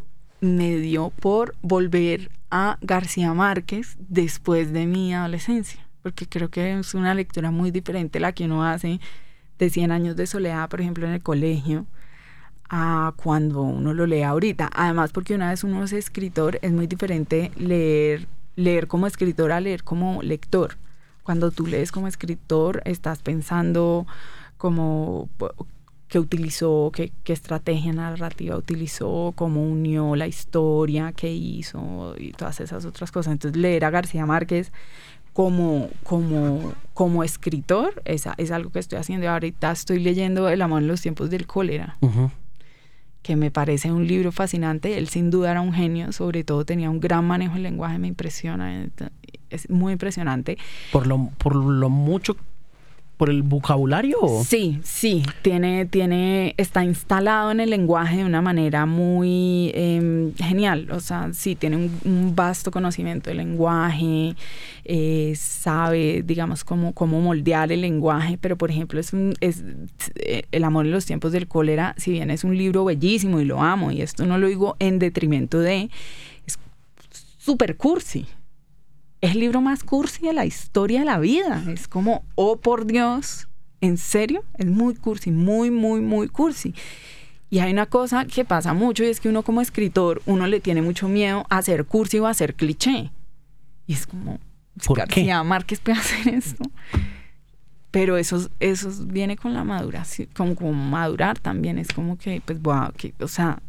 me 0.41 0.75
dio 0.75 1.11
por 1.11 1.55
volver 1.61 2.29
a 2.51 2.77
García 2.81 3.33
Márquez 3.33 3.95
después 3.99 4.73
de 4.73 4.87
mi 4.87 5.13
adolescencia 5.13 5.83
porque 6.03 6.27
creo 6.27 6.49
que 6.49 6.77
es 6.77 6.93
una 6.93 7.15
lectura 7.15 7.49
muy 7.49 7.71
diferente 7.71 8.19
la 8.19 8.33
que 8.33 8.45
uno 8.45 8.63
hace 8.63 8.99
de 9.57 9.69
100 9.69 9.91
años 9.91 10.15
de 10.15 10.27
soledad, 10.27 10.69
por 10.69 10.81
ejemplo, 10.81 11.07
en 11.07 11.13
el 11.13 11.23
colegio, 11.23 11.85
a 12.69 13.13
cuando 13.15 13.61
uno 13.61 13.93
lo 13.93 14.05
lee 14.05 14.23
ahorita. 14.23 14.69
Además, 14.73 15.11
porque 15.11 15.33
una 15.33 15.49
vez 15.49 15.63
uno 15.63 15.83
es 15.83 15.93
escritor, 15.93 16.59
es 16.61 16.71
muy 16.71 16.87
diferente 16.87 17.51
leer, 17.55 18.27
leer 18.55 18.87
como 18.87 19.07
escritor 19.07 19.51
a 19.51 19.59
leer 19.59 19.83
como 19.83 20.21
lector. 20.21 20.77
Cuando 21.23 21.51
tú 21.51 21.67
lees 21.67 21.91
como 21.91 22.07
escritor, 22.07 22.81
estás 22.85 23.19
pensando 23.21 24.05
como 24.57 25.29
qué 26.07 26.19
utilizó, 26.19 26.91
qué, 26.93 27.11
qué, 27.23 27.33
estrategia 27.33 27.91
narrativa 27.91 28.55
utilizó, 28.55 29.33
cómo 29.35 29.63
unió 29.63 30.15
la 30.15 30.27
historia, 30.27 31.11
qué 31.11 31.33
hizo 31.33 32.13
y 32.17 32.33
todas 32.33 32.59
esas 32.59 32.85
otras 32.85 33.11
cosas. 33.11 33.33
Entonces, 33.33 33.59
leer 33.59 33.83
a 33.85 33.89
García 33.89 34.25
Márquez 34.25 34.71
como, 35.33 35.89
como, 36.03 36.73
como 36.93 37.23
escritor, 37.23 38.01
es, 38.05 38.25
es 38.37 38.51
algo 38.51 38.69
que 38.69 38.79
estoy 38.79 38.99
haciendo. 38.99 39.27
Ahorita 39.29 39.71
estoy 39.71 39.99
leyendo 39.99 40.47
El 40.49 40.61
amor 40.61 40.83
en 40.83 40.87
los 40.87 41.01
tiempos 41.01 41.29
del 41.29 41.47
cólera, 41.47 41.97
uh 42.01 42.07
-huh. 42.07 42.31
Que 43.23 43.35
me 43.35 43.49
parece 43.49 43.91
un 43.91 44.05
libro 44.05 44.31
fascinante. 44.31 44.97
Él 44.97 45.07
sin 45.07 45.31
duda 45.31 45.51
era 45.51 45.61
un 45.61 45.73
genio, 45.73 46.11
sobre 46.11 46.43
todo 46.43 46.65
tenía 46.65 46.89
un 46.89 46.99
gran 46.99 47.25
manejo 47.25 47.53
del 47.53 47.63
lenguaje, 47.63 47.97
me 47.97 48.07
impresiona, 48.07 48.87
es 49.49 49.69
muy 49.69 49.93
impresionante. 49.93 50.57
Por 50.91 51.07
lo, 51.07 51.29
por 51.37 51.55
lo 51.55 51.89
mucho 51.89 52.37
por 53.23 53.29
el 53.29 53.41
vocabulario? 53.41 54.17
Sí, 54.45 54.81
sí, 54.83 55.23
tiene, 55.43 55.85
tiene, 55.85 56.55
está 56.57 56.83
instalado 56.83 57.51
en 57.51 57.61
el 57.61 57.69
lenguaje 57.69 58.17
de 58.17 58.25
una 58.25 58.41
manera 58.41 58.85
muy 58.85 59.71
eh, 59.73 60.33
genial. 60.35 60.89
O 60.91 60.99
sea, 60.99 61.29
sí, 61.31 61.55
tiene 61.55 61.77
un, 61.77 61.99
un 62.03 62.35
vasto 62.35 62.69
conocimiento 62.69 63.29
del 63.29 63.37
lenguaje, 63.37 64.35
eh, 64.83 65.33
sabe, 65.37 66.21
digamos, 66.25 66.65
cómo, 66.65 66.91
cómo 66.91 67.21
moldear 67.21 67.71
el 67.71 67.79
lenguaje, 67.79 68.37
pero 68.41 68.57
por 68.57 68.69
ejemplo, 68.69 68.99
es, 68.99 69.13
un, 69.13 69.33
es 69.39 69.63
eh, 70.15 70.41
El 70.51 70.65
amor 70.65 70.85
en 70.85 70.91
los 70.91 71.05
tiempos 71.05 71.31
del 71.31 71.47
cólera, 71.47 71.95
si 71.97 72.11
bien 72.11 72.29
es 72.29 72.43
un 72.43 72.57
libro 72.57 72.83
bellísimo 72.83 73.39
y 73.39 73.45
lo 73.45 73.61
amo, 73.61 73.89
y 73.89 74.01
esto 74.01 74.25
no 74.25 74.37
lo 74.37 74.47
digo 74.47 74.75
en 74.79 74.99
detrimento 74.99 75.61
de, 75.61 75.89
es 76.45 76.59
súper 77.37 77.77
cursi 77.77 78.25
es 79.23 79.31
el 79.31 79.39
libro 79.39 79.61
más 79.61 79.85
cursi 79.85 80.27
de 80.27 80.33
la 80.33 80.45
historia 80.45 80.99
de 80.99 81.05
la 81.05 81.17
vida. 81.17 81.63
Es 81.69 81.87
como, 81.87 82.25
oh 82.35 82.57
por 82.57 82.85
Dios, 82.85 83.47
¿en 83.79 83.97
serio? 83.97 84.43
Es 84.57 84.65
muy 84.65 84.95
cursi, 84.95 85.31
muy, 85.31 85.71
muy, 85.71 86.01
muy 86.01 86.27
cursi. 86.27 86.75
Y 87.49 87.59
hay 87.59 87.71
una 87.71 87.85
cosa 87.85 88.25
que 88.25 88.43
pasa 88.43 88.73
mucho 88.73 89.01
y 89.05 89.07
es 89.07 89.21
que 89.21 89.29
uno 89.29 89.43
como 89.43 89.61
escritor, 89.61 90.21
uno 90.25 90.45
le 90.45 90.59
tiene 90.59 90.81
mucho 90.81 91.07
miedo 91.07 91.45
a 91.49 91.61
ser 91.61 91.85
cursi 91.85 92.19
o 92.19 92.27
a 92.27 92.33
ser 92.33 92.53
cliché. 92.55 93.11
Y 93.87 93.93
es 93.93 94.05
como, 94.07 94.41
¿Por 94.85 94.97
García 94.97 95.37
qué? 95.37 95.47
Márquez 95.47 95.79
puede 95.79 95.99
hacer 95.99 96.33
esto. 96.33 96.65
Pero 97.91 98.17
eso, 98.17 98.49
eso 98.59 98.89
viene 99.05 99.37
con 99.37 99.53
la 99.53 99.63
maduración, 99.63 100.27
con, 100.33 100.53
con 100.53 100.75
madurar 100.75 101.39
también. 101.39 101.77
Es 101.77 101.93
como 101.93 102.17
que, 102.17 102.41
pues, 102.43 102.61
wow, 102.61 102.91
que, 102.97 103.13
o 103.21 103.29
sea, 103.29 103.61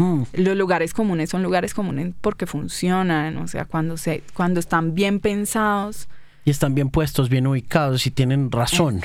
Mm. 0.00 0.22
los 0.32 0.56
lugares 0.56 0.94
comunes 0.94 1.28
son 1.28 1.42
lugares 1.42 1.74
comunes 1.74 2.14
porque 2.22 2.46
funcionan, 2.46 3.36
o 3.36 3.46
sea, 3.46 3.66
cuando, 3.66 3.98
se, 3.98 4.22
cuando 4.32 4.58
están 4.58 4.94
bien 4.94 5.20
pensados. 5.20 6.08
Y 6.46 6.50
están 6.50 6.74
bien 6.74 6.88
puestos, 6.88 7.28
bien 7.28 7.46
ubicados 7.46 8.06
y 8.06 8.10
tienen 8.10 8.50
razón. 8.50 9.02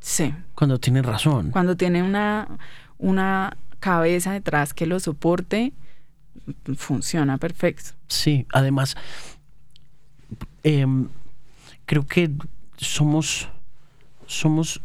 Sí. 0.00 0.34
Cuando 0.56 0.80
tienen 0.80 1.04
razón. 1.04 1.52
Cuando 1.52 1.76
tienen 1.76 2.02
una, 2.02 2.48
una 2.98 3.56
cabeza 3.78 4.32
detrás 4.32 4.74
que 4.74 4.86
lo 4.86 4.98
soporte, 4.98 5.72
funciona 6.76 7.38
perfecto. 7.38 7.90
Sí, 8.08 8.44
además, 8.52 8.96
eh, 10.64 10.84
creo 11.86 12.04
que 12.08 12.28
somos, 12.76 13.48
somos 14.26 14.80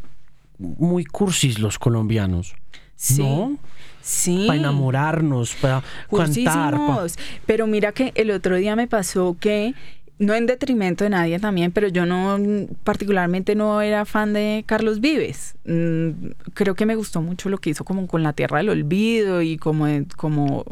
muy 0.59 1.05
cursis 1.05 1.57
los 1.57 1.79
colombianos. 1.79 2.53
Sí. 2.95 3.23
¿No? 3.23 3.57
Sí. 4.03 4.45
Para 4.47 4.59
enamorarnos, 4.59 5.55
para 5.55 5.81
cantar. 6.15 6.75
Pa... 6.75 7.07
Pero 7.45 7.67
mira 7.67 7.93
que 7.93 8.11
el 8.15 8.31
otro 8.31 8.57
día 8.57 8.75
me 8.75 8.87
pasó 8.87 9.37
que 9.39 9.73
no 10.19 10.33
en 10.33 10.45
detrimento 10.45 11.03
de 11.03 11.09
nadie 11.09 11.39
también, 11.39 11.71
pero 11.71 11.87
yo 11.87 12.05
no, 12.05 12.37
particularmente 12.83 13.55
no 13.55 13.81
era 13.81 14.05
fan 14.05 14.33
de 14.33 14.63
Carlos 14.67 14.99
Vives. 14.99 15.55
Mm, 15.65 16.31
creo 16.53 16.75
que 16.75 16.85
me 16.85 16.95
gustó 16.95 17.21
mucho 17.21 17.49
lo 17.49 17.57
que 17.57 17.71
hizo 17.71 17.85
como 17.85 18.05
con 18.07 18.23
La 18.23 18.33
Tierra 18.33 18.57
del 18.57 18.69
Olvido 18.69 19.41
y 19.41 19.57
como, 19.57 19.87
como 20.17 20.65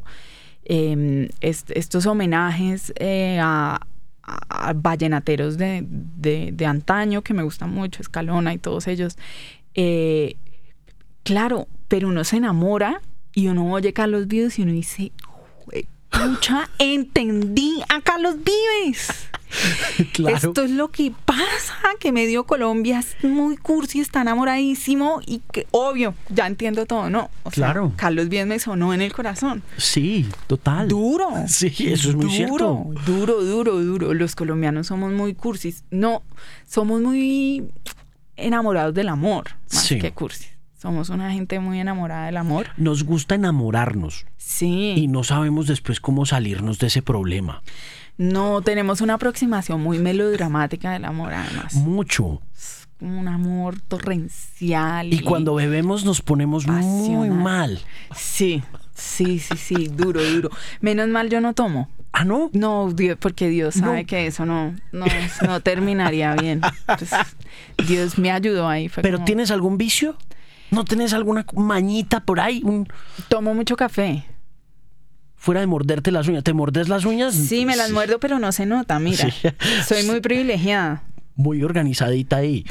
em, 0.66 1.30
estos 1.40 2.06
homenajes 2.06 2.94
eh, 2.98 3.40
a, 3.42 3.80
vallenateros 4.76 5.58
de, 5.58 5.84
de, 5.86 6.66
antaño 6.66 7.22
que 7.22 7.34
me 7.34 7.44
gustan 7.44 7.72
mucho, 7.72 8.02
Escalona 8.02 8.54
y 8.54 8.58
todos 8.58 8.88
ellos. 8.88 9.18
Eh, 9.74 10.36
claro, 11.24 11.68
pero 11.88 12.08
uno 12.08 12.24
se 12.24 12.38
enamora 12.38 13.02
y 13.34 13.48
uno 13.48 13.72
oye 13.72 13.94
Carlos 13.94 14.28
Vives 14.28 14.60
y 14.60 14.64
uno 14.64 14.72
dice, 14.72 15.12
Mucha 16.20 16.70
entendí 16.78 17.82
a 17.90 18.02
Carlos 18.02 18.36
Vives. 18.36 19.10
Esto 20.28 20.64
es 20.64 20.72
lo 20.72 20.92
que 20.92 21.12
pasa, 21.26 21.76
que 22.00 22.12
medio 22.12 22.46
Colombia 22.46 23.00
es 23.00 23.16
muy 23.24 23.58
cursi, 23.58 24.00
está 24.00 24.22
enamoradísimo 24.22 25.22
y 25.26 25.42
que, 25.52 25.68
obvio, 25.72 26.14
ya 26.30 26.48
entiendo 26.48 26.86
todo, 26.86 27.10
¿no? 27.10 27.30
claro. 27.52 27.92
Carlos 27.96 28.30
Vives 28.30 28.48
me 28.48 28.60
sonó 28.60 28.94
en 28.94 29.02
el 29.02 29.14
corazón. 29.14 29.64
Sí, 29.78 30.28
total. 30.48 30.88
Duro. 30.88 31.30
Sí, 31.48 31.68
eso 31.88 32.10
es 32.10 32.16
muy 32.16 32.26
duro, 32.26 32.32
cierto. 32.32 32.88
Duro, 33.06 33.44
duro, 33.44 33.80
duro. 33.80 34.14
Los 34.14 34.36
colombianos 34.36 34.88
somos 34.88 35.12
muy 35.12 35.34
cursis. 35.34 35.84
No, 35.92 36.24
somos 36.68 37.02
muy 37.02 37.70
enamorados 38.36 38.94
del 38.94 39.10
amor, 39.10 39.52
más 39.72 39.88
que 39.90 40.12
cursis. 40.12 40.50
Somos 40.82 41.10
una 41.10 41.32
gente 41.32 41.60
muy 41.60 41.80
enamorada 41.80 42.26
del 42.26 42.38
amor. 42.38 42.70
Nos 42.76 43.04
gusta 43.04 43.36
enamorarnos. 43.36 44.26
Sí. 44.38 44.96
Y 44.98 45.08
no 45.08 45.24
sabemos 45.24 45.68
después 45.68 46.00
cómo 46.00 46.26
salirnos 46.26 46.80
de 46.80 46.88
ese 46.88 47.04
problema. 47.04 47.62
No, 48.18 48.64
tenemos 48.64 49.00
una 49.00 49.14
aproximación 49.14 49.80
muy 49.80 50.00
melodramática 50.00 50.90
del 50.94 51.06
amor, 51.06 51.36
además. 51.36 51.76
Mucho. 51.76 52.42
un 53.00 53.28
amor 53.28 53.80
torrencial. 53.80 55.14
Y, 55.14 55.20
cuando 55.20 55.54
bebemos 55.54 56.04
nos 56.04 56.24
ponemos 56.24 56.66
muy 56.66 57.30
mal. 57.30 57.80
Sí, 58.16 58.64
sí, 58.96 59.38
sí, 59.38 59.58
sí, 59.58 59.88
duro, 59.88 60.24
duro. 60.24 60.50
Menos 60.80 61.08
mal 61.10 61.30
yo 61.30 61.42
no 61.42 61.54
tomo. 61.54 61.90
¿Ah, 62.12 62.26
no? 62.26 62.50
No, 62.54 62.92
porque 63.20 63.50
Dios 63.50 63.76
sabe 63.76 64.06
que 64.06 64.26
eso 64.26 64.48
no, 64.48 64.74
no, 64.92 65.60
terminaría 65.62 66.34
bien. 66.36 66.62
Pues, 66.88 67.12
Dios 67.88 68.18
me 68.18 68.32
ayudó 68.32 68.68
ahí. 68.68 68.90
¿Pero 68.90 69.24
tienes 69.24 69.52
algún 69.52 69.78
vicio? 69.78 70.18
¿No 70.72 70.86
tenés 70.86 71.14
alguna 71.14 71.46
mañita 71.54 72.22
por 72.22 72.40
ahí? 72.40 72.64
Tomo 73.28 73.54
mucho 73.54 73.76
café. 73.76 74.26
Fuera 75.36 75.62
de 75.62 75.68
morderte 75.68 76.12
las 76.12 76.28
uñas. 76.28 76.44
¿Te 76.44 76.54
mordes 76.54 76.88
las 76.88 77.06
uñas? 77.06 77.34
Sí, 77.34 77.66
me 77.66 77.76
las 77.76 77.92
muerdo, 77.92 78.20
pero 78.20 78.40
no 78.40 78.52
se 78.52 78.66
nota, 78.66 79.00
mira. 79.00 79.28
Soy 79.88 80.04
muy 80.04 80.22
privilegiada. 80.22 81.04
Muy 81.36 81.64
organizadita 81.64 82.38
ahí. 82.38 82.66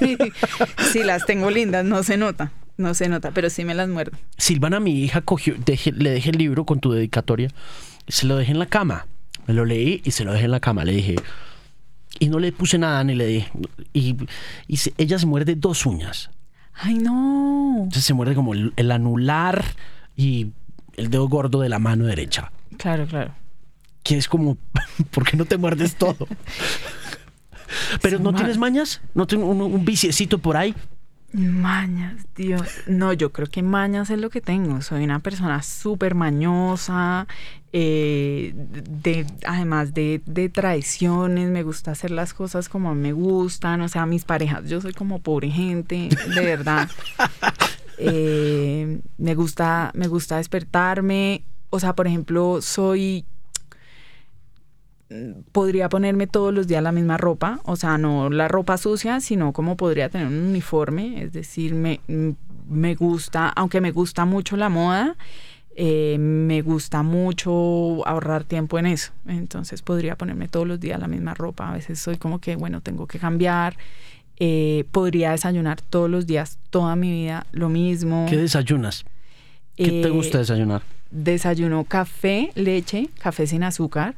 sí, 0.92 1.02
las 1.04 1.26
tengo 1.26 1.50
lindas, 1.50 1.84
no 1.84 2.02
se 2.02 2.16
nota. 2.16 2.52
No 2.76 2.94
se 2.94 3.08
nota, 3.08 3.32
pero 3.32 3.50
sí 3.50 3.64
me 3.64 3.74
las 3.74 3.88
muerdo. 3.88 4.16
Silvana, 4.36 4.80
mi 4.80 5.02
hija, 5.02 5.20
cogió, 5.20 5.54
le 5.96 6.10
dejé 6.10 6.30
el 6.30 6.38
libro 6.38 6.64
con 6.64 6.80
tu 6.80 6.92
dedicatoria. 6.92 7.50
Se 8.06 8.26
lo 8.26 8.36
dejé 8.36 8.52
en 8.52 8.60
la 8.60 8.66
cama. 8.66 9.06
Me 9.46 9.54
lo 9.54 9.64
leí 9.64 10.00
y 10.04 10.12
se 10.12 10.24
lo 10.24 10.32
dejé 10.32 10.44
en 10.44 10.52
la 10.52 10.60
cama. 10.60 10.84
Le 10.84 10.92
dije, 10.92 11.16
y 12.20 12.28
no 12.28 12.38
le 12.38 12.52
puse 12.52 12.78
nada 12.78 13.02
ni 13.04 13.14
le 13.14 13.26
dije. 13.26 13.50
Y, 13.92 14.16
ella 14.96 15.18
se 15.18 15.26
muerde 15.26 15.56
dos 15.56 15.86
uñas. 15.86 16.30
Ay, 16.80 16.98
no. 16.98 17.74
Entonces 17.78 18.04
se 18.04 18.14
muerde 18.14 18.34
como 18.34 18.54
el, 18.54 18.90
anular 18.90 19.64
y 20.16 20.52
el 20.96 21.10
dedo 21.10 21.28
gordo 21.28 21.60
de 21.60 21.68
la 21.68 21.78
mano 21.78 22.04
derecha. 22.04 22.52
Claro, 22.76 23.06
claro. 23.06 23.34
Que 24.02 24.16
es 24.16 24.28
como, 24.28 24.56
¿por 25.10 25.28
qué 25.28 25.36
no 25.36 25.44
te 25.44 25.56
muerdes 25.56 25.96
todo? 25.96 26.28
Pero 28.00 28.18
no 28.18 28.32
tienes 28.32 28.56
mañas, 28.56 29.00
no 29.14 29.26
tienes 29.26 29.46
un, 29.46 29.60
un 29.60 29.84
viciecito 29.84 30.38
por 30.38 30.56
ahí. 30.56 30.74
Mañas, 31.32 32.26
Dios. 32.34 32.66
No, 32.86 33.12
yo 33.12 33.32
creo 33.32 33.48
que 33.48 33.62
mañas 33.62 34.08
es 34.08 34.18
lo 34.18 34.30
que 34.30 34.40
tengo. 34.40 34.80
Soy 34.80 35.04
una 35.04 35.20
persona 35.20 35.62
súper 35.62 36.14
mañosa, 36.14 37.26
eh, 37.72 38.54
de, 38.54 39.26
además 39.46 39.92
de, 39.92 40.22
de, 40.24 40.48
traiciones, 40.48 41.50
me 41.50 41.62
gusta 41.62 41.90
hacer 41.90 42.12
las 42.12 42.32
cosas 42.32 42.70
como 42.70 42.94
me 42.94 43.12
gustan, 43.12 43.82
o 43.82 43.88
sea, 43.88 44.06
mis 44.06 44.24
parejas, 44.24 44.70
yo 44.70 44.80
soy 44.80 44.94
como 44.94 45.20
pobre 45.20 45.50
gente, 45.50 46.08
de 46.34 46.40
verdad. 46.40 46.88
Eh, 48.00 49.00
me 49.16 49.34
gusta, 49.34 49.90
me 49.92 50.06
gusta 50.06 50.36
despertarme, 50.36 51.42
o 51.68 51.80
sea, 51.80 51.96
por 51.96 52.06
ejemplo, 52.06 52.62
soy 52.62 53.24
podría 55.52 55.88
ponerme 55.88 56.26
todos 56.26 56.52
los 56.52 56.66
días 56.66 56.82
la 56.82 56.92
misma 56.92 57.16
ropa, 57.16 57.60
o 57.64 57.76
sea, 57.76 57.96
no 57.98 58.28
la 58.30 58.48
ropa 58.48 58.76
sucia, 58.76 59.20
sino 59.20 59.52
como 59.52 59.76
podría 59.76 60.08
tener 60.08 60.26
un 60.26 60.38
uniforme, 60.38 61.22
es 61.22 61.32
decir, 61.32 61.74
me, 61.74 62.00
me 62.68 62.94
gusta, 62.94 63.48
aunque 63.48 63.80
me 63.80 63.90
gusta 63.90 64.24
mucho 64.26 64.56
la 64.56 64.68
moda, 64.68 65.16
eh, 65.76 66.16
me 66.18 66.60
gusta 66.60 67.02
mucho 67.02 68.06
ahorrar 68.06 68.44
tiempo 68.44 68.78
en 68.78 68.86
eso, 68.86 69.12
entonces 69.26 69.80
podría 69.80 70.16
ponerme 70.16 70.48
todos 70.48 70.66
los 70.66 70.78
días 70.78 71.00
la 71.00 71.08
misma 71.08 71.34
ropa, 71.34 71.70
a 71.70 71.72
veces 71.72 71.98
soy 71.98 72.16
como 72.16 72.40
que, 72.40 72.56
bueno, 72.56 72.82
tengo 72.82 73.06
que 73.06 73.18
cambiar, 73.18 73.76
eh, 74.40 74.84
podría 74.92 75.30
desayunar 75.30 75.80
todos 75.80 76.10
los 76.10 76.26
días, 76.26 76.58
toda 76.70 76.94
mi 76.96 77.10
vida, 77.10 77.46
lo 77.52 77.68
mismo. 77.68 78.26
¿Qué 78.28 78.36
desayunas? 78.36 79.04
¿Qué 79.74 80.02
te 80.02 80.10
gusta 80.10 80.38
eh, 80.38 80.40
desayunar? 80.40 80.82
Desayuno 81.10 81.84
café, 81.84 82.50
leche, 82.54 83.08
café 83.18 83.46
sin 83.46 83.62
azúcar, 83.62 84.14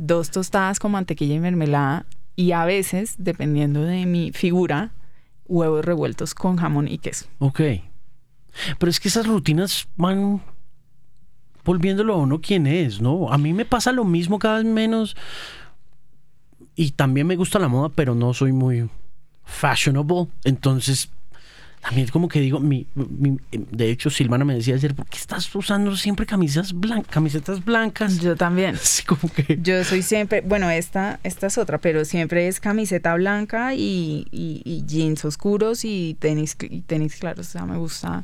dos 0.00 0.30
tostadas 0.30 0.78
con 0.78 0.92
mantequilla 0.92 1.34
y 1.34 1.40
mermelada 1.40 2.06
y 2.34 2.52
a 2.52 2.64
veces, 2.64 3.14
dependiendo 3.18 3.82
de 3.82 4.06
mi 4.06 4.32
figura, 4.32 4.92
huevos 5.46 5.84
revueltos 5.84 6.34
con 6.34 6.56
jamón 6.56 6.88
y 6.88 6.98
queso. 6.98 7.26
Ok. 7.38 7.60
Pero 8.78 8.90
es 8.90 8.98
que 8.98 9.08
esas 9.08 9.26
rutinas 9.26 9.86
van 9.96 10.42
volviéndolo 11.64 12.14
a 12.14 12.16
uno 12.16 12.40
quien 12.40 12.66
es, 12.66 13.00
¿no? 13.00 13.30
A 13.30 13.38
mí 13.38 13.52
me 13.52 13.66
pasa 13.66 13.92
lo 13.92 14.04
mismo 14.04 14.38
cada 14.38 14.56
vez 14.56 14.64
menos. 14.64 15.16
Y 16.74 16.92
también 16.92 17.26
me 17.26 17.36
gusta 17.36 17.58
la 17.58 17.68
moda, 17.68 17.90
pero 17.90 18.14
no 18.14 18.32
soy 18.32 18.52
muy 18.52 18.88
fashionable. 19.44 20.28
Entonces 20.44 21.10
también 21.80 22.08
como 22.08 22.28
que 22.28 22.40
digo, 22.40 22.60
mi, 22.60 22.86
de 22.94 23.90
hecho 23.90 24.10
Silvana 24.10 24.44
me 24.44 24.54
decía 24.54 24.74
ayer, 24.74 24.94
¿por 24.94 25.06
qué 25.06 25.16
estás 25.16 25.52
usando 25.54 25.96
siempre 25.96 26.26
camisas 26.26 26.74
blancas, 26.74 27.10
camisetas 27.10 27.64
blancas? 27.64 28.20
Yo 28.20 28.36
también. 28.36 28.78
Como 29.06 29.32
que... 29.32 29.58
Yo 29.62 29.82
soy 29.84 30.02
siempre, 30.02 30.42
bueno, 30.42 30.68
esta, 30.68 31.20
esta 31.24 31.46
es 31.46 31.56
otra, 31.56 31.78
pero 31.78 32.04
siempre 32.04 32.48
es 32.48 32.60
camiseta 32.60 33.14
blanca 33.14 33.74
y, 33.74 34.26
y, 34.30 34.84
jeans 34.86 35.24
oscuros 35.24 35.84
y 35.84 36.16
tenis, 36.18 36.56
y 36.60 36.82
tenis 36.82 37.16
claros, 37.16 37.48
o 37.48 37.50
sea, 37.50 37.64
me 37.64 37.78
gusta... 37.78 38.22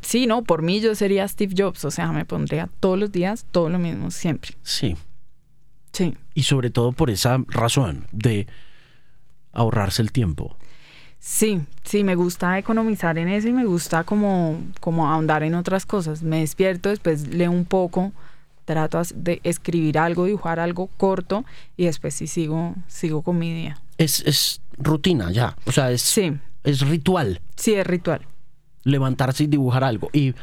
sí, 0.00 0.26
no, 0.26 0.42
por 0.42 0.62
mí 0.62 0.80
yo 0.80 0.96
sería 0.96 1.28
Steve 1.28 1.54
Jobs, 1.56 1.84
o 1.84 1.92
sea, 1.92 2.10
me 2.10 2.24
pondría 2.24 2.68
todos 2.80 2.98
los 2.98 3.12
días 3.12 3.46
todo 3.52 3.70
lo 3.70 3.78
mismo, 3.78 4.10
siempre. 4.10 4.52
Sí. 4.62 4.96
Sí. 5.92 6.14
Y 6.34 6.42
sobre 6.42 6.70
todo 6.70 6.90
por 6.90 7.08
esa 7.08 7.38
razón 7.46 8.08
de 8.10 8.48
ahorrarse 9.52 10.02
el 10.02 10.10
tiempo. 10.10 10.56
Sí, 11.18 11.60
sí, 11.82 12.04
me 12.04 12.14
gusta 12.14 12.58
economizar 12.58 13.18
en 13.18 13.28
eso 13.28 13.48
y 13.48 13.52
me 13.52 13.64
gusta 13.64 14.04
como, 14.04 14.60
como 14.80 15.08
ahondar 15.08 15.42
en 15.42 15.54
otras 15.54 15.84
cosas. 15.84 16.22
Me 16.22 16.40
despierto, 16.40 16.88
después 16.88 17.26
leo 17.28 17.50
un 17.50 17.64
poco, 17.64 18.12
trato 18.64 19.00
de 19.14 19.40
escribir 19.42 19.98
algo, 19.98 20.26
dibujar 20.26 20.60
algo 20.60 20.88
corto 20.96 21.44
y 21.76 21.86
después 21.86 22.14
sí 22.14 22.26
sigo, 22.26 22.74
sigo 22.86 23.22
con 23.22 23.38
mi 23.38 23.52
día. 23.52 23.80
Es, 23.98 24.20
es 24.20 24.60
rutina 24.78 25.30
ya, 25.32 25.56
o 25.64 25.72
sea, 25.72 25.90
es, 25.90 26.02
sí. 26.02 26.36
es 26.64 26.80
ritual. 26.86 27.40
Sí, 27.56 27.74
es 27.74 27.86
ritual. 27.86 28.20
Levantarse 28.84 29.44
y 29.44 29.46
dibujar 29.46 29.82
algo. 29.84 30.10
Y 30.12 30.34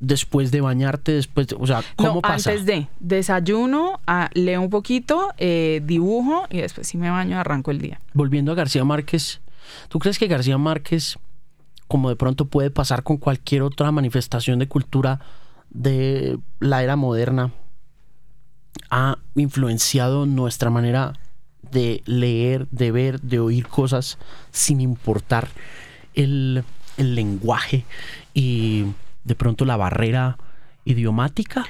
después 0.00 0.50
de 0.50 0.60
bañarte, 0.60 1.12
después, 1.12 1.48
o 1.58 1.66
sea, 1.66 1.82
¿cómo 1.96 2.14
no, 2.14 2.20
pasa? 2.22 2.50
Antes 2.50 2.64
de 2.64 2.88
desayuno, 2.98 4.00
ah, 4.06 4.30
leo 4.32 4.62
un 4.62 4.70
poquito, 4.70 5.32
eh, 5.36 5.82
dibujo 5.84 6.46
y 6.50 6.58
después 6.58 6.88
si 6.88 6.96
me 6.96 7.10
baño 7.10 7.38
arranco 7.38 7.70
el 7.70 7.80
día. 7.80 8.00
Volviendo 8.14 8.52
a 8.52 8.54
García 8.54 8.84
Márquez, 8.84 9.40
¿Tú 9.88 9.98
crees 9.98 10.18
que 10.18 10.26
García 10.26 10.58
Márquez, 10.58 11.18
como 11.88 12.08
de 12.08 12.16
pronto 12.16 12.46
puede 12.46 12.70
pasar 12.70 13.02
con 13.02 13.16
cualquier 13.16 13.62
otra 13.62 13.90
manifestación 13.92 14.58
de 14.58 14.68
cultura 14.68 15.20
de 15.70 16.38
la 16.60 16.82
era 16.82 16.96
moderna, 16.96 17.52
ha 18.90 19.18
influenciado 19.34 20.26
nuestra 20.26 20.70
manera 20.70 21.14
de 21.70 22.02
leer, 22.06 22.66
de 22.70 22.90
ver, 22.90 23.20
de 23.20 23.38
oír 23.38 23.66
cosas 23.66 24.18
sin 24.50 24.80
importar 24.80 25.48
el, 26.14 26.64
lenguaje 26.96 27.86
y 28.34 28.84
de 29.24 29.34
pronto 29.34 29.64
la 29.64 29.76
barrera 29.76 30.36
idiomática? 30.84 31.64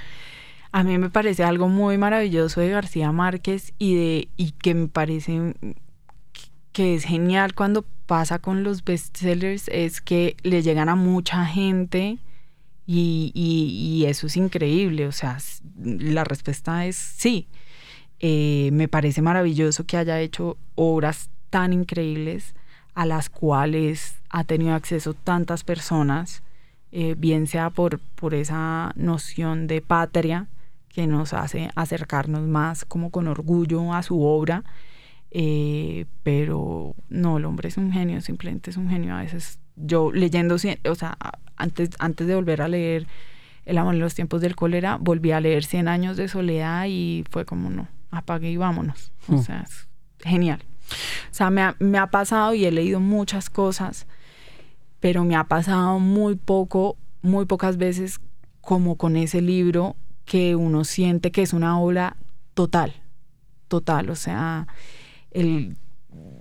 A 0.72 0.82
mí 0.82 0.98
me 0.98 1.10
parece 1.10 1.44
algo 1.44 1.68
muy 1.68 1.98
maravilloso 1.98 2.60
de 2.60 2.70
García 2.70 3.12
Márquez 3.12 3.72
y 3.78 3.94
de 3.94 4.28
y 4.36 4.52
que 4.52 4.74
me 4.74 4.88
parece 4.88 5.54
que 6.72 6.94
es 6.94 7.04
genial 7.04 7.54
cuando 7.54 7.84
pasa 8.06 8.38
con 8.38 8.62
los 8.64 8.84
bestsellers 8.84 9.68
es 9.68 10.00
que 10.00 10.36
le 10.42 10.62
llegan 10.62 10.88
a 10.88 10.96
mucha 10.96 11.44
gente 11.46 12.18
y, 12.86 13.30
y, 13.34 14.04
eso 14.06 14.26
es 14.26 14.36
increíble. 14.36 15.06
O 15.06 15.12
sea, 15.12 15.38
la 15.76 16.24
respuesta 16.24 16.86
es 16.86 16.96
sí. 16.96 17.46
Eh, 18.18 18.70
me 18.72 18.88
parece 18.88 19.22
maravilloso 19.22 19.86
que 19.86 19.96
haya 19.96 20.20
hecho 20.20 20.56
obras 20.74 21.30
tan 21.50 21.72
increíbles 21.72 22.54
a 22.94 23.06
las 23.06 23.30
cuales 23.30 24.16
ha 24.28 24.44
tenido 24.44 24.74
acceso 24.74 25.14
tantas 25.14 25.64
personas, 25.64 26.42
eh, 26.92 27.14
bien 27.16 27.46
sea 27.46 27.70
por, 27.70 28.00
por 28.00 28.34
esa 28.34 28.92
noción 28.96 29.66
de 29.68 29.80
patria 29.80 30.48
que 30.88 31.06
nos 31.06 31.32
hace 31.32 31.70
acercarnos 31.76 32.42
más 32.42 32.84
como 32.84 33.10
con 33.10 33.28
orgullo 33.28 33.94
a 33.94 34.02
su 34.02 34.22
obra, 34.22 34.64
eh, 35.30 36.06
pero 36.22 36.94
no, 37.08 37.38
el 37.38 37.44
hombre 37.44 37.68
es 37.68 37.76
un 37.76 37.92
genio, 37.92 38.20
simplemente 38.20 38.70
es 38.70 38.76
un 38.76 38.88
genio. 38.88 39.14
A 39.14 39.22
veces 39.22 39.60
yo 39.76 40.10
leyendo, 40.12 40.56
o 40.56 40.94
sea, 40.94 41.16
antes, 41.56 41.90
antes 41.98 42.26
de 42.26 42.34
volver 42.34 42.62
a 42.62 42.68
leer 42.68 43.06
El 43.64 43.78
amor 43.78 43.94
en 43.94 44.00
los 44.00 44.14
tiempos 44.14 44.40
del 44.40 44.56
cólera, 44.56 44.96
volví 45.00 45.32
a 45.32 45.40
leer 45.40 45.64
Cien 45.64 45.86
años 45.86 46.16
de 46.16 46.28
soledad 46.28 46.86
y 46.88 47.24
fue 47.30 47.44
como, 47.44 47.70
no, 47.70 47.88
apague 48.10 48.50
y 48.50 48.56
vámonos. 48.56 49.12
O 49.28 49.34
mm. 49.34 49.42
sea, 49.42 49.60
es 49.60 49.88
genial. 50.20 50.64
O 51.30 51.34
sea, 51.34 51.50
me 51.50 51.62
ha, 51.62 51.76
me 51.78 51.98
ha 51.98 52.08
pasado 52.08 52.54
y 52.54 52.64
he 52.64 52.72
leído 52.72 52.98
muchas 52.98 53.48
cosas, 53.48 54.06
pero 54.98 55.24
me 55.24 55.36
ha 55.36 55.44
pasado 55.44 56.00
muy 56.00 56.34
poco, 56.34 56.96
muy 57.22 57.44
pocas 57.44 57.76
veces 57.76 58.20
como 58.60 58.96
con 58.96 59.16
ese 59.16 59.40
libro 59.40 59.96
que 60.24 60.56
uno 60.56 60.84
siente 60.84 61.30
que 61.30 61.42
es 61.42 61.52
una 61.52 61.78
obra 61.78 62.16
total, 62.54 62.94
total, 63.68 64.10
o 64.10 64.16
sea, 64.16 64.66
el, 65.30 65.76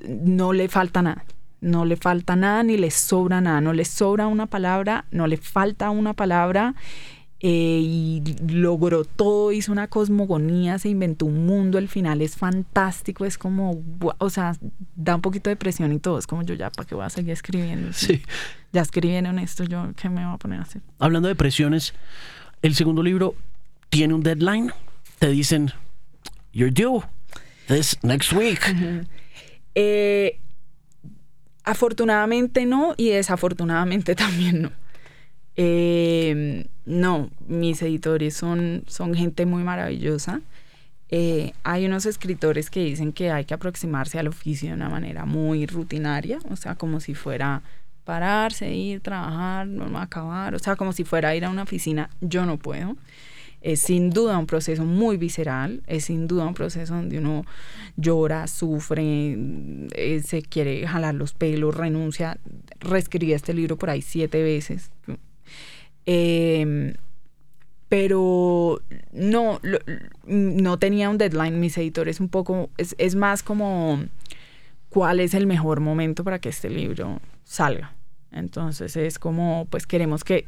no 0.07 0.53
le 0.53 0.67
falta 0.67 1.01
nada, 1.01 1.25
no 1.61 1.85
le 1.85 1.97
falta 1.97 2.35
nada 2.35 2.63
ni 2.63 2.77
le 2.77 2.91
sobra 2.91 3.41
nada, 3.41 3.61
no 3.61 3.73
le 3.73 3.85
sobra 3.85 4.27
una 4.27 4.45
palabra, 4.45 5.05
no 5.11 5.27
le 5.27 5.37
falta 5.37 5.89
una 5.89 6.13
palabra 6.13 6.75
eh, 7.41 7.79
y 7.81 8.23
logró 8.49 9.05
todo, 9.05 9.51
hizo 9.51 9.71
una 9.71 9.87
cosmogonía, 9.87 10.77
se 10.77 10.89
inventó 10.89 11.25
un 11.25 11.45
mundo, 11.45 11.77
el 11.77 11.87
final 11.87 12.21
es 12.21 12.35
fantástico, 12.35 13.25
es 13.25 13.37
como, 13.37 13.81
o 14.17 14.29
sea, 14.29 14.57
da 14.95 15.15
un 15.15 15.21
poquito 15.21 15.49
de 15.49 15.55
presión 15.55 15.93
y 15.93 15.99
todo, 15.99 16.19
es 16.19 16.27
como 16.27 16.43
yo 16.43 16.53
ya, 16.53 16.69
¿para 16.69 16.87
qué 16.87 16.95
voy 16.95 17.05
a 17.05 17.09
seguir 17.09 17.31
escribiendo? 17.31 17.93
Sí. 17.93 18.21
Ya 18.71 18.81
escribieron 18.81 19.39
esto, 19.39 19.63
yo, 19.63 19.91
¿qué 19.95 20.09
me 20.09 20.23
voy 20.25 20.35
a 20.35 20.37
poner 20.37 20.59
a 20.59 20.63
hacer? 20.63 20.81
Hablando 20.99 21.27
de 21.27 21.35
presiones, 21.35 21.93
el 22.61 22.75
segundo 22.75 23.01
libro 23.01 23.35
tiene 23.89 24.13
un 24.13 24.21
deadline, 24.21 24.71
te 25.17 25.29
dicen, 25.29 25.71
you're 26.51 26.71
due 26.71 27.01
this 27.69 27.97
next 28.03 28.33
week. 28.33 28.61
Eh, 29.75 30.39
afortunadamente 31.63 32.65
no 32.65 32.95
y 32.97 33.09
desafortunadamente 33.09 34.15
también 34.23 34.63
no. 34.63 34.71
Eh, 35.55 36.67
no, 36.85 37.29
mis 37.47 37.81
editores 37.81 38.33
son, 38.33 38.83
son 38.87 39.13
gente 39.13 39.45
muy 39.45 39.63
maravillosa. 39.63 40.41
Eh, 41.11 41.53
hay 41.63 41.85
unos 41.85 42.05
escritores 42.05 42.69
que 42.69 42.83
dicen 42.83 43.13
que 43.13 43.31
hay 43.31 43.45
que 43.45 43.53
aproximarse 43.53 44.19
al 44.19 44.27
oficio 44.27 44.69
de 44.69 44.75
una 44.75 44.89
manera 44.89 45.25
muy 45.25 45.65
rutinaria, 45.65 46.39
o 46.49 46.55
sea, 46.55 46.75
como 46.75 46.99
si 46.99 47.15
fuera 47.15 47.61
pararse, 48.03 48.73
ir, 48.73 49.01
trabajar, 49.01 49.67
no 49.67 49.99
acabar, 49.99 50.55
o 50.55 50.59
sea, 50.59 50.75
como 50.75 50.93
si 50.93 51.03
fuera 51.03 51.35
ir 51.35 51.45
a 51.45 51.49
una 51.49 51.63
oficina. 51.63 52.09
Yo 52.21 52.45
no 52.45 52.57
puedo. 52.57 52.95
Es 53.61 53.81
sin 53.81 54.09
duda 54.09 54.37
un 54.37 54.45
proceso 54.45 54.85
muy 54.85 55.17
visceral, 55.17 55.81
es 55.87 56.05
sin 56.05 56.27
duda 56.27 56.45
un 56.45 56.53
proceso 56.53 56.93
donde 56.93 57.17
uno 57.17 57.45
llora, 57.97 58.47
sufre, 58.47 59.37
eh, 59.95 60.21
se 60.23 60.41
quiere 60.41 60.87
jalar 60.87 61.15
los 61.15 61.33
pelos, 61.33 61.75
renuncia. 61.75 62.37
Reescribí 62.79 63.33
este 63.33 63.53
libro 63.53 63.77
por 63.77 63.89
ahí 63.89 64.01
siete 64.01 64.41
veces. 64.41 64.91
Em, 66.05 66.93
pero 67.89 68.81
no, 69.11 69.59
no 70.25 70.79
tenía 70.79 71.09
un 71.09 71.17
deadline. 71.17 71.59
Mis 71.59 71.77
editores 71.77 72.19
un 72.19 72.29
poco, 72.29 72.69
es, 72.77 72.95
es 72.97 73.15
más 73.15 73.43
como 73.43 74.03
cuál 74.89 75.19
es 75.19 75.33
el 75.33 75.47
mejor 75.47 75.79
momento 75.81 76.23
para 76.23 76.39
que 76.39 76.49
este 76.49 76.69
libro 76.69 77.19
salga. 77.43 77.93
Entonces 78.31 78.95
es 78.95 79.17
como, 79.17 79.67
pues 79.71 79.87
queremos 79.87 80.23
que, 80.23 80.45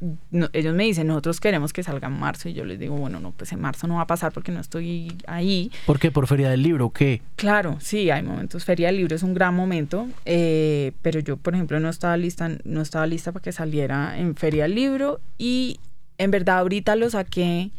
ellos 0.54 0.76
me 0.76 0.84
dicen, 0.84 1.08
nosotros 1.08 1.40
queremos 1.40 1.74
que 1.74 1.82
salga 1.82 2.08
en 2.10 2.20
marzo 2.20 2.48
y 2.48 2.54
yo 2.54 2.64
les 2.64 2.78
digo, 2.78 2.96
bueno, 2.96 3.20
no, 3.20 3.32
pues 3.32 3.52
en 3.54 3.60
marzo 3.60 3.88
no 3.88 3.96
va 3.96 4.02
a 4.02 4.08
pasar 4.08 4.32
porque 4.32 4.52
no 4.52 4.60
estoy 4.60 5.18
ahí. 5.26 5.72
¿Por 5.88 6.00
qué? 6.00 6.12
¿Por 6.12 6.28
Feria 6.28 6.50
del 6.50 6.62
Libro? 6.62 6.92
¿Qué? 6.92 7.22
Claro, 7.38 7.78
sí, 7.80 8.12
hay 8.12 8.22
momentos. 8.22 8.66
Feria 8.66 8.88
del 8.88 8.98
Libro 8.98 9.16
es 9.16 9.24
un 9.24 9.34
gran 9.34 9.56
momento, 9.56 10.08
eh, 10.26 10.92
pero 11.02 11.20
yo, 11.20 11.38
por 11.38 11.56
ejemplo, 11.56 11.80
no 11.80 11.90
estaba 11.90 12.16
lista, 12.18 12.52
no 12.64 12.82
estaba 12.82 13.08
lista 13.08 13.32
para 13.32 13.42
que 13.42 13.52
saliera 13.52 14.18
en 14.18 14.36
Feria 14.36 14.64
del 14.64 14.76
Libro 14.76 15.20
y 15.40 15.80
en 16.20 16.30
verdad 16.30 16.60
ahorita 16.60 16.96
lo 16.96 17.10
saqué. 17.10 17.72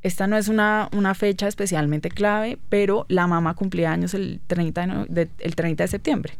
Esta 0.00 0.26
no 0.26 0.38
es 0.38 0.48
una, 0.48 0.88
una 0.92 1.14
fecha 1.14 1.46
especialmente 1.46 2.08
clave, 2.10 2.58
pero 2.70 3.04
la 3.08 3.26
mamá 3.26 3.54
cumplía 3.54 3.92
años 3.92 4.14
el 4.14 4.40
30 4.46 5.06
de, 5.08 5.28
el 5.40 5.56
30 5.56 5.84
de 5.84 5.88
septiembre. 5.88 6.34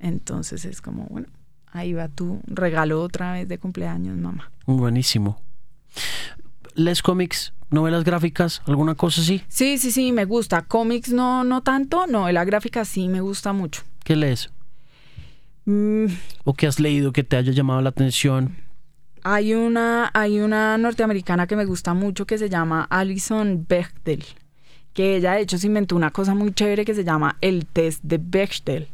Entonces 0.00 0.64
es 0.64 0.80
como, 0.80 1.04
bueno, 1.04 1.28
ahí 1.74 1.92
va 1.92 2.08
tu 2.08 2.40
regalo 2.46 3.02
otra 3.02 3.32
vez 3.32 3.48
de 3.48 3.58
cumpleaños, 3.58 4.16
mamá. 4.16 4.50
Buenísimo. 4.64 5.38
¿Les 6.74 7.02
cómics, 7.02 7.52
novelas 7.70 8.04
gráficas, 8.04 8.62
alguna 8.64 8.94
cosa 8.94 9.20
así? 9.20 9.42
Sí, 9.48 9.76
sí, 9.78 9.90
sí, 9.90 10.12
me 10.12 10.24
gusta. 10.24 10.62
Cómics 10.62 11.12
no, 11.12 11.44
no 11.44 11.62
tanto, 11.62 12.06
novela 12.06 12.44
gráfica 12.44 12.84
sí 12.84 13.08
me 13.08 13.20
gusta 13.20 13.52
mucho. 13.52 13.82
¿Qué 14.04 14.16
lees? 14.16 14.50
Mm. 15.66 16.06
¿O 16.44 16.54
qué 16.54 16.66
has 16.66 16.78
leído 16.78 17.12
que 17.12 17.24
te 17.24 17.36
haya 17.36 17.52
llamado 17.52 17.80
la 17.82 17.90
atención? 17.90 18.56
Hay 19.24 19.54
una, 19.54 20.10
hay 20.14 20.40
una 20.40 20.78
norteamericana 20.78 21.46
que 21.46 21.56
me 21.56 21.64
gusta 21.64 21.92
mucho 21.92 22.26
que 22.26 22.38
se 22.38 22.48
llama 22.48 22.86
Alison 22.88 23.66
Bechdel, 23.68 24.24
que 24.92 25.16
ella 25.16 25.32
de 25.32 25.40
hecho 25.40 25.58
se 25.58 25.66
inventó 25.66 25.96
una 25.96 26.10
cosa 26.12 26.34
muy 26.34 26.52
chévere 26.52 26.84
que 26.84 26.94
se 26.94 27.04
llama 27.04 27.36
el 27.40 27.66
test 27.66 28.00
de 28.02 28.18
Bechdel, 28.18 28.88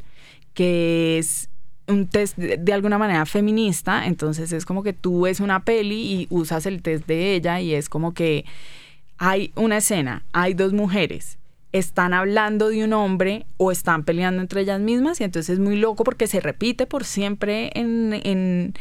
que 0.54 1.18
es 1.18 1.49
un 1.91 2.07
test 2.07 2.36
de, 2.36 2.72
alguna 2.72 2.99
manera 2.99 3.26
feminista, 3.26 4.07
entonces 4.07 4.53
es 4.53 4.64
como 4.64 4.82
que 4.82 4.93
tú 4.93 5.22
ves 5.22 5.41
una 5.41 5.64
peli 5.64 6.12
y 6.12 6.26
usas 6.30 6.66
el 6.66 6.82
test 6.82 7.07
de 7.07 7.34
ella 7.34 7.61
y 7.61 7.74
es 7.74 7.88
como 7.88 8.14
que 8.14 8.45
hay 9.18 9.53
una 9.57 9.78
escena, 9.78 10.24
hay 10.32 10.55
dos 10.55 10.72
mujeres, 10.72 11.38
están 11.72 12.14
hablando 12.14 12.68
de 12.68 12.84
un 12.84 12.93
hombre 12.93 13.47
o 13.57 13.70
están 13.70 14.05
peleando 14.05 14.41
entre 14.43 14.62
ellas 14.62 14.80
mismas 14.80 15.20
y 15.20 15.24
entonces 15.24 15.55
es 15.55 15.59
muy 15.59 15.76
loco 15.76 16.05
porque 16.05 16.26
se 16.26 16.41
repite 16.41 16.86
por 16.86 17.05
siempre 17.05 17.70
en, 17.74 18.20
en, 18.24 18.74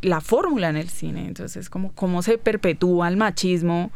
la 0.00 0.20
fórmula 0.22 0.70
en 0.70 0.76
el 0.76 0.88
cine, 0.88 1.26
entonces 1.26 1.68
como 1.68 1.92
cómo 1.92 2.22
se 2.22 2.38
perpetúa 2.38 3.08
el 3.08 3.18
machismo 3.18 3.90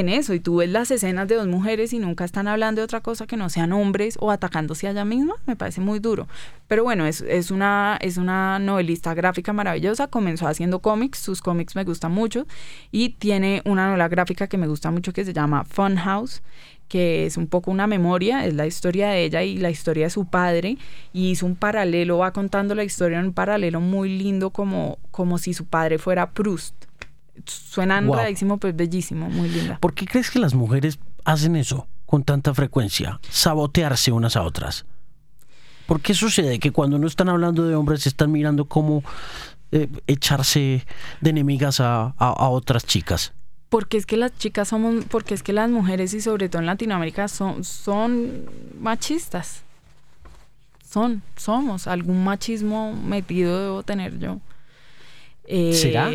en 0.00 0.08
eso. 0.08 0.34
Y 0.34 0.40
tú 0.40 0.56
ves 0.56 0.70
las 0.70 0.90
escenas 0.90 1.28
de 1.28 1.36
dos 1.36 1.46
mujeres 1.46 1.92
y 1.92 1.98
nunca 1.98 2.24
están 2.24 2.48
hablando 2.48 2.80
de 2.80 2.84
otra 2.84 3.00
cosa 3.00 3.26
que 3.26 3.36
no 3.36 3.48
sean 3.50 3.72
hombres 3.72 4.16
o 4.20 4.30
atacándose 4.30 4.86
a 4.86 4.90
ella 4.90 5.04
misma. 5.04 5.34
Me 5.46 5.56
parece 5.56 5.80
muy 5.80 5.98
duro. 5.98 6.28
Pero 6.68 6.84
bueno, 6.84 7.06
es, 7.06 7.20
es, 7.22 7.50
una, 7.50 7.98
es 8.00 8.16
una 8.16 8.58
novelista 8.58 9.14
gráfica 9.14 9.52
maravillosa. 9.52 10.08
Comenzó 10.08 10.46
haciendo 10.46 10.80
cómics. 10.80 11.18
Sus 11.18 11.42
cómics 11.42 11.76
me 11.76 11.84
gustan 11.84 12.12
mucho. 12.12 12.46
Y 12.90 13.10
tiene 13.10 13.62
una 13.64 13.86
novela 13.88 14.08
gráfica 14.08 14.46
que 14.46 14.58
me 14.58 14.66
gusta 14.66 14.90
mucho 14.90 15.12
que 15.12 15.24
se 15.24 15.32
llama 15.32 15.64
Fun 15.64 15.96
House 15.96 16.42
que 16.88 17.26
es 17.26 17.36
un 17.36 17.46
poco 17.46 17.70
una 17.70 17.86
memoria, 17.86 18.46
es 18.46 18.54
la 18.54 18.66
historia 18.66 19.08
de 19.08 19.24
ella 19.24 19.42
y 19.42 19.58
la 19.58 19.70
historia 19.70 20.06
de 20.06 20.10
su 20.10 20.26
padre, 20.26 20.78
y 21.12 21.30
hizo 21.30 21.46
un 21.46 21.56
paralelo, 21.56 22.18
va 22.18 22.32
contando 22.32 22.74
la 22.74 22.84
historia 22.84 23.18
en 23.18 23.26
un 23.26 23.32
paralelo 23.32 23.80
muy 23.80 24.16
lindo 24.16 24.50
como, 24.50 24.98
como 25.10 25.38
si 25.38 25.52
su 25.54 25.66
padre 25.66 25.98
fuera 25.98 26.30
Proust. 26.30 26.85
Suena 27.44 28.00
wow. 28.00 28.58
pues 28.58 28.76
bellísimo, 28.76 29.28
muy 29.28 29.48
linda. 29.48 29.78
¿Por 29.80 29.94
qué 29.94 30.06
crees 30.06 30.30
que 30.30 30.38
las 30.38 30.54
mujeres 30.54 30.98
hacen 31.24 31.56
eso 31.56 31.86
con 32.06 32.24
tanta 32.24 32.54
frecuencia? 32.54 33.20
Sabotearse 33.28 34.12
unas 34.12 34.36
a 34.36 34.42
otras. 34.42 34.86
¿Por 35.86 36.00
qué 36.00 36.14
sucede 36.14 36.58
que 36.58 36.72
cuando 36.72 36.98
no 36.98 37.06
están 37.06 37.28
hablando 37.28 37.66
de 37.66 37.74
hombres 37.74 38.06
están 38.06 38.32
mirando 38.32 38.64
cómo 38.64 39.04
eh, 39.72 39.88
echarse 40.06 40.84
de 41.20 41.30
enemigas 41.30 41.80
a, 41.80 42.14
a, 42.18 42.48
otras 42.48 42.84
chicas? 42.84 43.32
Porque 43.68 43.96
es 43.96 44.06
que 44.06 44.16
las 44.16 44.36
chicas 44.36 44.68
somos, 44.68 45.04
porque 45.06 45.34
es 45.34 45.42
que 45.42 45.52
las 45.52 45.70
mujeres 45.70 46.12
y 46.14 46.20
sobre 46.20 46.48
todo 46.48 46.60
en 46.60 46.66
Latinoamérica 46.66 47.28
son, 47.28 47.62
son 47.62 48.46
machistas. 48.80 49.62
Son, 50.88 51.22
somos. 51.36 51.86
Algún 51.86 52.24
machismo 52.24 52.92
metido 52.92 53.60
debo 53.60 53.82
tener 53.82 54.18
yo. 54.18 54.38
Eh, 55.46 55.72
¿Será? 55.72 56.10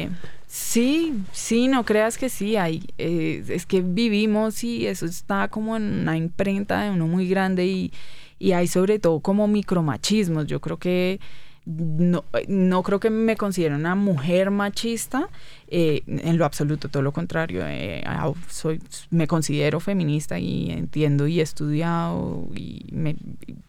Sí, 0.53 1.13
sí, 1.31 1.69
no 1.69 1.85
creas 1.85 2.17
que 2.17 2.27
sí, 2.27 2.57
hay, 2.57 2.83
eh, 2.97 3.41
es 3.47 3.65
que 3.65 3.79
vivimos 3.79 4.65
y 4.65 4.85
eso 4.85 5.05
está 5.05 5.47
como 5.47 5.77
en 5.77 5.83
una 6.01 6.17
imprenta 6.17 6.81
de 6.81 6.89
uno 6.89 7.07
muy 7.07 7.25
grande 7.29 7.67
y, 7.67 7.93
y 8.37 8.51
hay 8.51 8.67
sobre 8.67 8.99
todo 8.99 9.21
como 9.21 9.47
micromachismos. 9.47 10.47
Yo 10.47 10.59
creo 10.59 10.75
que 10.75 11.21
no, 11.65 12.25
no 12.49 12.83
creo 12.83 12.99
que 12.99 13.09
me 13.09 13.37
considero 13.37 13.77
una 13.77 13.95
mujer 13.95 14.51
machista, 14.51 15.29
eh, 15.69 16.01
en 16.05 16.37
lo 16.37 16.43
absoluto, 16.43 16.89
todo 16.89 17.01
lo 17.01 17.13
contrario, 17.13 17.63
eh, 17.65 18.03
soy, 18.49 18.81
me 19.09 19.27
considero 19.27 19.79
feminista 19.79 20.37
y 20.37 20.69
entiendo 20.71 21.27
y 21.27 21.39
he 21.39 21.43
estudiado 21.43 22.49
y 22.53 22.87
me, 22.91 23.15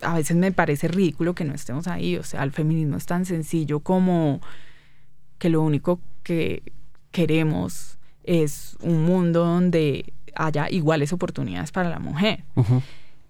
a 0.00 0.14
veces 0.14 0.36
me 0.36 0.50
parece 0.50 0.88
ridículo 0.88 1.34
que 1.36 1.44
no 1.44 1.54
estemos 1.54 1.86
ahí, 1.86 2.16
o 2.16 2.24
sea, 2.24 2.42
el 2.42 2.50
feminismo 2.50 2.96
es 2.96 3.06
tan 3.06 3.24
sencillo 3.24 3.78
como 3.78 4.40
que 5.42 5.48
lo 5.48 5.60
único 5.60 5.98
que 6.22 6.62
queremos 7.10 7.98
es 8.22 8.76
un 8.80 9.02
mundo 9.02 9.44
donde 9.44 10.12
haya 10.36 10.70
iguales 10.70 11.12
oportunidades 11.12 11.72
para 11.72 11.90
la 11.90 11.98
mujer. 11.98 12.44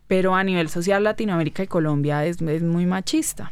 Pero 0.08 0.34
a 0.34 0.44
nivel 0.44 0.68
social, 0.68 1.04
Latinoamérica 1.04 1.62
y 1.62 1.68
Colombia 1.68 2.26
es, 2.26 2.42
es 2.42 2.62
muy 2.62 2.84
machista. 2.84 3.50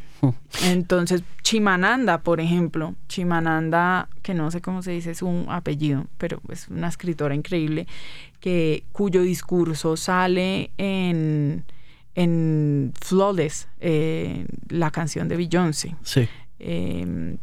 Entonces, 0.63 1.23
Chimananda, 1.43 2.19
por 2.19 2.39
ejemplo, 2.39 2.95
Chimananda, 3.09 4.11
que 4.21 4.35
no 4.35 4.51
sé 4.51 4.61
cómo 4.61 4.83
se 4.83 4.91
dice 4.91 5.15
su 5.15 5.47
apellido, 5.49 6.05
pero 6.19 6.43
es 6.51 6.69
una 6.69 6.89
escritora 6.89 7.35
increíble, 7.35 7.87
que, 8.41 8.85
cuyo 8.93 9.23
discurso 9.23 9.97
sale 9.97 10.71
en, 10.77 11.65
en 12.15 12.93
Flawless, 13.01 13.69
eh, 13.81 14.45
la 14.69 14.91
canción 14.91 15.29
de 15.29 15.39
Beyoncé. 15.39 15.97
Sí. 16.03 16.29
Em, 16.59 17.39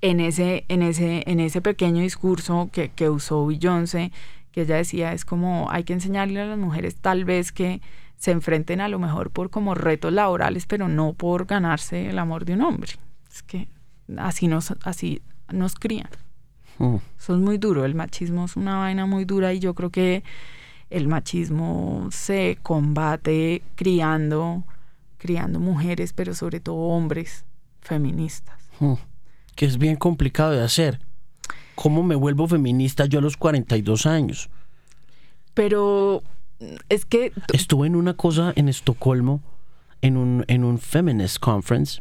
en 0.00 0.20
ese, 0.20 0.64
en 0.68 0.82
ese, 0.82 1.24
en 1.26 1.40
ese 1.40 1.60
pequeño 1.60 2.02
discurso 2.02 2.68
que, 2.72 2.90
que 2.90 3.10
usó 3.10 3.46
Beyoncé, 3.46 4.12
que 4.52 4.62
ella 4.62 4.76
decía, 4.76 5.12
es 5.12 5.24
como 5.24 5.70
hay 5.70 5.84
que 5.84 5.92
enseñarle 5.92 6.40
a 6.40 6.46
las 6.46 6.58
mujeres 6.58 6.96
tal 6.96 7.24
vez 7.24 7.52
que 7.52 7.80
se 8.16 8.32
enfrenten 8.32 8.80
a 8.80 8.88
lo 8.88 8.98
mejor 8.98 9.30
por 9.30 9.50
como 9.50 9.74
retos 9.74 10.12
laborales, 10.12 10.66
pero 10.66 10.88
no 10.88 11.12
por 11.12 11.46
ganarse 11.46 12.10
el 12.10 12.18
amor 12.18 12.44
de 12.44 12.54
un 12.54 12.62
hombre. 12.62 12.92
Es 13.30 13.42
que 13.42 13.68
así 14.16 14.48
nos, 14.48 14.74
así 14.82 15.22
nos 15.52 15.74
crían. 15.74 16.10
Mm. 16.78 16.96
Eso 17.18 17.34
es 17.34 17.40
muy 17.40 17.58
duro, 17.58 17.84
el 17.84 17.94
machismo 17.94 18.44
es 18.44 18.56
una 18.56 18.78
vaina 18.78 19.06
muy 19.06 19.24
dura 19.24 19.52
y 19.52 19.60
yo 19.60 19.74
creo 19.74 19.90
que 19.90 20.22
el 20.90 21.06
machismo 21.06 22.08
se 22.10 22.58
combate 22.62 23.62
criando, 23.74 24.64
criando 25.18 25.60
mujeres, 25.60 26.12
pero 26.12 26.34
sobre 26.34 26.60
todo 26.60 26.76
hombres 26.76 27.44
feministas. 27.80 28.58
Mm. 28.80 28.94
Que 29.58 29.66
es 29.66 29.76
bien 29.76 29.96
complicado 29.96 30.52
de 30.52 30.62
hacer. 30.62 31.00
¿Cómo 31.74 32.04
me 32.04 32.14
vuelvo 32.14 32.46
feminista 32.46 33.06
yo 33.06 33.18
a 33.18 33.22
los 33.22 33.36
42 33.36 34.06
años? 34.06 34.50
Pero 35.52 36.22
es 36.88 37.04
que... 37.04 37.32
Estuve 37.52 37.88
en 37.88 37.96
una 37.96 38.14
cosa 38.14 38.52
en 38.54 38.68
Estocolmo, 38.68 39.42
en 40.00 40.16
un, 40.16 40.44
en 40.46 40.62
un 40.62 40.78
feminist 40.78 41.40
conference, 41.40 42.00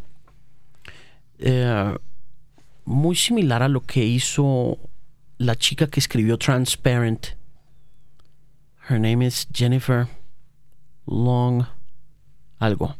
eh, 1.39 1.97
muy 2.85 3.15
similar 3.15 3.63
a 3.63 3.69
lo 3.69 3.81
que 3.81 4.05
hizo 4.05 4.77
la 5.39 5.55
chica 5.55 5.87
que 5.87 5.99
escribió 5.99 6.37
Transparent. 6.37 7.29
Her 8.87 8.99
name 8.99 9.25
is 9.25 9.47
Jennifer 9.51 10.07
Long 11.07 11.65
algo. 12.59 12.95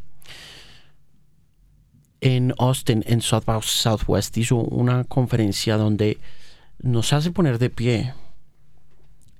En 2.20 2.53
Austin, 2.57 3.03
en 3.07 3.22
South 3.22 3.45
by 3.45 3.61
Southwest, 3.61 4.38
hizo 4.38 4.55
una 4.57 5.03
conferencia 5.03 5.78
donde 5.78 6.18
nos 6.80 7.13
hace 7.13 7.32
poner 7.32 7.59
de 7.59 7.70
pie 7.70 8.13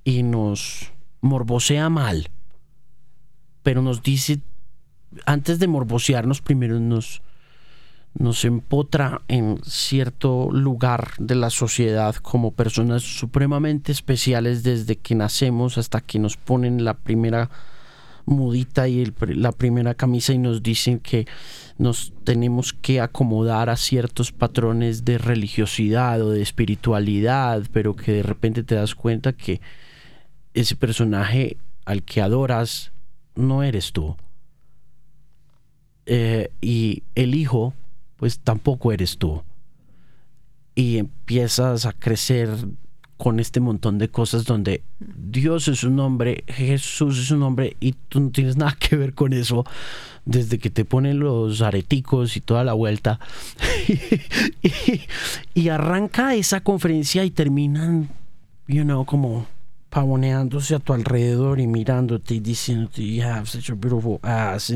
y 0.04 0.24
nos 0.24 0.92
morbosea 1.22 1.90
mal, 1.90 2.30
pero 3.64 3.82
nos 3.82 4.04
dice, 4.04 4.40
antes 5.26 5.60
de 5.60 5.68
morbosearnos, 5.68 6.42
primero 6.42 6.80
nos, 6.80 7.22
nos 8.14 8.46
empotra 8.46 9.22
en 9.28 9.60
cierto 9.64 10.50
lugar 10.52 11.12
de 11.20 11.36
la 11.36 11.50
sociedad 11.50 12.16
como 12.16 12.52
personas 12.52 13.04
supremamente 13.04 13.92
especiales 13.92 14.64
desde 14.64 14.98
que 14.98 15.16
nacemos 15.16 15.78
hasta 15.78 16.02
que 16.02 16.20
nos 16.20 16.38
ponen 16.38 16.84
la 16.84 16.94
primera 16.94 17.50
mudita 18.28 18.88
y 18.88 19.12
la 19.20 19.52
primera 19.52 19.96
camisa 19.96 20.34
y 20.34 20.38
nos 20.38 20.62
dicen 20.62 21.00
que 21.00 21.26
nos 21.78 22.14
tenemos 22.24 22.74
que 22.74 23.02
acomodar 23.02 23.70
a 23.70 23.78
ciertos 23.78 24.32
patrones 24.32 25.06
de 25.06 25.18
religiosidad 25.18 26.22
o 26.22 26.32
de 26.32 26.42
espiritualidad, 26.42 27.64
pero 27.72 27.96
que 27.96 28.12
de 28.12 28.24
repente 28.24 28.64
te 28.64 28.76
das 28.76 28.94
cuenta 28.96 29.34
que 29.34 29.62
ese 30.54 30.76
personaje 30.76 31.58
al 31.86 32.04
que 32.04 32.22
adoras 32.22 32.92
no 33.36 33.64
eres 33.64 33.94
tú. 33.94 34.18
Eh, 36.06 36.52
y 36.62 37.04
el 37.16 37.34
hijo, 37.34 37.74
pues 38.18 38.40
tampoco 38.40 38.92
eres 38.92 39.18
tú. 39.18 39.44
Y 40.76 40.98
empiezas 40.98 41.86
a 41.86 41.94
crecer 41.94 42.50
con 43.18 43.40
este 43.40 43.60
montón 43.60 43.98
de 43.98 44.10
cosas 44.10 44.46
donde 44.46 44.84
Dios 45.00 45.68
es 45.68 45.84
un 45.84 45.96
nombre, 45.96 46.44
Jesús 46.48 47.18
es 47.18 47.32
un 47.32 47.40
nombre 47.40 47.76
y 47.80 47.94
tú 47.94 48.20
no 48.20 48.30
tienes 48.30 48.58
nada 48.58 48.78
que 48.80 48.96
ver 48.96 49.14
con 49.14 49.34
eso 49.34 49.66
desde 50.26 50.60
que 50.60 50.70
te 50.70 50.86
ponen 50.86 51.20
los 51.20 51.62
areticos 51.62 52.38
y 52.38 52.42
toda 52.42 52.64
la 52.64 52.74
vuelta. 52.74 53.20
y, 55.54 55.70
arranca 55.70 56.36
esa 56.36 56.62
conferencia 56.62 57.24
y 57.26 57.32
terminan, 57.32 58.10
you 58.68 58.84
know, 58.84 59.06
como 59.06 59.48
pavoneándose 59.90 60.76
a 60.76 60.80
tu 60.80 60.94
alrededor 60.94 61.60
y 61.60 61.68
mirándote 61.68 62.36
y 62.36 62.40
diciéndote, 62.40 63.04
you 63.04 63.24
have 63.24 63.48
such 63.48 63.70
a 63.70 63.74
beautiful 63.74 64.20
ass. 64.22 64.72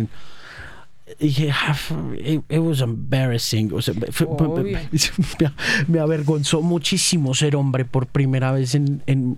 It, 1.20 2.44
it 2.50 2.60
was 2.60 2.82
embarrassing. 2.82 3.74
O 3.74 3.82
sea, 3.82 3.94
me, 5.88 6.00
avergonzó 6.00 6.62
muchísimo 6.62 7.34
ser 7.34 7.56
hombre 7.56 7.86
por 7.86 8.08
primera 8.08 8.52
vez 8.52 8.76
en, 8.76 9.04
en, 9.08 9.38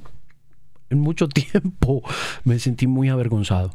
en, 0.90 1.00
mucho 1.00 1.28
tiempo. 1.28 2.04
Me 2.44 2.60
sentí 2.60 2.88
muy 2.88 3.10
avergonzado. 3.10 3.74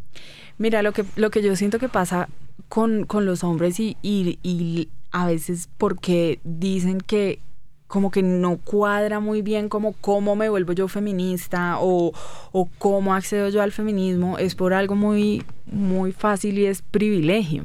Mira, 0.58 0.82
lo 0.82 0.92
que, 0.92 1.04
lo 1.16 1.30
que 1.30 1.42
yo 1.42 1.54
siento 1.56 1.78
que 1.78 1.88
pasa 1.88 2.28
con, 2.68 3.04
con 3.04 3.26
los 3.26 3.44
hombres 3.44 3.78
y, 3.80 3.96
y, 4.02 4.38
y 4.42 4.88
a 5.12 5.26
veces 5.26 5.68
porque 5.78 6.40
dicen 6.44 7.00
que 7.00 7.40
como 7.86 8.10
que 8.10 8.22
no 8.22 8.58
cuadra 8.58 9.18
muy 9.18 9.40
bien 9.40 9.70
como 9.70 9.94
cómo 9.94 10.36
me 10.36 10.50
vuelvo 10.50 10.74
yo 10.74 10.88
feminista 10.88 11.78
o, 11.80 12.12
o, 12.52 12.68
cómo 12.78 13.14
accedo 13.14 13.48
yo 13.48 13.62
al 13.62 13.72
feminismo 13.72 14.36
es 14.36 14.54
por 14.54 14.74
algo 14.74 14.94
muy, 14.94 15.42
muy 15.64 16.12
fácil 16.12 16.58
y 16.58 16.66
es 16.66 16.82
privilegio. 16.82 17.64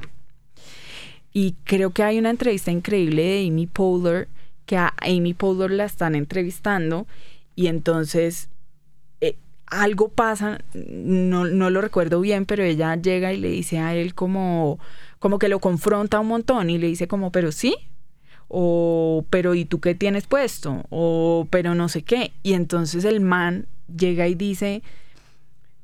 Y 1.34 1.56
creo 1.64 1.90
que 1.90 2.04
hay 2.04 2.20
una 2.20 2.30
entrevista 2.30 2.72
increíble 2.72 3.24
de 3.24 3.48
Amy 3.48 3.68
Poehler, 3.68 4.28
que 4.66 4.78
a 4.78 4.94
Amy 5.02 5.34
Poehler 5.34 5.72
la 5.72 5.86
están 5.86 6.16
entrevistando 6.16 7.08
y 7.56 7.68
entonces 7.68 8.50
eh, 9.22 9.36
algo 9.66 10.10
pasa, 10.10 10.60
no, 10.74 11.46
no 11.46 11.70
lo 11.70 11.82
recuerdo 11.82 12.22
bien, 12.22 12.46
pero 12.46 12.64
ella 12.64 12.96
llega 12.96 13.34
y 13.34 13.38
le 13.38 13.50
dice 13.50 13.80
a 13.80 13.96
él 13.96 14.14
como, 14.14 14.80
como 15.20 15.40
que 15.40 15.50
lo 15.50 15.60
confronta 15.60 16.20
un 16.20 16.28
montón 16.28 16.70
y 16.70 16.78
le 16.78 16.88
dice 16.88 17.08
como, 17.08 17.32
pero 17.32 17.52
sí, 17.52 17.76
o 18.48 19.26
pero 19.30 19.56
¿y 19.56 19.66
tú 19.66 19.80
qué 19.80 19.96
tienes 19.96 20.28
puesto? 20.28 20.86
o 20.90 21.48
pero 21.50 21.76
no 21.76 21.90
sé 21.90 22.04
qué. 22.04 22.32
Y 22.44 22.54
entonces 22.54 23.06
el 23.06 23.20
man 23.20 23.68
llega 23.98 24.28
y 24.28 24.36
dice, 24.36 24.84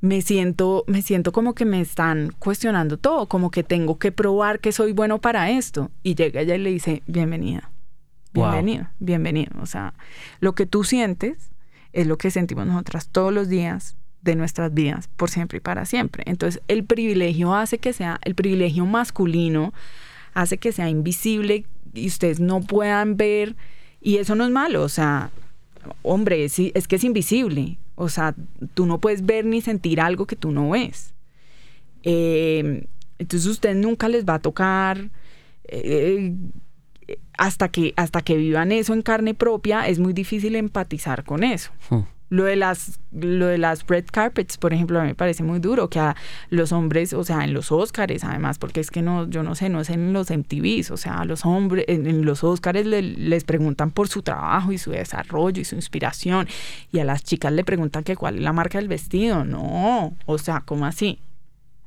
me 0.01 0.21
siento, 0.21 0.85
me 0.87 1.01
siento 1.01 1.31
como 1.31 1.53
que 1.53 1.65
me 1.65 1.81
están 1.81 2.33
cuestionando 2.39 2.97
todo, 2.97 3.27
como 3.27 3.51
que 3.51 3.63
tengo 3.63 3.99
que 3.99 4.11
probar 4.11 4.59
que 4.59 4.71
soy 4.71 4.93
bueno 4.93 5.19
para 5.19 5.49
esto. 5.51 5.91
Y 6.03 6.15
llega 6.15 6.41
ella 6.41 6.55
y 6.55 6.59
le 6.59 6.71
dice, 6.71 7.03
bienvenida, 7.07 7.69
bienvenida, 8.33 8.93
bienvenido. 8.99 9.51
O 9.61 9.65
sea, 9.65 9.93
lo 10.39 10.55
que 10.55 10.65
tú 10.65 10.83
sientes 10.83 11.51
es 11.91 12.07
lo 12.07 12.17
que 12.17 12.31
sentimos 12.31 12.65
nosotras 12.67 13.09
todos 13.09 13.33
los 13.33 13.49
días 13.49 13.97
de 14.21 14.35
nuestras 14.35 14.73
vidas, 14.73 15.09
por 15.15 15.29
siempre 15.29 15.57
y 15.57 15.61
para 15.61 15.85
siempre. 15.85 16.23
Entonces, 16.25 16.61
el 16.67 16.83
privilegio 16.83 17.55
hace 17.55 17.77
que 17.77 17.93
sea, 17.93 18.19
el 18.23 18.35
privilegio 18.35 18.85
masculino 18.85 19.73
hace 20.33 20.57
que 20.57 20.71
sea 20.71 20.89
invisible 20.89 21.65
y 21.93 22.07
ustedes 22.07 22.39
no 22.39 22.61
puedan 22.61 23.17
ver, 23.17 23.55
y 24.01 24.17
eso 24.17 24.35
no 24.35 24.45
es 24.45 24.51
malo, 24.51 24.83
o 24.83 24.89
sea, 24.89 25.31
hombre, 26.03 26.45
es, 26.45 26.59
es 26.59 26.87
que 26.87 26.97
es 26.97 27.03
invisible, 27.03 27.77
o 27.99 28.07
sea, 28.07 28.33
tú 28.73 28.85
no 28.85 29.01
puedes 29.01 29.25
ver 29.25 29.43
ni 29.43 29.59
sentir 29.59 29.99
algo 29.99 30.25
que 30.25 30.37
tú 30.37 30.51
no 30.51 30.69
ves. 30.69 31.13
Eh, 32.03 32.87
entonces 33.17 33.45
usted 33.45 33.75
nunca 33.75 34.07
les 34.07 34.23
va 34.23 34.35
a 34.35 34.39
tocar 34.39 35.09
eh, 35.65 36.33
hasta 37.37 37.67
que 37.67 37.93
hasta 37.97 38.21
que 38.21 38.37
vivan 38.37 38.71
eso 38.71 38.93
en 38.93 39.01
carne 39.01 39.33
propia 39.33 39.85
es 39.85 39.99
muy 39.99 40.13
difícil 40.13 40.55
empatizar 40.55 41.25
con 41.25 41.43
eso. 41.43 41.71
Hmm. 41.89 42.03
Lo 42.29 42.43
de 42.43 42.55
las 42.55 42.99
lo 43.11 43.47
de 43.47 43.57
las 43.57 43.87
red 43.87 44.05
carpets, 44.11 44.57
por 44.57 44.71
ejemplo, 44.71 44.99
a 44.99 45.01
mí 45.01 45.09
me 45.09 45.15
parece 45.15 45.41
muy 45.41 45.59
duro 45.59 45.89
que 45.89 45.99
a 45.99 46.15
los 46.49 46.71
hombres, 46.71 47.13
o 47.13 47.23
sea, 47.23 47.43
en 47.43 47.53
los 47.53 47.71
Oscars 47.71 48.23
además, 48.23 48.59
porque 48.59 48.79
es 48.79 48.91
que 48.91 49.01
no 49.01 49.27
yo 49.27 49.41
no 49.41 49.55
sé, 49.55 49.69
no 49.69 49.81
es 49.81 49.89
en 49.89 50.13
los 50.13 50.29
MTVs, 50.29 50.91
o 50.91 50.97
sea, 50.97 51.19
a 51.21 51.25
los 51.25 51.45
hombres 51.45 51.85
en, 51.87 52.25
los 52.25 52.43
Oscars 52.43 52.85
les 52.85 53.43
preguntan 53.43 53.91
por 53.91 54.07
su 54.09 54.21
trabajo 54.21 54.71
y 54.71 54.77
su 54.77 54.91
desarrollo 54.91 55.61
y 55.61 55.65
su 55.65 55.75
inspiración 55.75 56.47
y 56.91 56.99
a 56.99 57.03
las 57.03 57.23
chicas 57.23 57.51
le 57.51 57.63
preguntan 57.63 58.03
que 58.03 58.15
cuál 58.15 58.35
es 58.35 58.41
la 58.41 58.53
marca 58.53 58.77
del 58.77 58.87
vestido. 58.87 59.43
No, 59.43 60.15
o 60.25 60.37
sea, 60.37 60.61
¿cómo 60.65 60.85
así? 60.85 61.19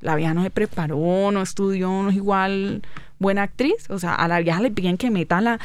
La 0.01 0.17
vieja 0.17 0.35
no 0.35 0.43
se 0.43 0.51
preparó, 0.51 1.31
no 1.31 1.43
estudió, 1.43 1.89
no 1.89 2.11
es 2.11 2.17
igual 2.17 2.83
buena 3.21 3.45
actriz. 3.45 3.89
O 3.89 3.99
sea, 4.01 4.15
a 4.17 4.27
la 4.27 4.41
vieja 4.41 4.61
le 4.61 4.73
piden 4.73 4.97
que 4.97 5.11
meta 5.11 5.41
la, 5.41 5.61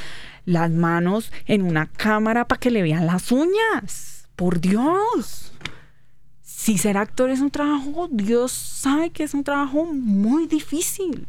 las 0.46 0.70
manos 0.70 1.32
en 1.48 1.64
una 1.64 1.88
cámara 1.88 2.48
para 2.48 2.60
que 2.60 2.70
le 2.70 2.84
vean 2.84 3.08
las 3.08 3.32
uñas 3.32 4.17
por 4.38 4.62
Dios. 4.62 5.52
Si 6.42 6.78
ser 6.78 6.96
actor 6.96 7.30
es 7.30 7.42
un 7.42 7.52
trabajo, 7.52 8.08
Dios 8.10 8.54
sabe 8.54 9.10
que 9.10 9.24
es 9.24 9.34
un 9.34 9.44
trabajo 9.44 9.86
muy 9.86 10.48
difícil. 10.48 11.28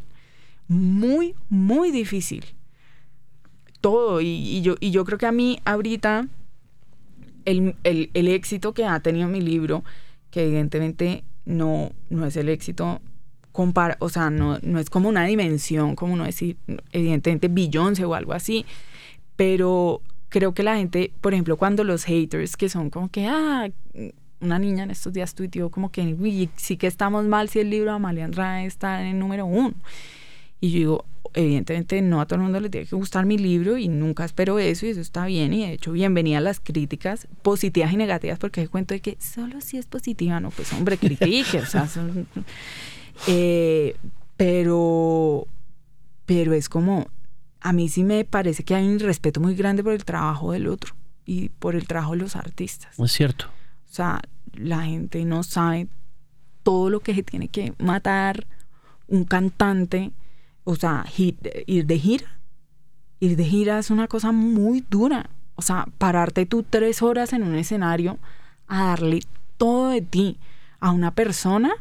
Muy, 0.69 1.35
muy 1.49 1.91
difícil. 1.91 2.45
Todo. 3.81 4.21
Y, 4.21 4.61
yo, 4.61 4.75
y 4.79 4.91
yo 4.91 5.03
creo 5.03 5.17
que 5.17 5.25
a 5.25 5.33
mí 5.33 5.59
ahorita 5.65 6.27
el, 7.45 7.75
éxito 8.13 8.73
que 8.73 8.85
ha 8.85 8.99
tenido 8.99 9.27
mi 9.27 9.41
libro, 9.41 9.83
que 10.29 10.45
evidentemente 10.45 11.23
no, 11.45 11.91
no 12.09 12.25
es 12.25 12.37
el 12.37 12.47
éxito 12.47 13.01
compara, 13.51 13.97
o 13.99 14.09
sea, 14.09 14.29
no, 14.29 14.59
no 14.61 14.79
es 14.79 14.91
como 14.91 15.09
una 15.09 15.25
dimensión, 15.25 15.95
como 15.95 16.15
no 16.15 16.25
decir, 16.25 16.57
evidentemente 16.91 17.47
Beyoncé 17.47 18.05
o 18.05 18.13
algo 18.13 18.33
así, 18.33 18.65
pero 19.35 20.01
creo 20.29 20.53
que 20.53 20.63
la 20.63 20.77
gente, 20.77 21.11
por 21.21 21.33
ejemplo, 21.33 21.57
cuando 21.57 21.83
los 21.83 22.05
haters 22.05 22.55
que 22.55 22.69
son 22.69 22.89
como 22.89 23.09
que, 23.09 23.27
ah, 23.27 23.69
una 24.41 24.59
niña 24.59 24.83
en 24.83 24.91
estos 24.91 25.11
días 25.11 25.35
tuiteó 25.35 25.69
como 25.69 25.91
que 25.91 26.49
sí 26.55 26.77
que 26.77 26.87
estamos 26.87 27.25
mal 27.25 27.49
si 27.49 27.59
el 27.59 27.69
libro 27.69 27.91
de 27.91 27.95
Amalia 27.95 28.25
Andrade 28.25 28.65
está 28.65 29.01
en 29.01 29.07
el 29.07 29.19
número 29.19 29.45
uno. 29.45 29.73
Y 30.61 30.71
yo 30.71 30.77
digo, 30.77 31.05
evidentemente 31.33 32.01
no 32.01 32.21
a 32.21 32.25
todo 32.25 32.35
el 32.35 32.43
mundo 32.43 32.59
le 32.59 32.69
tiene 32.69 32.87
que 32.87 32.95
gustar 32.95 33.25
mi 33.25 33.37
libro 33.37 33.77
y 33.77 33.87
nunca 33.87 34.25
espero 34.25 34.59
eso 34.59 34.85
y 34.85 34.89
eso 34.89 35.01
está 35.01 35.25
bien 35.25 35.53
y 35.53 35.65
de 35.65 35.73
hecho 35.73 35.91
bienvenida 35.91 36.39
a 36.39 36.41
las 36.41 36.59
críticas 36.59 37.27
positivas 37.41 37.93
y 37.93 37.97
negativas 37.97 38.39
porque 38.39 38.61
el 38.61 38.69
cuento 38.69 38.93
de 38.93 39.01
que 39.01 39.17
solo 39.19 39.61
si 39.61 39.77
es 39.77 39.85
positiva, 39.85 40.39
no, 40.39 40.51
pues 40.51 40.73
hombre, 40.73 40.97
critique, 40.97 41.59
o 41.59 41.65
sea, 41.65 41.87
eh, 43.27 43.95
pero, 44.37 45.47
pero 46.25 46.53
es 46.53 46.69
como, 46.69 47.07
a 47.61 47.73
mí 47.73 47.89
sí 47.89 48.03
me 48.03 48.25
parece 48.25 48.63
que 48.63 48.75
hay 48.75 48.87
un 48.87 48.99
respeto 48.99 49.39
muy 49.39 49.55
grande 49.55 49.83
por 49.83 49.93
el 49.93 50.05
trabajo 50.05 50.51
del 50.51 50.67
otro 50.67 50.95
y 51.25 51.49
por 51.49 51.75
el 51.75 51.87
trabajo 51.87 52.13
de 52.13 52.19
los 52.19 52.35
artistas. 52.35 52.97
Es 52.97 53.11
cierto. 53.11 53.45
O 53.45 53.93
sea, 53.93 54.21
la 54.53 54.83
gente 54.83 55.23
no 55.25 55.43
sabe 55.43 55.87
todo 56.63 56.89
lo 56.89 56.99
que 56.99 57.13
se 57.13 57.23
tiene 57.23 57.47
que 57.47 57.73
matar 57.77 58.47
un 59.07 59.25
cantante, 59.25 60.11
o 60.63 60.75
sea, 60.75 61.05
ir, 61.17 61.37
de 61.37 61.99
gira. 61.99 62.39
Ir 63.19 63.35
de 63.35 63.43
gira 63.43 63.79
es 63.79 63.89
una 63.89 64.07
cosa 64.07 64.31
muy 64.31 64.85
dura. 64.89 65.29
O 65.55 65.61
sea, 65.61 65.87
pararte 65.97 66.45
tú 66.45 66.63
tres 66.63 67.01
horas 67.01 67.33
en 67.33 67.43
un 67.43 67.55
escenario 67.55 68.17
a 68.67 68.85
darle 68.85 69.21
todo 69.57 69.89
de 69.89 70.01
ti 70.01 70.39
a 70.79 70.91
una 70.91 71.11
persona. 71.11 71.71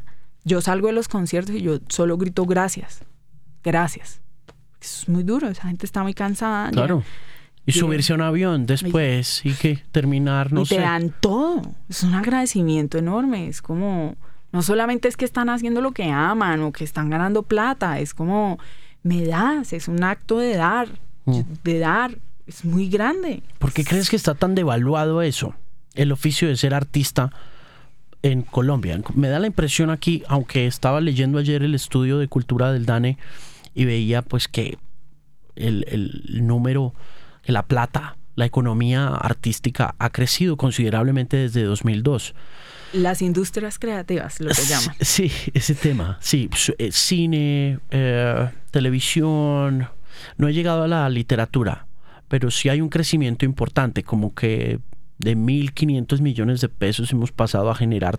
Yo 0.44 0.60
salgo 0.60 0.88
de 0.88 0.94
los 0.94 1.08
conciertos 1.08 1.54
y 1.54 1.62
yo 1.62 1.78
solo 1.88 2.16
grito 2.16 2.44
gracias, 2.46 3.02
gracias. 3.62 4.20
Eso 4.80 5.02
es 5.02 5.08
muy 5.08 5.22
duro, 5.22 5.48
esa 5.48 5.68
gente 5.68 5.86
está 5.86 6.02
muy 6.02 6.14
cansada. 6.14 6.70
Claro. 6.70 7.02
Y 7.66 7.72
subirse 7.72 8.12
a 8.12 8.16
un 8.16 8.22
avión 8.22 8.64
después 8.64 9.44
y 9.44 9.52
que 9.52 9.82
terminar, 9.92 10.52
no 10.52 10.62
y 10.62 10.66
sé. 10.66 10.76
te 10.76 10.80
dan 10.80 11.12
todo. 11.20 11.62
Es 11.88 12.02
un 12.02 12.14
agradecimiento 12.14 12.96
enorme. 12.96 13.46
Es 13.46 13.60
como, 13.60 14.16
no 14.52 14.62
solamente 14.62 15.06
es 15.06 15.18
que 15.18 15.26
están 15.26 15.50
haciendo 15.50 15.82
lo 15.82 15.92
que 15.92 16.04
aman 16.04 16.62
o 16.62 16.72
que 16.72 16.84
están 16.84 17.10
ganando 17.10 17.42
plata, 17.42 18.00
es 18.00 18.14
como, 18.14 18.58
me 19.02 19.26
das, 19.26 19.74
es 19.74 19.86
un 19.86 20.02
acto 20.02 20.38
de 20.38 20.56
dar, 20.56 20.88
mm. 21.26 21.40
de 21.62 21.78
dar. 21.78 22.18
Es 22.46 22.64
muy 22.64 22.88
grande. 22.88 23.42
¿Por 23.58 23.74
qué 23.74 23.84
crees 23.84 24.08
que 24.08 24.16
está 24.16 24.34
tan 24.34 24.54
devaluado 24.54 25.20
eso? 25.20 25.54
El 25.94 26.12
oficio 26.12 26.48
de 26.48 26.56
ser 26.56 26.72
artista 26.72 27.30
en 28.22 28.42
Colombia. 28.42 28.98
Me 29.14 29.28
da 29.28 29.38
la 29.38 29.46
impresión 29.46 29.90
aquí, 29.90 30.22
aunque 30.28 30.66
estaba 30.66 31.02
leyendo 31.02 31.38
ayer 31.38 31.62
el 31.62 31.74
estudio 31.74 32.18
de 32.18 32.28
cultura 32.28 32.72
del 32.72 32.86
DANE 32.86 33.18
y 33.78 33.84
veía 33.84 34.22
pues 34.22 34.48
que 34.48 34.76
el, 35.54 35.84
el 35.88 36.46
número 36.46 36.94
la 37.52 37.62
plata, 37.62 38.16
la 38.34 38.44
economía 38.44 39.08
artística 39.08 39.94
ha 39.98 40.10
crecido 40.10 40.56
considerablemente 40.56 41.36
desde 41.36 41.62
2002. 41.62 42.34
Las 42.92 43.22
industrias 43.22 43.78
creativas, 43.78 44.40
lo 44.40 44.50
que 44.50 44.62
llaman. 44.62 44.96
Sí, 45.00 45.30
ese 45.54 45.74
tema. 45.74 46.18
Sí, 46.20 46.50
eh, 46.78 46.90
cine, 46.92 47.78
eh, 47.90 48.50
televisión. 48.70 49.88
No 50.36 50.48
he 50.48 50.52
llegado 50.52 50.82
a 50.82 50.88
la 50.88 51.08
literatura, 51.08 51.86
pero 52.28 52.50
sí 52.50 52.68
hay 52.68 52.80
un 52.80 52.88
crecimiento 52.88 53.44
importante, 53.44 54.02
como 54.02 54.34
que 54.34 54.80
de 55.18 55.36
1.500 55.36 56.20
millones 56.20 56.60
de 56.60 56.68
pesos 56.68 57.12
hemos 57.12 57.30
pasado 57.32 57.70
a 57.70 57.74
generar 57.74 58.18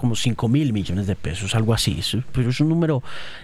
como 0.00 0.16
5 0.16 0.48
mil 0.48 0.72
millones 0.72 1.06
de 1.06 1.14
pesos, 1.14 1.54
algo 1.54 1.74
así. 1.74 2.00
Pero 2.32 2.48
es 2.48 2.58
un 2.60 2.70
número 2.70 3.02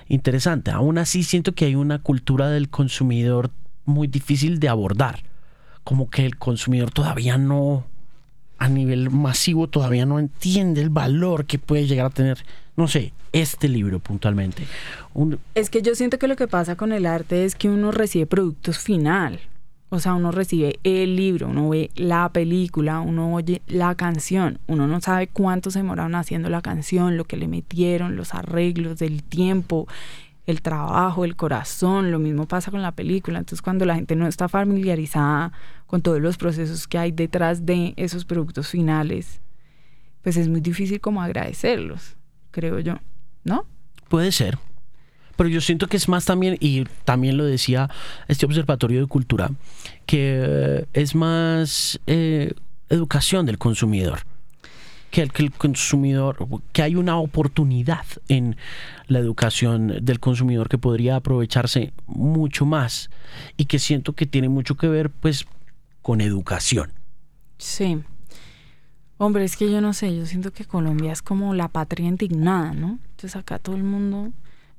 interesante. 0.08 0.70
Aún 0.70 0.96
así 0.96 1.22
siento 1.22 1.52
que 1.52 1.66
hay 1.66 1.74
una 1.74 1.98
cultura 1.98 2.48
del 2.48 2.70
consumidor 2.70 3.50
muy 3.84 4.08
difícil 4.08 4.58
de 4.58 4.70
abordar. 4.70 5.22
Como 5.84 6.08
que 6.08 6.24
el 6.24 6.38
consumidor 6.38 6.90
todavía 6.90 7.36
no, 7.36 7.84
a 8.56 8.70
nivel 8.70 9.10
masivo, 9.10 9.68
todavía 9.68 10.06
no 10.06 10.18
entiende 10.18 10.80
el 10.80 10.88
valor 10.88 11.44
que 11.44 11.58
puede 11.58 11.86
llegar 11.86 12.06
a 12.06 12.10
tener, 12.10 12.38
no 12.74 12.88
sé, 12.88 13.12
este 13.32 13.68
libro 13.68 13.98
puntualmente. 13.98 14.64
Es 15.54 15.68
que 15.68 15.82
yo 15.82 15.94
siento 15.94 16.18
que 16.18 16.26
lo 16.26 16.36
que 16.36 16.48
pasa 16.48 16.74
con 16.74 16.90
el 16.90 17.04
arte 17.04 17.44
es 17.44 17.54
que 17.54 17.68
uno 17.68 17.92
recibe 17.92 18.24
productos 18.24 18.78
final. 18.78 19.40
O 19.96 20.00
sea, 20.00 20.12
uno 20.12 20.30
recibe 20.30 20.78
el 20.84 21.16
libro, 21.16 21.48
uno 21.48 21.70
ve 21.70 21.90
la 21.94 22.28
película, 22.28 23.00
uno 23.00 23.32
oye 23.32 23.62
la 23.66 23.94
canción, 23.94 24.58
uno 24.66 24.86
no 24.86 25.00
sabe 25.00 25.26
cuánto 25.26 25.70
se 25.70 25.78
demoraron 25.78 26.14
haciendo 26.14 26.50
la 26.50 26.60
canción, 26.60 27.16
lo 27.16 27.24
que 27.24 27.38
le 27.38 27.48
metieron, 27.48 28.14
los 28.14 28.34
arreglos, 28.34 28.98
del 28.98 29.22
tiempo, 29.22 29.88
el 30.44 30.60
trabajo, 30.60 31.24
el 31.24 31.34
corazón, 31.34 32.10
lo 32.10 32.18
mismo 32.18 32.46
pasa 32.46 32.70
con 32.70 32.82
la 32.82 32.92
película. 32.92 33.38
Entonces 33.38 33.62
cuando 33.62 33.86
la 33.86 33.94
gente 33.94 34.16
no 34.16 34.26
está 34.26 34.50
familiarizada 34.50 35.52
con 35.86 36.02
todos 36.02 36.20
los 36.20 36.36
procesos 36.36 36.86
que 36.86 36.98
hay 36.98 37.10
detrás 37.10 37.64
de 37.64 37.94
esos 37.96 38.26
productos 38.26 38.68
finales, 38.68 39.40
pues 40.20 40.36
es 40.36 40.46
muy 40.46 40.60
difícil 40.60 41.00
como 41.00 41.22
agradecerlos, 41.22 42.16
creo 42.50 42.80
yo, 42.80 42.96
¿no? 43.44 43.64
Puede 44.10 44.30
ser. 44.30 44.58
Pero 45.36 45.48
yo 45.48 45.60
siento 45.60 45.86
que 45.86 45.96
es 45.96 46.08
más 46.08 46.24
también, 46.24 46.56
y 46.60 46.84
también 47.04 47.36
lo 47.36 47.44
decía 47.44 47.90
este 48.28 48.46
observatorio 48.46 49.00
de 49.00 49.06
cultura, 49.06 49.50
que 50.06 50.86
es 50.92 51.14
más 51.14 52.00
eh, 52.06 52.52
educación 52.88 53.46
del 53.46 53.58
consumidor 53.58 54.20
que 55.10 55.22
el, 55.22 55.32
que 55.32 55.42
el 55.44 55.52
consumidor, 55.52 56.46
que 56.72 56.82
hay 56.82 56.94
una 56.94 57.16
oportunidad 57.16 58.04
en 58.28 58.56
la 59.06 59.18
educación 59.18 59.98
del 60.02 60.20
consumidor 60.20 60.68
que 60.68 60.78
podría 60.78 61.16
aprovecharse 61.16 61.92
mucho 62.06 62.66
más 62.66 63.10
y 63.56 63.66
que 63.66 63.78
siento 63.78 64.12
que 64.12 64.26
tiene 64.26 64.48
mucho 64.48 64.76
que 64.76 64.88
ver 64.88 65.10
pues 65.10 65.46
con 66.02 66.20
educación. 66.20 66.92
Sí. 67.58 68.02
Hombre, 69.18 69.44
es 69.44 69.56
que 69.56 69.70
yo 69.70 69.80
no 69.80 69.94
sé, 69.94 70.14
yo 70.14 70.26
siento 70.26 70.52
que 70.52 70.66
Colombia 70.66 71.12
es 71.12 71.22
como 71.22 71.54
la 71.54 71.68
patria 71.68 72.06
indignada, 72.06 72.74
¿no? 72.74 72.98
Entonces 73.10 73.36
acá 73.36 73.58
todo 73.58 73.76
el 73.76 73.84
mundo, 73.84 74.32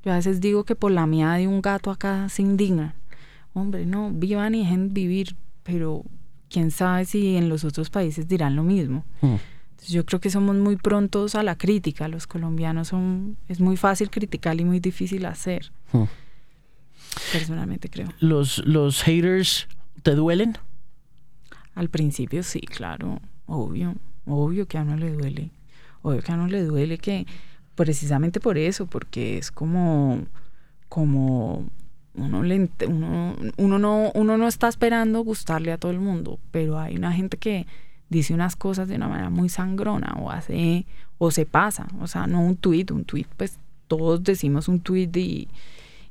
yo 0.07 0.13
a 0.13 0.15
veces 0.15 0.39
digo 0.39 0.63
que 0.63 0.73
por 0.73 0.89
la 0.93 1.05
mía 1.05 1.33
de 1.33 1.49
un 1.49 1.61
gato 1.61 1.91
acá 1.91 2.29
se 2.29 2.41
indigna. 2.41 2.95
Hombre, 3.53 3.85
no, 3.85 4.09
vivan 4.09 4.55
y 4.55 4.59
dejen 4.59 4.93
vivir, 4.93 5.35
pero 5.63 6.05
quién 6.49 6.71
sabe 6.71 7.03
si 7.03 7.35
en 7.35 7.49
los 7.49 7.65
otros 7.65 7.89
países 7.89 8.25
dirán 8.25 8.55
lo 8.55 8.63
mismo. 8.63 9.03
Mm. 9.19 9.35
Yo 9.89 10.05
creo 10.05 10.21
que 10.21 10.29
somos 10.29 10.55
muy 10.55 10.77
prontos 10.77 11.35
a 11.35 11.43
la 11.43 11.57
crítica. 11.57 12.07
Los 12.07 12.25
colombianos 12.25 12.87
son. 12.87 13.35
Es 13.49 13.59
muy 13.59 13.75
fácil 13.75 14.09
criticar 14.09 14.57
y 14.61 14.63
muy 14.63 14.79
difícil 14.79 15.25
hacer. 15.25 15.73
Hmm. 15.91 16.05
Personalmente 17.33 17.89
creo. 17.89 18.07
¿Los, 18.19 18.59
¿Los 18.65 19.03
haters 19.03 19.67
te 20.03 20.15
duelen? 20.15 20.57
Al 21.75 21.89
principio 21.89 22.43
sí, 22.43 22.61
claro. 22.61 23.19
Obvio. 23.45 23.95
Obvio 24.25 24.69
que 24.69 24.77
a 24.77 24.83
uno 24.83 24.95
le 24.95 25.11
duele. 25.11 25.51
Obvio 26.01 26.21
que 26.21 26.31
a 26.31 26.35
uno 26.35 26.47
le 26.47 26.63
duele 26.63 26.97
que. 26.97 27.27
Precisamente 27.77 28.41
por 28.41 28.57
eso, 28.57 28.85
porque 28.85 29.37
es 29.37 29.51
como. 29.51 30.25
Como 30.89 31.65
uno, 32.13 32.43
le, 32.43 32.69
uno, 32.87 33.35
uno, 33.57 33.79
no, 33.79 34.11
uno 34.15 34.37
no 34.37 34.47
está 34.47 34.67
esperando 34.67 35.21
gustarle 35.21 35.71
a 35.71 35.77
todo 35.77 35.91
el 35.91 35.99
mundo, 35.99 36.39
pero 36.51 36.79
hay 36.79 36.95
una 36.95 37.13
gente 37.13 37.37
que, 37.37 37.67
dice 38.09 38.33
unas 38.33 38.55
cosas 38.55 38.87
de 38.87 38.95
una 38.95 39.07
manera 39.07 39.29
muy 39.29 39.49
sangrona 39.49 40.15
o 40.19 40.31
hace 40.31 40.85
o 41.17 41.31
se 41.31 41.45
pasa, 41.45 41.87
o 41.99 42.07
sea, 42.07 42.27
no 42.27 42.41
un 42.41 42.55
tweet, 42.55 42.85
un 42.91 43.03
tweet 43.03 43.25
pues 43.37 43.57
todos 43.87 44.23
decimos 44.23 44.67
un 44.67 44.79
tweet 44.79 45.09
y, 45.15 45.47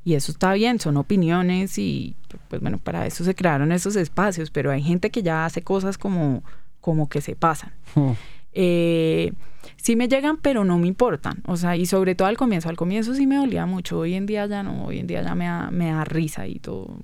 y 0.04 0.14
eso 0.14 0.32
está 0.32 0.52
bien, 0.54 0.80
son 0.80 0.96
opiniones 0.96 1.78
y 1.78 2.16
pues 2.48 2.60
bueno, 2.60 2.78
para 2.78 3.06
eso 3.06 3.24
se 3.24 3.34
crearon 3.34 3.70
esos 3.72 3.96
espacios, 3.96 4.50
pero 4.50 4.70
hay 4.70 4.82
gente 4.82 5.10
que 5.10 5.22
ya 5.22 5.44
hace 5.44 5.62
cosas 5.62 5.96
como, 5.96 6.42
como 6.80 7.08
que 7.08 7.20
se 7.20 7.36
pasan. 7.36 7.72
Hmm. 7.94 8.12
Eh, 8.58 9.32
sí 9.76 9.96
me 9.96 10.08
llegan, 10.08 10.38
pero 10.38 10.64
no 10.64 10.78
me 10.78 10.88
importan. 10.88 11.42
O 11.46 11.56
sea, 11.56 11.76
y 11.76 11.84
sobre 11.84 12.14
todo 12.14 12.26
al 12.26 12.38
comienzo. 12.38 12.70
Al 12.70 12.76
comienzo 12.76 13.14
sí 13.14 13.26
me 13.26 13.36
dolía 13.36 13.66
mucho. 13.66 13.98
Hoy 13.98 14.14
en 14.14 14.24
día 14.24 14.46
ya 14.46 14.62
no. 14.62 14.86
Hoy 14.86 14.98
en 14.98 15.06
día 15.06 15.22
ya 15.22 15.34
me 15.34 15.44
da, 15.44 15.70
me 15.70 15.90
da 15.90 16.04
risa 16.04 16.46
y 16.46 16.58
todo. 16.58 16.98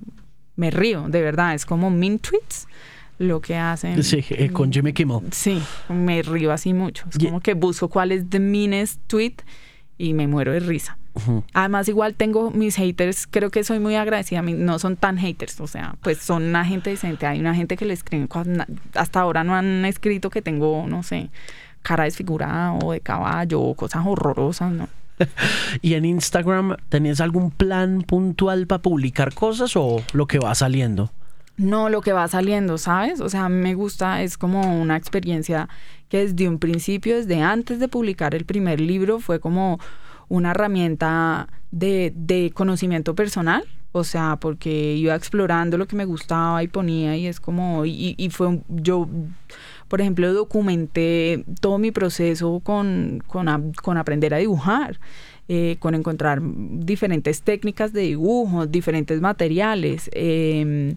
Me 0.56 0.70
río, 0.70 1.06
de 1.08 1.20
verdad. 1.20 1.54
Es 1.54 1.66
como 1.66 1.90
min 1.90 2.18
tweets 2.18 2.66
lo 3.18 3.40
que 3.40 3.56
hacen. 3.56 4.02
Sí, 4.02 4.24
eh, 4.30 4.50
con 4.50 4.72
Jimmy 4.72 4.94
Kimmel. 4.94 5.20
Sí, 5.30 5.62
me 5.90 6.22
río 6.22 6.52
así 6.52 6.72
mucho. 6.72 7.04
Es 7.10 7.18
como 7.18 7.40
que 7.40 7.54
busco 7.54 7.88
cuál 7.88 8.12
es 8.12 8.28
the 8.30 8.40
meanest 8.40 9.00
tweet 9.06 9.36
y 10.02 10.14
me 10.14 10.26
muero 10.26 10.52
de 10.52 10.58
risa. 10.58 10.98
Además, 11.52 11.88
igual 11.88 12.14
tengo 12.14 12.50
mis 12.50 12.74
haters, 12.74 13.28
creo 13.28 13.50
que 13.50 13.62
soy 13.62 13.78
muy 13.78 13.94
agradecida, 13.94 14.42
no 14.42 14.78
son 14.80 14.96
tan 14.96 15.16
haters, 15.16 15.60
o 15.60 15.68
sea, 15.68 15.94
pues 16.02 16.18
son 16.18 16.42
una 16.42 16.64
gente 16.64 16.90
decente. 16.90 17.24
Hay 17.26 17.38
una 17.38 17.54
gente 17.54 17.76
que 17.76 17.84
le 17.84 17.94
escribe, 17.94 18.26
hasta 18.94 19.20
ahora 19.20 19.44
no 19.44 19.54
han 19.54 19.84
escrito 19.84 20.28
que 20.28 20.42
tengo, 20.42 20.86
no 20.88 21.04
sé, 21.04 21.30
cara 21.82 22.04
desfigurada 22.04 22.72
o 22.72 22.92
de 22.92 23.00
caballo 23.00 23.60
o 23.60 23.74
cosas 23.76 24.02
horrorosas, 24.04 24.72
¿no? 24.72 24.88
¿Y 25.82 25.94
en 25.94 26.04
Instagram 26.04 26.76
tenías 26.88 27.20
algún 27.20 27.52
plan 27.52 28.02
puntual 28.02 28.66
para 28.66 28.82
publicar 28.82 29.32
cosas 29.34 29.76
o 29.76 30.02
lo 30.14 30.26
que 30.26 30.40
va 30.40 30.52
saliendo? 30.56 31.12
No, 31.62 31.88
lo 31.88 32.00
que 32.00 32.12
va 32.12 32.26
saliendo, 32.26 32.76
¿sabes? 32.76 33.20
O 33.20 33.28
sea, 33.28 33.48
me 33.48 33.74
gusta, 33.74 34.22
es 34.22 34.36
como 34.36 34.80
una 34.80 34.96
experiencia 34.96 35.68
que 36.08 36.18
desde 36.18 36.48
un 36.48 36.58
principio, 36.58 37.16
desde 37.16 37.40
antes 37.40 37.78
de 37.78 37.86
publicar 37.86 38.34
el 38.34 38.44
primer 38.44 38.80
libro, 38.80 39.20
fue 39.20 39.38
como 39.38 39.78
una 40.28 40.50
herramienta 40.50 41.48
de, 41.70 42.12
de 42.16 42.50
conocimiento 42.52 43.14
personal, 43.14 43.64
o 43.92 44.02
sea, 44.02 44.36
porque 44.40 44.94
iba 44.96 45.14
explorando 45.14 45.78
lo 45.78 45.86
que 45.86 45.94
me 45.94 46.04
gustaba 46.04 46.64
y 46.64 46.68
ponía 46.68 47.16
y 47.16 47.28
es 47.28 47.38
como, 47.38 47.86
y, 47.86 48.28
fue, 48.32 48.60
yo, 48.68 49.08
por 49.86 50.00
ejemplo, 50.00 50.32
documenté 50.32 51.44
todo 51.60 51.78
mi 51.78 51.92
proceso 51.92 52.60
con, 52.64 53.22
con, 53.28 53.72
con 53.74 53.98
aprender 53.98 54.34
a 54.34 54.38
dibujar. 54.38 54.98
Eh, 55.48 55.76
con 55.80 55.94
encontrar 55.94 56.40
diferentes 56.40 57.42
técnicas 57.42 57.92
de 57.92 58.02
dibujo, 58.02 58.66
diferentes 58.66 59.20
materiales. 59.20 60.08
Eh, 60.14 60.94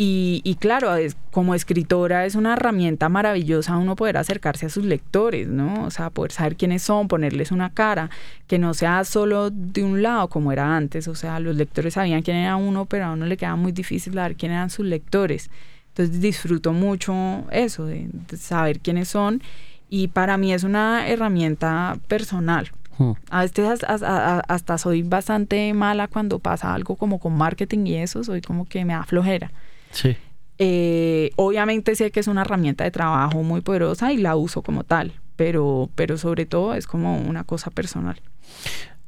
y, 0.00 0.56
claro, 0.60 0.92
como 1.32 1.56
escritora 1.56 2.24
es 2.24 2.36
una 2.36 2.52
herramienta 2.52 3.08
maravillosa 3.08 3.76
uno 3.78 3.96
poder 3.96 4.16
acercarse 4.16 4.66
a 4.66 4.68
sus 4.68 4.84
lectores, 4.84 5.48
¿no? 5.48 5.86
O 5.86 5.90
sea, 5.90 6.10
poder 6.10 6.30
saber 6.30 6.54
quiénes 6.54 6.82
son, 6.82 7.08
ponerles 7.08 7.50
una 7.50 7.70
cara, 7.70 8.08
que 8.46 8.60
no 8.60 8.74
sea 8.74 9.02
solo 9.02 9.50
de 9.50 9.82
un 9.82 10.00
lado 10.00 10.28
como 10.28 10.52
era 10.52 10.76
antes. 10.76 11.08
O 11.08 11.16
sea, 11.16 11.40
los 11.40 11.56
lectores 11.56 11.94
sabían 11.94 12.22
quién 12.22 12.36
era 12.36 12.54
uno, 12.54 12.84
pero 12.84 13.06
a 13.06 13.12
uno 13.12 13.26
le 13.26 13.36
quedaba 13.36 13.56
muy 13.56 13.72
difícil 13.72 14.14
saber 14.14 14.36
quién 14.36 14.52
eran 14.52 14.70
sus 14.70 14.86
lectores. 14.86 15.50
Entonces 15.88 16.20
disfruto 16.20 16.72
mucho 16.72 17.44
eso, 17.50 17.84
de, 17.84 18.08
saber 18.36 18.78
quiénes 18.78 19.08
son. 19.08 19.42
Y 19.90 20.06
para 20.06 20.36
mí 20.36 20.52
es 20.52 20.62
una 20.62 21.08
herramienta 21.08 21.98
personal. 22.06 22.70
Hmm. 22.98 23.14
A 23.30 23.40
veces 23.42 23.82
hasta, 23.82 24.38
hasta 24.38 24.78
soy 24.78 25.02
bastante 25.02 25.74
mala 25.74 26.06
cuando 26.06 26.38
pasa 26.38 26.72
algo 26.72 26.94
como 26.94 27.18
con 27.18 27.36
marketing 27.36 27.86
y 27.86 27.96
eso, 27.96 28.22
soy 28.22 28.42
como 28.42 28.64
que 28.64 28.84
me 28.84 28.92
da 28.92 29.02
flojera. 29.02 29.50
Sí. 29.90 30.16
Eh, 30.58 31.30
obviamente 31.36 31.94
sé 31.94 32.10
que 32.10 32.20
es 32.20 32.26
una 32.26 32.42
herramienta 32.42 32.84
de 32.84 32.90
trabajo 32.90 33.42
muy 33.42 33.60
poderosa 33.60 34.12
y 34.12 34.16
la 34.16 34.34
uso 34.34 34.62
como 34.62 34.84
tal, 34.84 35.12
pero, 35.36 35.88
pero 35.94 36.18
sobre 36.18 36.46
todo 36.46 36.74
es 36.74 36.86
como 36.86 37.20
una 37.20 37.44
cosa 37.44 37.70
personal. 37.70 38.20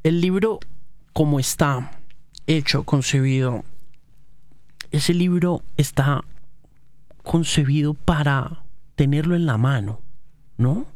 El 0.02 0.20
libro, 0.20 0.60
como 1.12 1.40
está 1.40 1.90
hecho, 2.46 2.84
concebido, 2.84 3.64
ese 4.92 5.12
libro 5.12 5.62
está 5.76 6.24
concebido 7.22 7.94
para 7.94 8.62
tenerlo 8.94 9.34
en 9.34 9.46
la 9.46 9.56
mano, 9.58 10.00
¿no? 10.56 10.86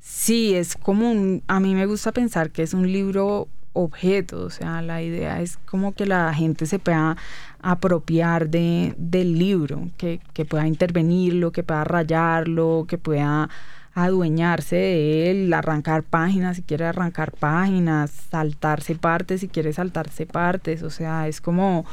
Sí, 0.00 0.54
es 0.54 0.76
como 0.76 1.10
un, 1.10 1.42
a 1.46 1.60
mí 1.60 1.74
me 1.74 1.86
gusta 1.86 2.12
pensar 2.12 2.50
que 2.50 2.62
es 2.62 2.74
un 2.74 2.90
libro 2.90 3.48
objeto, 3.72 4.42
o 4.42 4.50
sea, 4.50 4.82
la 4.82 5.02
idea 5.02 5.40
es 5.40 5.56
como 5.58 5.92
que 5.92 6.06
la 6.06 6.32
gente 6.34 6.66
se 6.66 6.78
pueda 6.78 7.16
apropiar 7.60 8.48
de, 8.50 8.94
del 8.98 9.38
libro, 9.38 9.90
que, 9.96 10.20
que 10.32 10.44
pueda 10.44 10.66
intervenirlo, 10.66 11.52
que 11.52 11.62
pueda 11.62 11.84
rayarlo, 11.84 12.86
que 12.88 12.98
pueda 12.98 13.48
adueñarse 13.94 14.76
de 14.76 15.30
él, 15.30 15.52
arrancar 15.52 16.02
páginas 16.04 16.56
si 16.56 16.62
quiere 16.62 16.86
arrancar 16.86 17.32
páginas, 17.32 18.10
saltarse 18.10 18.94
partes 18.94 19.40
si 19.40 19.48
quiere 19.48 19.72
saltarse 19.72 20.26
partes, 20.26 20.82
o 20.82 20.90
sea, 20.90 21.28
es 21.28 21.40
como 21.40 21.86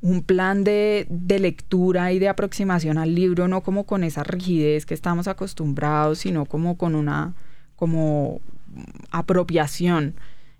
un 0.00 0.22
plan 0.22 0.64
de, 0.64 1.06
de, 1.08 1.38
lectura 1.38 2.12
y 2.12 2.18
de 2.18 2.28
aproximación 2.28 2.98
al 2.98 3.14
libro, 3.14 3.48
no 3.48 3.62
como 3.62 3.84
con 3.84 4.04
esa 4.04 4.22
rigidez 4.22 4.84
que 4.84 4.92
estamos 4.92 5.28
acostumbrados, 5.28 6.18
sino 6.18 6.44
como 6.44 6.76
con 6.76 6.94
una 6.94 7.32
como 7.76 8.40
apropiación 9.10 10.14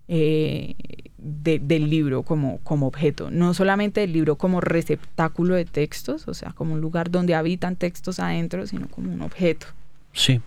eh, 0.08 0.74
del 1.18 1.88
libro 1.88 2.22
como, 2.22 2.58
como 2.58 2.86
objeto, 2.86 3.30
no 3.30 3.54
solamente 3.54 4.00
del 4.00 4.12
libro 4.12 4.36
como 4.36 4.60
receptáculo 4.60 5.54
de 5.54 5.64
textos, 5.64 6.28
o 6.28 6.34
sea, 6.34 6.52
como 6.52 6.74
un 6.74 6.80
lugar 6.80 7.10
donde 7.10 7.34
habitan 7.34 7.76
textos 7.76 8.20
adentro, 8.20 8.66
sino 8.66 8.88
como 8.88 9.12
un 9.12 9.22
objeto. 9.22 9.66
Sí. 10.12 10.40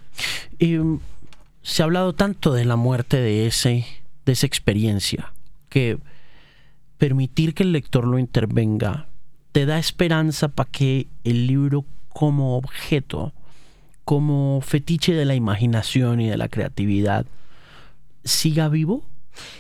Y 0.60 0.78
um, 0.78 1.00
se 1.64 1.82
ha 1.82 1.86
hablado 1.86 2.14
tanto 2.14 2.54
de 2.54 2.66
la 2.66 2.76
muerte 2.76 3.18
de, 3.18 3.48
ese, 3.48 3.86
de 4.26 4.32
esa 4.32 4.46
experiencia 4.46 5.34
que 5.70 5.98
permitir 6.98 7.54
que 7.54 7.64
el 7.64 7.72
lector 7.72 8.06
lo 8.06 8.20
intervenga 8.20 9.08
te 9.52 9.66
da 9.66 9.80
esperanza 9.80 10.50
para 10.50 10.70
que 10.70 11.08
el 11.24 11.48
libro 11.48 11.84
como 12.10 12.58
objeto, 12.58 13.34
como 14.06 14.62
fetiche 14.62 15.14
de 15.14 15.26
la 15.26 15.34
imaginación 15.34 16.22
y 16.22 16.30
de 16.30 16.38
la 16.38 16.48
creatividad, 16.48 17.26
siga 18.24 18.70
vivo? 18.70 19.04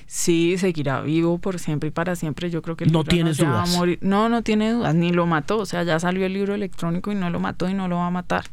Sí, 0.05 0.57
seguirá 0.57 1.01
vivo 1.01 1.37
por 1.37 1.59
siempre 1.59 1.89
y 1.89 1.91
para 1.91 2.15
siempre. 2.15 2.49
Yo 2.49 2.61
creo 2.61 2.77
que 2.77 2.85
el 2.85 2.91
no 2.91 3.03
tienes 3.03 3.39
no 3.39 3.47
dudas. 3.47 3.99
No, 4.01 4.29
no 4.29 4.41
tiene 4.43 4.71
dudas, 4.71 4.95
ni 4.95 5.11
lo 5.11 5.25
mató. 5.25 5.57
O 5.57 5.65
sea, 5.65 5.83
ya 5.83 5.99
salió 5.99 6.25
el 6.25 6.33
libro 6.33 6.55
electrónico 6.55 7.11
y 7.11 7.15
no 7.15 7.29
lo 7.29 7.39
mató 7.39 7.69
y 7.69 7.73
no 7.73 7.87
lo 7.87 7.97
va 7.97 8.07
a 8.07 8.11
matar. 8.11 8.45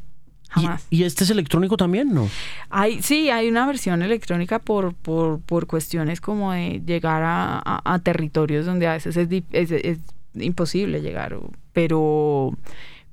Jamás. 0.49 0.87
¿Y, 0.89 1.03
este 1.03 1.25
es 1.25 1.31
electrónico 1.31 1.77
también, 1.77 2.15
no? 2.15 2.29
Hay, 2.71 3.03
sí, 3.03 3.29
hay 3.31 3.49
una 3.49 3.67
versión 3.67 4.03
electrónica 4.03 4.61
por, 4.61 4.95
por, 4.95 5.41
por 5.41 5.67
cuestiones 5.67 6.21
como 6.21 6.53
de 6.53 6.81
llegar 6.87 7.23
a, 7.25 7.61
a, 7.65 7.99
territorios 7.99 8.65
donde 8.65 8.87
a 8.87 8.93
veces 8.93 9.17
es, 9.17 9.29
es, 9.51 9.71
es, 9.73 9.99
imposible 10.35 11.01
llegar, 11.01 11.37
pero 11.73 12.53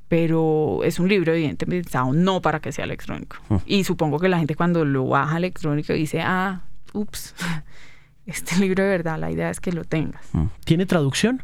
pero 0.08 0.84
es 0.84 1.00
un 1.00 1.08
libro 1.08 1.34
evidentemente 1.34 1.86
pensado 1.86 2.12
no 2.12 2.42
para 2.42 2.60
que 2.60 2.74
sea 2.74 2.84
electrónico. 2.84 3.38
Mm. 3.48 3.56
Y 3.66 3.84
supongo 3.86 4.20
que 4.20 4.28
la 4.28 4.40
gente 4.40 4.56
cuando 4.56 4.84
lo 4.84 5.08
baja 5.08 5.38
electrónico 5.38 5.94
dice, 5.94 6.20
ah, 6.20 6.64
ups, 6.92 7.34
este 8.26 8.56
libro 8.60 8.84
de 8.84 8.90
verdad, 8.90 9.20
la 9.20 9.32
idea 9.32 9.50
es 9.50 9.60
que 9.60 9.72
lo 9.72 9.84
tengas. 9.84 10.24
Mm. 10.34 10.46
¿Tiene 10.66 10.86
traducción? 10.86 11.44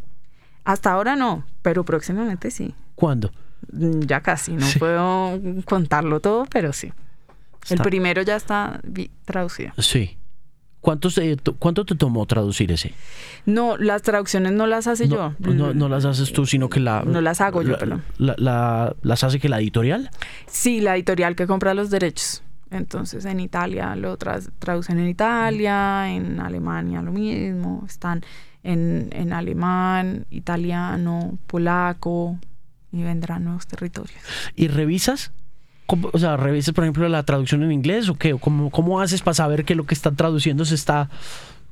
Hasta 0.63 0.91
ahora 0.91 1.15
no, 1.15 1.45
pero 1.61 1.85
próximamente 1.85 2.51
sí. 2.51 2.75
¿Cuándo? 2.95 3.31
Mm, 3.71 4.01
ya 4.01 4.21
casi, 4.21 4.53
no 4.53 4.65
puedo 4.79 5.39
contarlo 5.65 6.19
todo, 6.19 6.45
pero 6.45 6.73
sí. 6.73 6.91
El 7.69 7.79
primero 7.79 8.21
ya 8.21 8.35
está 8.35 8.79
traducido. 9.25 9.73
Sí. 9.77 10.17
¿Cuántos, 10.79 11.19
¿Cuánto 11.59 11.85
te 11.85 11.95
tomó 11.95 12.25
traducir 12.25 12.71
ese? 12.71 12.93
No, 13.45 13.75
las 13.75 14.03
traducciones 14.03 14.53
no 14.53 14.67
las 14.67 14.87
hace 14.87 15.09
yo. 15.09 15.33
No, 15.39 15.73
no, 15.73 15.89
las 15.89 16.05
haces 16.05 16.31
tú, 16.31 16.45
sino 16.45 16.69
que 16.69 16.79
la... 16.79 17.03
No 17.03 17.19
las 17.19 17.41
hago 17.41 17.61
yo, 17.61 17.77
perdón. 17.77 18.03
La, 18.17 18.95
¿Las 19.01 19.23
hace 19.23 19.39
que 19.39 19.49
la 19.49 19.59
editorial? 19.59 20.09
Sí, 20.45 20.79
la 20.79 20.95
editorial 20.95 21.35
que 21.35 21.45
compra 21.45 21.73
los 21.73 21.89
derechos. 21.89 22.41
Entonces 22.71 23.25
en 23.25 23.39
Italia 23.39 23.95
lo 23.95 24.17
traducen 24.17 24.99
en 24.99 25.07
Italia, 25.07 26.09
en 26.11 26.39
Alemania 26.39 27.01
lo 27.01 27.11
mismo, 27.11 27.83
están 27.87 28.23
en, 28.63 29.09
en 29.11 29.33
alemán, 29.33 30.25
italiano, 30.29 31.37
polaco 31.47 32.37
y 32.91 33.03
vendrán 33.03 33.45
nuevos 33.45 33.67
territorios. 33.67 34.19
¿Y 34.55 34.67
revisas? 34.67 35.31
O 35.87 36.19
sea, 36.19 36.35
¿revisas 36.35 36.73
por 36.73 36.83
ejemplo 36.83 37.07
la 37.07 37.23
traducción 37.23 37.63
en 37.63 37.71
inglés 37.71 38.09
o 38.09 38.15
qué? 38.15 38.37
¿Cómo, 38.37 38.69
cómo 38.69 38.99
haces 38.99 39.21
para 39.21 39.35
saber 39.35 39.63
que 39.63 39.75
lo 39.75 39.85
que 39.85 39.93
están 39.93 40.15
traduciendo 40.15 40.65
se 40.65 40.75
está 40.75 41.09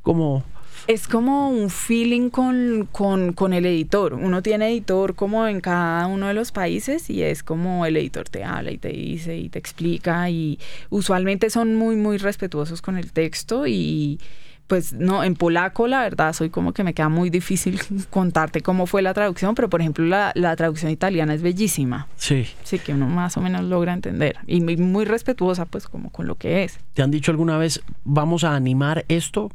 como 0.01 0.43
es 0.87 1.07
como 1.07 1.49
un 1.49 1.69
feeling 1.69 2.29
con, 2.29 2.87
con, 2.91 3.33
con, 3.33 3.53
el 3.53 3.65
editor. 3.65 4.13
Uno 4.13 4.41
tiene 4.41 4.69
editor 4.69 5.15
como 5.15 5.47
en 5.47 5.61
cada 5.61 6.05
uno 6.07 6.27
de 6.27 6.33
los 6.33 6.51
países 6.51 7.09
y 7.09 7.23
es 7.23 7.43
como 7.43 7.85
el 7.85 7.97
editor 7.97 8.29
te 8.29 8.43
habla 8.43 8.71
y 8.71 8.77
te 8.77 8.89
dice 8.89 9.37
y 9.37 9.49
te 9.49 9.59
explica 9.59 10.29
y 10.29 10.59
usualmente 10.89 11.49
son 11.49 11.75
muy, 11.75 11.95
muy 11.95 12.17
respetuosos 12.17 12.81
con 12.81 12.97
el 12.97 13.11
texto 13.11 13.65
y 13.67 14.19
pues 14.67 14.93
no, 14.93 15.23
en 15.23 15.35
polaco 15.35 15.87
la 15.87 16.01
verdad 16.01 16.33
soy 16.33 16.49
como 16.49 16.73
que 16.73 16.83
me 16.83 16.95
queda 16.95 17.09
muy 17.09 17.29
difícil 17.29 17.79
contarte 18.09 18.61
cómo 18.61 18.85
fue 18.87 19.01
la 19.01 19.13
traducción, 19.13 19.55
pero 19.55 19.69
por 19.69 19.81
ejemplo 19.81 20.05
la, 20.05 20.31
la 20.35 20.55
traducción 20.55 20.91
italiana 20.91 21.33
es 21.33 21.41
bellísima. 21.41 22.07
Sí. 22.15 22.47
Sí, 22.63 22.79
que 22.79 22.93
uno 22.93 23.07
más 23.07 23.37
o 23.37 23.41
menos 23.41 23.63
logra 23.63 23.93
entender 23.93 24.37
y 24.47 24.61
muy, 24.61 24.77
muy 24.77 25.05
respetuosa 25.05 25.65
pues 25.65 25.87
como 25.87 26.11
con 26.11 26.27
lo 26.27 26.35
que 26.35 26.63
es. 26.63 26.79
¿Te 26.93 27.01
han 27.01 27.11
dicho 27.11 27.31
alguna 27.31 27.57
vez, 27.57 27.81
vamos 28.03 28.43
a 28.43 28.55
animar 28.55 29.05
esto? 29.07 29.51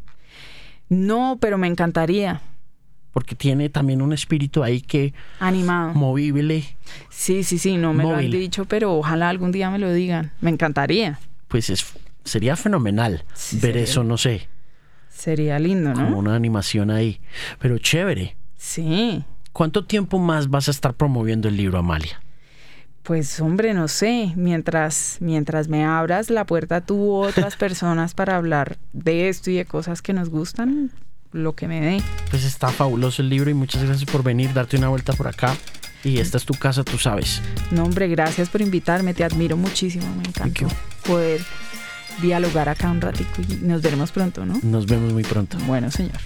No, 0.90 1.38
pero 1.40 1.56
me 1.56 1.68
encantaría. 1.68 2.42
Porque 3.12 3.34
tiene 3.34 3.70
también 3.70 4.02
un 4.02 4.12
espíritu 4.12 4.62
ahí 4.62 4.82
que... 4.82 5.14
Animado. 5.38 5.94
Movible. 5.94 6.76
Sí, 7.08 7.42
sí, 7.42 7.58
sí, 7.58 7.76
no 7.76 7.94
me 7.94 8.04
lo 8.04 8.14
han 8.14 8.30
dicho, 8.30 8.66
pero 8.66 8.94
ojalá 8.94 9.30
algún 9.30 9.52
día 9.52 9.70
me 9.70 9.78
lo 9.78 9.92
digan. 9.92 10.32
Me 10.40 10.50
encantaría. 10.50 11.18
Pues 11.48 11.70
es, 11.70 11.86
sería 12.24 12.56
fenomenal 12.56 13.24
ver 13.62 13.76
eso, 13.78 14.04
no 14.04 14.18
sé. 14.18 14.48
Sería 15.08 15.58
lindo, 15.58 15.94
¿no? 15.94 16.04
Como 16.04 16.18
una 16.18 16.34
animación 16.34 16.90
ahí. 16.90 17.20
Pero 17.58 17.78
chévere. 17.78 18.36
Sí. 18.56 19.24
¿Cuánto 19.52 19.84
tiempo 19.84 20.18
más 20.18 20.48
vas 20.48 20.68
a 20.68 20.70
estar 20.70 20.94
promoviendo 20.94 21.48
el 21.48 21.56
libro, 21.56 21.78
Amalia? 21.78 22.20
Pues 23.10 23.40
hombre, 23.40 23.74
no 23.74 23.88
sé, 23.88 24.34
mientras, 24.36 25.16
mientras 25.18 25.66
me 25.66 25.84
abras 25.84 26.30
la 26.30 26.46
puerta 26.46 26.80
tú 26.80 26.94
u 26.94 27.14
otras 27.16 27.56
personas 27.56 28.14
para 28.14 28.36
hablar 28.36 28.78
de 28.92 29.28
esto 29.28 29.50
y 29.50 29.56
de 29.56 29.64
cosas 29.64 30.00
que 30.00 30.12
nos 30.12 30.28
gustan, 30.28 30.92
lo 31.32 31.56
que 31.56 31.66
me 31.66 31.80
dé. 31.80 32.02
Pues 32.30 32.44
está 32.44 32.68
fabuloso 32.68 33.20
el 33.22 33.28
libro 33.28 33.50
y 33.50 33.54
muchas 33.54 33.82
gracias 33.82 34.08
por 34.08 34.22
venir, 34.22 34.52
darte 34.52 34.76
una 34.76 34.90
vuelta 34.90 35.12
por 35.14 35.26
acá. 35.26 35.56
Y 36.04 36.18
esta 36.20 36.36
es 36.36 36.44
tu 36.44 36.54
casa, 36.54 36.84
tú 36.84 36.98
sabes. 36.98 37.42
No, 37.72 37.82
hombre, 37.82 38.06
gracias 38.06 38.48
por 38.48 38.60
invitarme, 38.60 39.12
te 39.12 39.24
admiro 39.24 39.56
muchísimo, 39.56 40.06
me 40.14 40.28
encanta 40.28 40.68
poder 41.04 41.40
dialogar 42.22 42.68
acá 42.68 42.92
un 42.92 43.00
ratico 43.00 43.42
y 43.42 43.56
nos 43.66 43.82
veremos 43.82 44.12
pronto, 44.12 44.46
¿no? 44.46 44.60
Nos 44.62 44.86
vemos 44.86 45.12
muy 45.12 45.24
pronto. 45.24 45.58
Bueno, 45.66 45.90
señor. 45.90 46.20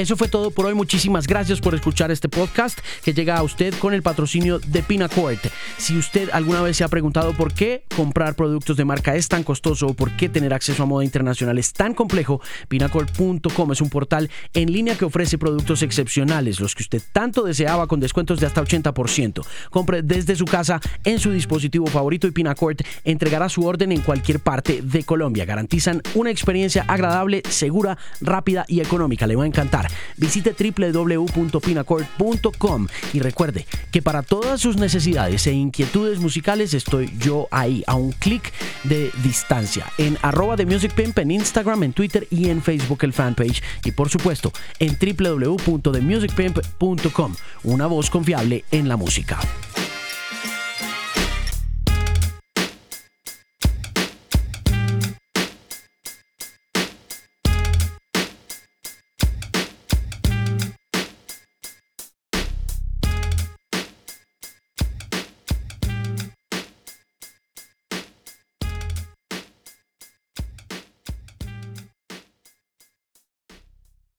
Eso 0.00 0.16
fue 0.16 0.28
todo 0.28 0.50
por 0.50 0.64
hoy. 0.64 0.72
Muchísimas 0.72 1.26
gracias 1.26 1.60
por 1.60 1.74
escuchar 1.74 2.10
este 2.10 2.30
podcast 2.30 2.78
que 3.04 3.12
llega 3.12 3.36
a 3.36 3.42
usted 3.42 3.74
con 3.74 3.92
el 3.92 4.02
patrocinio 4.02 4.58
de 4.58 4.82
Pinacourt. 4.82 5.48
Si 5.76 5.94
usted 5.98 6.30
alguna 6.32 6.62
vez 6.62 6.78
se 6.78 6.84
ha 6.84 6.88
preguntado 6.88 7.34
por 7.34 7.52
qué 7.52 7.84
comprar 7.94 8.34
productos 8.34 8.78
de 8.78 8.86
marca 8.86 9.14
es 9.14 9.28
tan 9.28 9.44
costoso 9.44 9.88
o 9.88 9.94
por 9.94 10.16
qué 10.16 10.30
tener 10.30 10.54
acceso 10.54 10.82
a 10.82 10.86
moda 10.86 11.04
internacional 11.04 11.58
es 11.58 11.74
tan 11.74 11.92
complejo, 11.92 12.40
pinacourt.com 12.68 13.72
es 13.72 13.82
un 13.82 13.90
portal 13.90 14.30
en 14.54 14.72
línea 14.72 14.96
que 14.96 15.04
ofrece 15.04 15.36
productos 15.36 15.82
excepcionales, 15.82 16.60
los 16.60 16.74
que 16.74 16.82
usted 16.82 17.02
tanto 17.12 17.42
deseaba 17.42 17.86
con 17.86 18.00
descuentos 18.00 18.40
de 18.40 18.46
hasta 18.46 18.64
80%. 18.64 19.44
Compre 19.68 20.00
desde 20.00 20.34
su 20.34 20.46
casa 20.46 20.80
en 21.04 21.18
su 21.18 21.30
dispositivo 21.30 21.88
favorito 21.88 22.26
y 22.26 22.30
Pinacourt 22.30 22.80
entregará 23.04 23.50
su 23.50 23.66
orden 23.66 23.92
en 23.92 24.00
cualquier 24.00 24.40
parte 24.40 24.80
de 24.80 25.04
Colombia. 25.04 25.44
Garantizan 25.44 26.00
una 26.14 26.30
experiencia 26.30 26.86
agradable, 26.88 27.42
segura, 27.50 27.98
rápida 28.22 28.64
y 28.66 28.80
económica. 28.80 29.26
Le 29.26 29.36
va 29.36 29.44
a 29.44 29.46
encantar. 29.46 29.89
Visite 30.16 30.54
www.pinacourt.com 30.54 32.86
y 33.12 33.20
recuerde 33.20 33.66
que 33.90 34.00
para 34.02 34.22
todas 34.22 34.60
sus 34.60 34.76
necesidades 34.76 35.46
e 35.46 35.52
inquietudes 35.52 36.18
musicales 36.18 36.74
estoy 36.74 37.16
yo 37.18 37.48
ahí, 37.50 37.82
a 37.86 37.94
un 37.94 38.12
clic 38.12 38.52
de 38.84 39.10
distancia, 39.22 39.86
en 39.98 40.18
arroba 40.22 40.56
de 40.56 40.64
Music 40.66 40.92
Pimp, 40.94 41.18
en 41.18 41.30
Instagram, 41.30 41.82
en 41.84 41.92
Twitter 41.92 42.26
y 42.30 42.48
en 42.48 42.62
Facebook 42.62 43.00
el 43.02 43.12
fanpage 43.12 43.62
y 43.84 43.92
por 43.92 44.08
supuesto 44.08 44.50
en 44.78 44.96
www.themusicpimp.com, 44.98 47.34
una 47.64 47.86
voz 47.86 48.08
confiable 48.10 48.64
en 48.70 48.88
la 48.88 48.96
música. 48.96 49.38